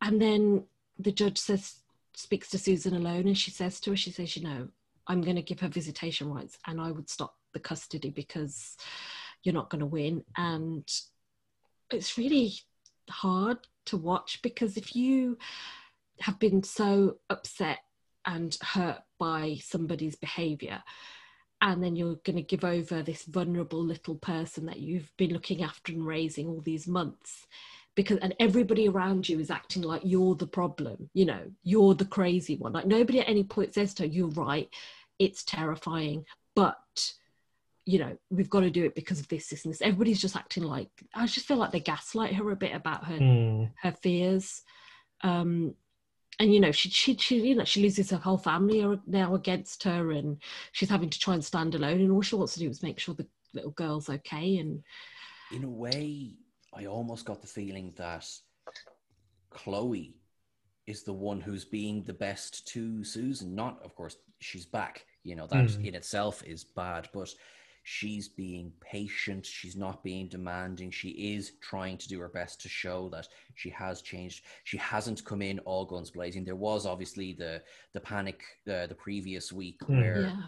[0.00, 0.64] and then
[0.98, 1.76] the judge says,
[2.14, 4.68] speaks to Susan alone, and she says to her, She says, You know,
[5.06, 8.76] I'm going to give her visitation rights and I would stop the custody because
[9.42, 10.24] you're not going to win.
[10.36, 10.86] And
[11.90, 12.54] it's really
[13.08, 15.38] hard to watch because if you
[16.20, 17.78] have been so upset
[18.26, 20.82] and hurt by somebody's behavior,
[21.60, 25.62] and then you're going to give over this vulnerable little person that you've been looking
[25.62, 27.46] after and raising all these months.
[27.96, 32.04] Because and everybody around you is acting like you're the problem you know you're the
[32.04, 32.72] crazy one.
[32.72, 34.68] Like nobody at any point says to her you're right
[35.18, 36.24] it's terrifying
[36.54, 37.12] but
[37.86, 39.82] you know we've got to do it because of this this and this.
[39.82, 43.18] Everybody's just acting like i just feel like they gaslight her a bit about her
[43.18, 44.62] Mm, her fears.
[45.22, 45.74] Um
[46.38, 49.34] and you know she, she she you know she loses her whole family are now
[49.34, 50.40] against her and
[50.72, 52.98] she's having to try and stand alone and all she wants to do is make
[52.98, 54.82] sure the little girl's okay and
[55.54, 56.36] In a way,
[56.74, 58.26] I almost got the feeling that
[59.50, 60.14] Chloe
[60.86, 63.54] is the one who's being the best to Susan.
[63.54, 65.04] Not, of course, she's back.
[65.24, 65.84] You know, that Mm.
[65.86, 67.34] in itself is bad, but
[67.90, 69.46] she's being patient.
[69.46, 70.90] She's not being demanding.
[70.90, 74.44] She is trying to do her best to show that she has changed.
[74.64, 76.44] She hasn't come in all guns blazing.
[76.44, 77.62] There was obviously the
[77.94, 79.98] the panic uh, the previous week Mm.
[80.00, 80.42] where Yeah.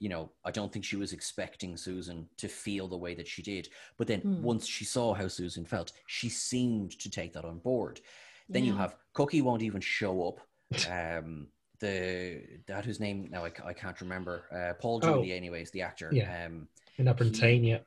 [0.00, 3.42] you know, I don't think she was expecting Susan to feel the way that she
[3.42, 3.68] did.
[3.98, 4.42] But then Hmm.
[4.42, 8.00] once she saw how Susan felt, she seemed to take that on board.
[8.48, 10.38] Then you have Cookie won't even show up.
[10.90, 11.46] Um,
[11.82, 14.44] the that whose name now I, I can't remember.
[14.50, 15.22] Uh, Paul Oh.
[15.22, 16.08] Anyways, the actor.
[16.12, 16.46] Yeah.
[16.46, 17.78] Um, In Aberdeen, yeah.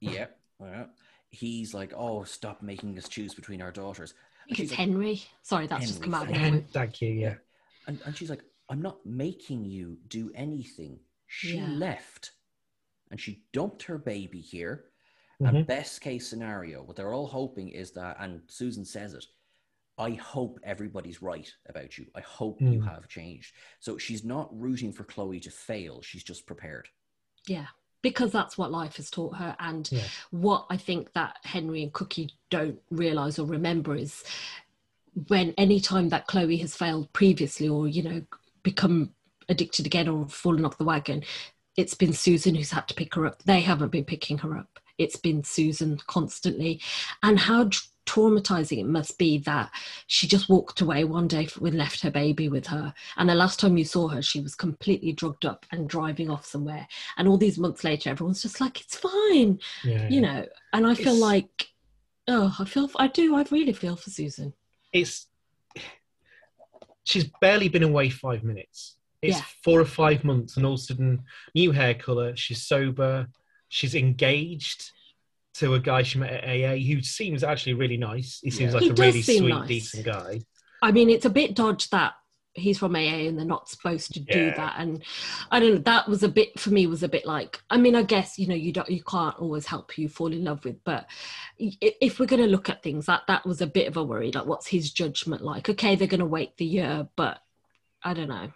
[0.00, 0.26] yeah.
[0.58, 0.88] well,
[1.30, 4.14] he's like, oh, stop making us choose between our daughters.
[4.44, 5.22] I think it's like- Henry.
[5.42, 6.22] Sorry, that's just come out.
[6.22, 6.70] of thank my And mind.
[6.70, 7.34] thank you, yeah.
[7.86, 10.98] And, and she's like, I'm not making you do anything.
[11.26, 11.68] She Yeah.
[11.68, 12.32] left
[13.10, 14.84] and she dumped her baby here.
[15.40, 15.48] Mhm.
[15.48, 19.24] And best case scenario, what they're all hoping is that, and Susan says it,
[19.98, 22.06] I hope everybody's right about you.
[22.14, 22.88] I hope you Mm.
[22.88, 23.54] have changed.
[23.80, 26.00] So she's not rooting for Chloe to fail.
[26.02, 26.88] She's just prepared.
[27.46, 27.66] Yeah,
[28.00, 29.54] because that's what life has taught her.
[29.60, 30.08] And Yeah.
[30.30, 34.24] what I think that Henry and Cookie don't realize or remember is
[35.28, 38.24] when any time that Chloe has failed previously or, you know,
[38.62, 39.14] become
[39.48, 41.22] addicted again or fallen off the wagon,
[41.76, 43.42] it's been Susan who's had to pick her up.
[43.42, 44.78] They haven't been picking her up.
[44.98, 46.80] It's been Susan constantly.
[47.22, 49.70] And how tr- traumatizing it must be that
[50.06, 52.92] she just walked away one day and left her baby with her.
[53.16, 56.44] And the last time you saw her, she was completely drugged up and driving off
[56.44, 56.86] somewhere.
[57.16, 60.08] And all these months later, everyone's just like, it's fine, yeah.
[60.08, 60.46] you know.
[60.72, 61.68] And I feel like,
[62.28, 64.52] oh, I feel, I do, I really feel for Susan.
[64.92, 65.28] it's
[67.04, 68.96] she's barely been away five minutes.
[69.22, 69.44] It's Yeah.
[69.62, 71.22] four or five months, and all of a sudden,
[71.54, 72.36] new hair color.
[72.36, 73.28] She's sober.
[73.68, 74.90] She's engaged
[75.54, 78.40] to a guy she met at AA who seems actually really nice.
[78.42, 78.80] He seems Yeah.
[78.80, 79.68] like He a really sweet, nice.
[79.68, 80.40] decent guy.
[80.80, 82.14] I mean, it's a bit dodge that
[82.54, 84.56] he's from AA and they're not supposed to do Yeah.
[84.56, 84.74] that.
[84.78, 85.02] And
[85.50, 87.94] I don't know, that was a bit for me was a bit like, I mean,
[87.94, 90.64] I guess you know you don't you can't always help who you fall in love
[90.64, 91.06] with, but
[91.58, 94.32] if we're going to look at things, that that was a bit of a worry.
[94.32, 95.68] Like, what's his judgment like?
[95.68, 97.40] Okay, they're going to wait the year, but
[98.02, 98.52] I don't know.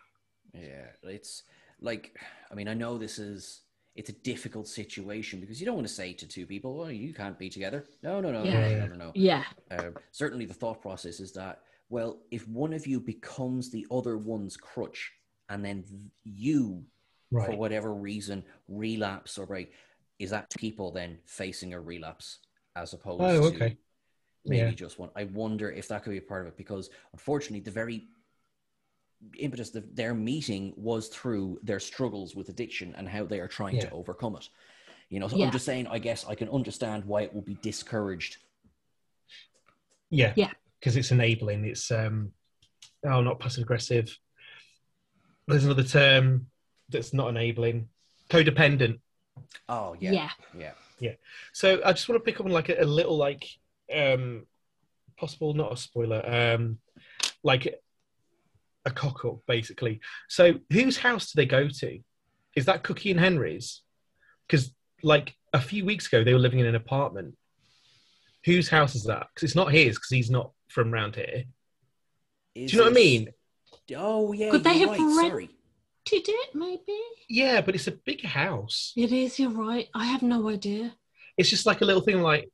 [0.53, 1.43] Yeah, it's
[1.81, 2.19] like
[2.51, 3.63] I mean, I know this is
[3.97, 7.15] it's a difficult situation because you don't want to say to two people, "Well, you
[7.15, 8.61] can't be together." No, no, no, Yeah.
[8.61, 9.13] no, no, no, no.
[9.15, 13.87] Yeah, Uh, certainly, the thought process is that well, if one of you becomes the
[13.93, 15.13] other one's crutch,
[15.49, 16.85] and then th- you,
[17.31, 19.73] for whatever reason, relapse or break,
[20.19, 22.41] is that people then facing a relapse
[22.75, 23.77] as opposed Oh, to
[24.45, 24.71] maybe Yeah.
[24.73, 25.11] just one?
[25.15, 28.09] I wonder if that could be a part of it because unfortunately, the very
[29.39, 33.79] impetus of their meeting was through their struggles with addiction and how they are trying
[33.81, 34.49] to overcome it.
[35.09, 35.47] You know, so Yeah.
[35.47, 38.39] I'm just saying, I guess I can understand why it will be discouraged.
[40.11, 40.33] Yeah.
[40.37, 40.51] Yeah.
[40.79, 41.65] Because it's enabling.
[41.65, 42.33] It's um
[43.05, 44.17] oh not passive aggressive.
[45.49, 46.47] There's another term
[46.89, 47.89] that's not enabling.
[48.31, 49.01] Codependent.
[49.69, 51.13] Oh yeah, yeah, yeah.
[51.53, 53.47] So I just want to pick up on like a, a little like
[53.95, 54.47] um
[55.17, 56.79] possible not a spoiler, um
[57.43, 57.81] like
[58.87, 60.01] a cock up basically.
[60.29, 61.99] So whose house do they go to?
[62.55, 63.83] Is that Cookie and Henry's?
[64.49, 64.73] Because
[65.03, 67.37] like a few weeks ago they were living in an apartment.
[68.45, 69.27] Whose house is that?
[69.35, 71.45] Because it's not his because he's not from round here.
[72.55, 73.29] Is Do you know what I mean?
[73.97, 75.01] Oh yeah, Could they have right.
[75.01, 75.51] rent- Sorry.
[76.13, 76.97] It maybe?
[77.29, 78.93] Yeah, but it's a big house.
[78.97, 79.41] It is.
[79.41, 79.89] You're right.
[79.93, 80.95] I have no idea.
[81.37, 82.49] It's just like a little thing like,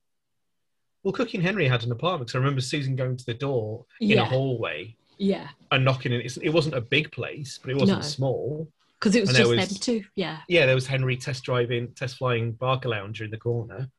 [1.02, 2.30] well, Cookie and Henry had an apartment.
[2.30, 6.20] So I remember Susan going to the door in a hallway Yeah, and knocking in.
[6.20, 8.06] It wasn't a big place, but it wasn't No.
[8.06, 8.72] small.
[8.98, 10.04] because it was And just was- them two.
[10.14, 13.90] Yeah, Yeah, there was Henry test driving, test flying Barcalounger in the corner.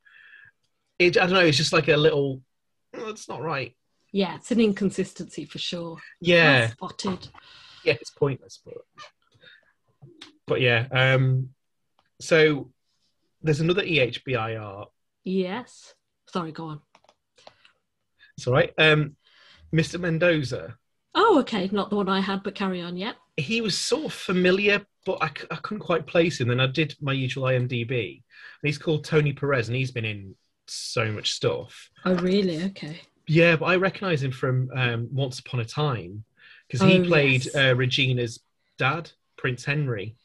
[0.98, 1.40] It, I don't know.
[1.46, 2.42] It's just like a little.
[2.94, 3.76] Oh, it's not right.
[4.14, 4.36] yeah.
[4.36, 5.98] It's an inconsistency for sure.
[6.22, 7.28] Yeah, Well spotted.
[7.84, 7.94] yeah.
[8.00, 8.76] It's pointless, but
[10.48, 10.88] but yeah.
[10.92, 11.50] Um.
[12.22, 12.72] So
[13.42, 14.86] there's another EHBIR.
[15.26, 15.94] Yes.
[16.30, 16.82] Sorry, go on.
[18.38, 18.72] It's all right.
[18.78, 19.18] Um,
[19.74, 20.00] Mr.
[20.00, 20.78] Mendoza.
[21.16, 21.70] Oh, okay.
[21.72, 22.98] Not the one I had, but carry on.
[22.98, 23.16] Yep.
[23.38, 26.48] he was sort of familiar, but I, I couldn't quite place him.
[26.48, 28.16] Then I did my usual IMDb.
[28.62, 30.36] And he's called Tony Perez, and he's been in
[30.68, 31.90] so much stuff.
[32.06, 32.64] Oh, really?
[32.66, 33.00] Okay.
[33.28, 36.24] Yeah, but I recognise him from um, Once Upon a Time
[36.68, 37.56] because he Oh, played yes.
[37.56, 38.40] uh, Regina's
[38.78, 40.16] dad, Prince Henry.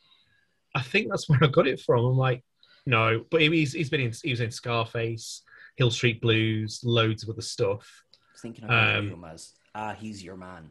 [0.74, 2.05] I think that's where I got it from.
[2.05, 2.43] I'm like,
[2.86, 5.43] no, but he- he's he's been in he was in Scarface,
[5.77, 7.86] Hill Street Blues, loads of other stuff.
[8.15, 10.70] I was thinking about Um, him as ah, he's your man.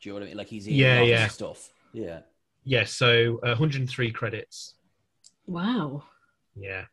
[0.00, 0.36] Do you know what I mean?
[0.38, 1.28] Like he's in Yeah, yeah.
[1.28, 1.68] stuff.
[1.92, 2.20] Yeah.
[2.64, 4.74] Yeah, so uh, 103 credits.
[5.46, 6.04] Wow.
[6.54, 6.84] Yeah.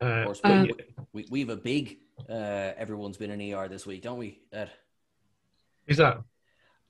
[0.00, 0.70] Of Uh, course, but Um,
[1.12, 1.98] we, we have a big
[2.28, 4.40] uh, everyone's been in ER this week, don't we?
[4.52, 4.70] Ed?
[5.86, 6.18] who's that?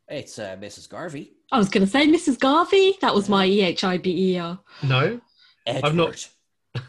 [0.09, 0.89] It's uh, Mrs.
[0.89, 1.33] Garvey.
[1.53, 2.39] I was going to say Mrs.
[2.39, 2.97] Garvey.
[3.03, 4.59] That was my E EHIBER.
[4.85, 5.21] No,
[5.67, 5.85] Edward.
[5.85, 6.29] I've not-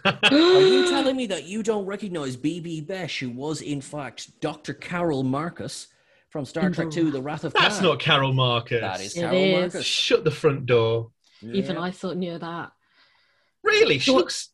[0.32, 4.74] Are you telling me that you don't recognize Bibi Besch, who was in fact Dr.
[4.74, 5.88] Carol Marcus
[6.30, 7.64] from Star In Trek the- II: The Wrath of Khan.
[7.64, 7.86] That's Khan?
[7.86, 8.82] not Carol Marcus.
[8.82, 9.74] That is It Carol is.
[9.74, 9.86] Marcus.
[9.86, 11.12] Shut the front door.
[11.42, 11.82] Even Yeah.
[11.82, 12.72] I thought knew that.
[13.64, 14.00] Really?
[14.00, 14.50] She what- looks.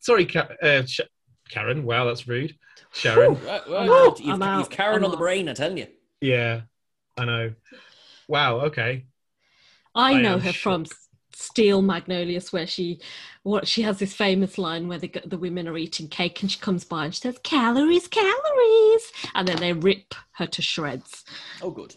[0.00, 1.00] Sorry, Ka- uh, Sh-
[1.50, 1.84] Karen.
[1.84, 2.56] Wow, that's rude.
[2.94, 3.34] Sharan.
[3.44, 5.52] Right, right, I'm well, out, you've, I'm out, you've Karen I'm on the brain, I
[5.54, 5.86] tell you.
[6.20, 6.62] yeah,
[7.16, 7.54] I know.
[8.28, 8.60] Wow.
[8.66, 9.06] Okay.
[9.94, 10.86] I, I know am her from
[11.38, 11.50] shocked.
[11.50, 13.00] Steel Magnolias, where she
[13.42, 16.58] what she has this famous line where the the women are eating cake and she
[16.58, 21.24] comes by and she says calories, calories, and then they rip her to shreds,
[21.62, 21.96] Oh, good.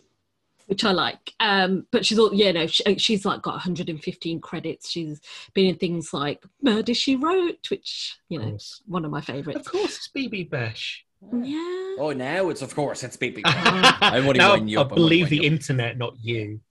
[0.67, 1.33] which I like.
[1.39, 4.89] Um, but she's all you know she, she's like got 115 credits.
[4.89, 5.19] She's
[5.53, 8.81] been in things like Murder She Wrote, which you know course.
[8.87, 9.65] one of my favorites.
[9.67, 10.99] Of course, it's Bibi Besch.
[11.33, 11.97] Yeah.
[11.99, 13.43] Oh, now it's of course it's Bibi.
[13.45, 13.51] Uh,
[14.01, 16.15] I'm only now winding you I up, I'm only believe the winding you internet, not
[16.21, 16.61] you.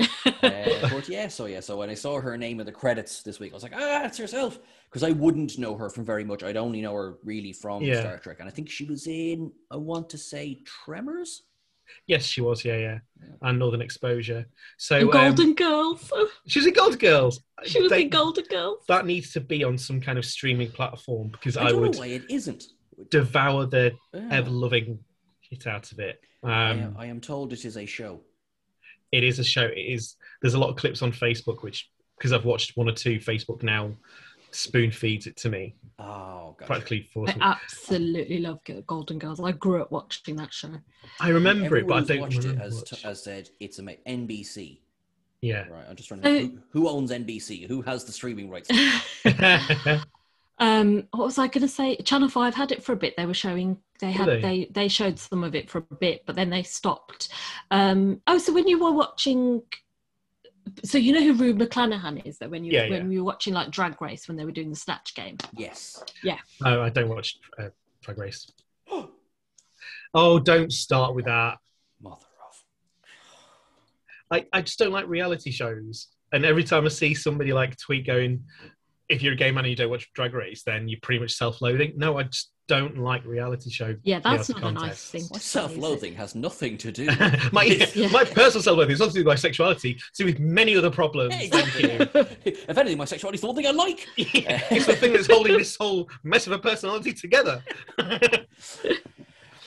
[0.00, 3.38] Uh, but yeah, so yeah, so when I saw her name in the credits this
[3.40, 4.58] week, I was like, ah, it's herself.
[4.88, 6.42] Because I wouldn't know her from very much.
[6.42, 8.00] I'd only know her really from Yeah.
[8.00, 8.36] Star Trek.
[8.40, 11.42] And I think she was in, I want to say, Tremors?
[12.06, 12.64] Yes, she was.
[12.64, 12.98] Yeah, yeah.
[13.42, 14.46] And Northern Exposure.
[14.76, 16.10] So and um, Golden Girls.
[16.46, 17.40] she was in Gold Girls.
[17.64, 18.84] She was They- in Golden Girls.
[18.88, 21.98] That needs to be on some kind of streaming platform because I I, would know
[22.00, 22.64] why it isn't.
[23.10, 24.28] devour the Yeah.
[24.30, 24.98] ever loving
[25.40, 26.20] shit out of it.
[26.44, 28.20] I, Um, am, I am told it is a show.
[29.12, 29.64] It is a show.
[29.64, 30.16] It is.
[30.42, 33.62] There's a lot of clips on Facebook, which because I've watched one or two, Facebook
[33.62, 33.92] now
[34.50, 36.66] spoon feeds it to me, Oh, God.
[36.66, 39.40] practically force I absolutely love Golden Girls.
[39.40, 40.70] I grew up watching that show.
[41.20, 43.02] I remember it, but I Everyone who's don't watched remember it as, much.
[43.02, 44.80] has said it's a NBC.
[45.40, 45.68] Yeah.
[45.68, 46.28] Right, I'm just trying to.
[46.28, 47.68] Uh, who, who owns NBC?
[47.68, 48.68] Who has the streaming rights?
[50.60, 51.96] um, what was I going to say?
[51.96, 53.14] Channel Five had it for a bit.
[53.16, 53.78] They were showing.
[54.00, 54.40] They had Really?
[54.40, 57.28] they they showed some of it for a bit, but then they stopped.
[57.70, 59.62] Um, oh, so when you were watching,
[60.84, 62.38] so you know who Rue McClanahan is?
[62.38, 64.70] That when you Yeah, when we were watching like Drag Race when they were doing
[64.70, 65.36] the snatch game.
[65.56, 66.02] yes.
[66.22, 66.38] Yeah.
[66.60, 67.68] No, I don't watch uh,
[68.02, 68.50] Drag Race.
[70.14, 71.58] Oh, don't start with that.
[72.00, 72.62] Mother of.
[74.32, 76.08] I, I just don't like reality shows.
[76.32, 78.44] And every time I see somebody like tweet going,
[79.08, 81.32] if you're a gay man and you don't watch Drag Race, then you're pretty much
[81.32, 81.94] self-loathing.
[81.96, 83.96] No, I just don't like reality show.
[84.02, 85.22] Yeah, that's reality not a nice thing.
[85.30, 87.06] My to say, self-loathing has nothing to do.
[87.52, 88.08] my Yeah.
[88.08, 89.92] my personal self-loathing is nothing to do with my sexuality.
[89.92, 91.34] It's to do with many other problems.
[91.34, 92.26] Hey, Thank you.
[92.44, 94.06] if anything, my sexuality is the one thing I like.
[94.16, 97.62] Yeah, it's the thing that's holding this whole mess of a personality together.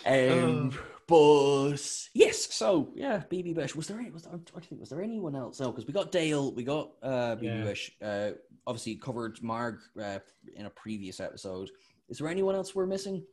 [0.04, 0.74] Um,
[1.07, 1.78] but
[2.14, 3.76] yes, so yeah, Bibi Besch.
[3.76, 4.10] Was there any?
[4.11, 4.82] Was there, I'm trying to think.
[4.82, 5.60] Was there anyone else?
[5.60, 7.64] No, because we got Dale, we got uh, Bibi Yeah.
[7.64, 7.91] Besch.
[8.02, 8.32] Uh,
[8.68, 10.19] obviously covered Marg uh,
[10.56, 11.69] in a previous episode.
[12.10, 13.23] Is there anyone else we're missing?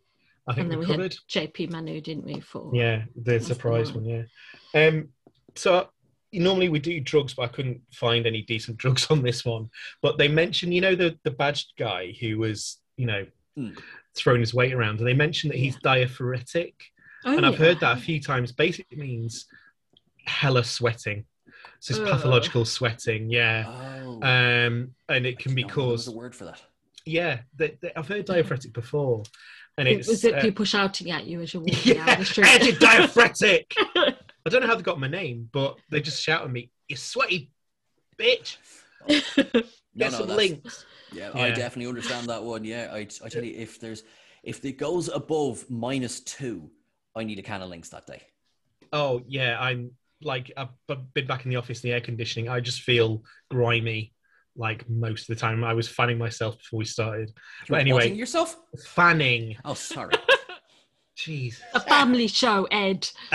[0.47, 1.15] I think And then we we covered.
[1.15, 2.41] had JP Manoux, didn't we?
[2.41, 4.05] For Yeah, the That's the surprise one.
[4.05, 4.29] one.
[4.75, 4.87] Yeah.
[4.87, 5.09] Um.
[5.55, 5.89] So
[6.33, 9.69] normally we do drugs, but I couldn't find any decent drugs on this one.
[10.03, 13.27] But they mentioned, you know, the the badged guy who was, you know,
[13.59, 13.77] Mm.
[14.15, 16.75] throwing his weight around, and they mentioned that he's diaphoretic,
[17.29, 17.59] Oh, and I've yeah.
[17.59, 18.53] heard that a few times.
[18.53, 19.47] Basically, means
[20.25, 21.25] hella sweating.
[21.81, 22.09] So it's Ugh.
[22.09, 23.31] pathological sweating.
[23.31, 23.65] Yeah.
[24.05, 26.15] Oh, Um, and it can be I didn't know there was caused.
[26.17, 26.61] a word for that.
[27.05, 29.23] Yeah, they, they- I've heard diaphoretic before,
[29.79, 32.25] and it's was it uh, people shouting at you as you're walking yeah, down the
[32.25, 32.47] street?
[32.49, 33.73] Eddie diaphoretic.
[33.97, 36.97] I don't know how they got my name, but they just shout at me, "You
[36.97, 37.51] sweaty
[38.19, 38.57] bitch!
[39.95, 42.63] No, Get no, some Lynx." Yeah, I definitely understand that one.
[42.63, 44.05] Yeah, I, I tell you, if there's
[44.45, 46.71] if it goes above minus two,
[47.19, 48.23] I need a can of Lynx that day.
[48.93, 49.91] Oh yeah, I'm
[50.23, 52.49] like I've I've been back in the office in the air conditioning.
[52.49, 54.15] I just feel grimy,
[54.57, 55.63] like most of the time.
[55.65, 57.29] I was fanning myself before we started.
[57.69, 58.57] You're But anyway- yourself.
[58.87, 60.15] Fanning, Oh, sorry.
[61.19, 61.61] jeez.
[61.75, 63.09] a family show, Ed.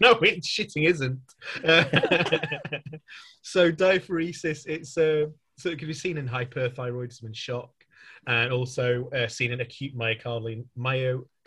[0.00, 1.20] no, it shitting isn't.
[1.64, 1.84] Uh,
[3.42, 5.26] so diaphoresis, it's uh,
[5.56, 7.70] so it can be seen in hyperthyroidism and shock,
[8.26, 10.64] and also uh, seen in acute myocardial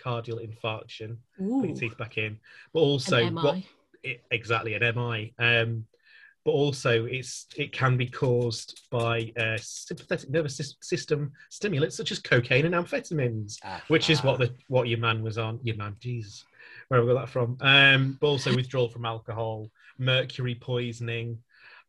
[0.06, 1.18] myocardial infarction.
[1.42, 2.40] Ooh, Put your teeth back in,
[2.74, 3.58] but also an what
[4.04, 5.34] it, exactly an MI.
[5.40, 5.86] Um,
[6.46, 12.20] but also it's it can be caused by uh, sympathetic nervous system stimulants such as
[12.20, 13.58] cocaine and amphetamines
[13.90, 15.60] which is what the what your man was on.
[15.64, 16.46] Your man, Jesus,
[16.88, 17.58] where have I got that from?
[17.62, 21.38] Um, but also withdrawal from alcohol, mercury poisoning,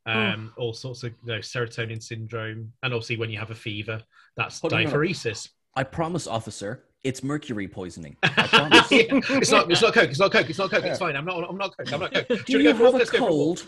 [0.05, 4.03] um, all sorts of you know, serotonin syndrome, and obviously when you have a fever,
[4.37, 5.01] that's Hold on, hold on.
[5.01, 5.49] diaphoresis.
[5.77, 8.17] I promise, officer, it's mercury poisoning.
[8.23, 8.87] I promise.
[8.91, 9.71] it's not.
[9.71, 10.11] It's not coke.
[10.11, 10.51] It's not coke.
[10.51, 10.85] It's not coke.
[10.85, 11.17] It's fine.
[11.17, 11.49] I'm not.
[11.49, 11.93] I'm not coke.
[11.93, 12.29] I'm not coke.
[12.29, 13.67] Do Should we you go for have a Let's go for cold?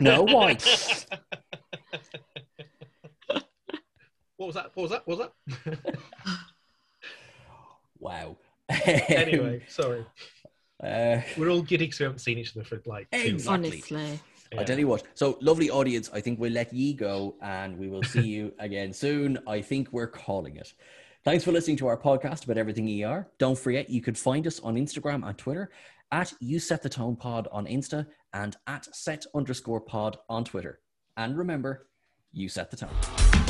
[0.00, 0.22] no.
[0.22, 0.56] Why?
[4.36, 4.70] What was that?
[4.72, 5.02] What was that?
[5.06, 5.28] What was
[5.74, 5.98] that?
[7.98, 8.38] Wow.
[8.70, 10.06] anyway, sorry.
[10.82, 13.68] Uh, We're all giddy because we haven't seen each other for like two Exactly.
[13.68, 14.20] Honestly,
[14.58, 15.02] I tell you what.
[15.14, 16.08] So, lovely audience.
[16.14, 19.38] I think we'll let ye go and we will see you again soon.
[19.46, 20.72] I think we're calling it.
[21.22, 23.28] Thanks for listening to our podcast about everything ER.
[23.36, 25.70] Don't forget, you could find us on Instagram and Twitter
[26.10, 30.80] at You Set the Tone Pod on Insta and at set underscore pod on Twitter.
[31.18, 31.88] And remember,
[32.32, 33.49] you set the tone.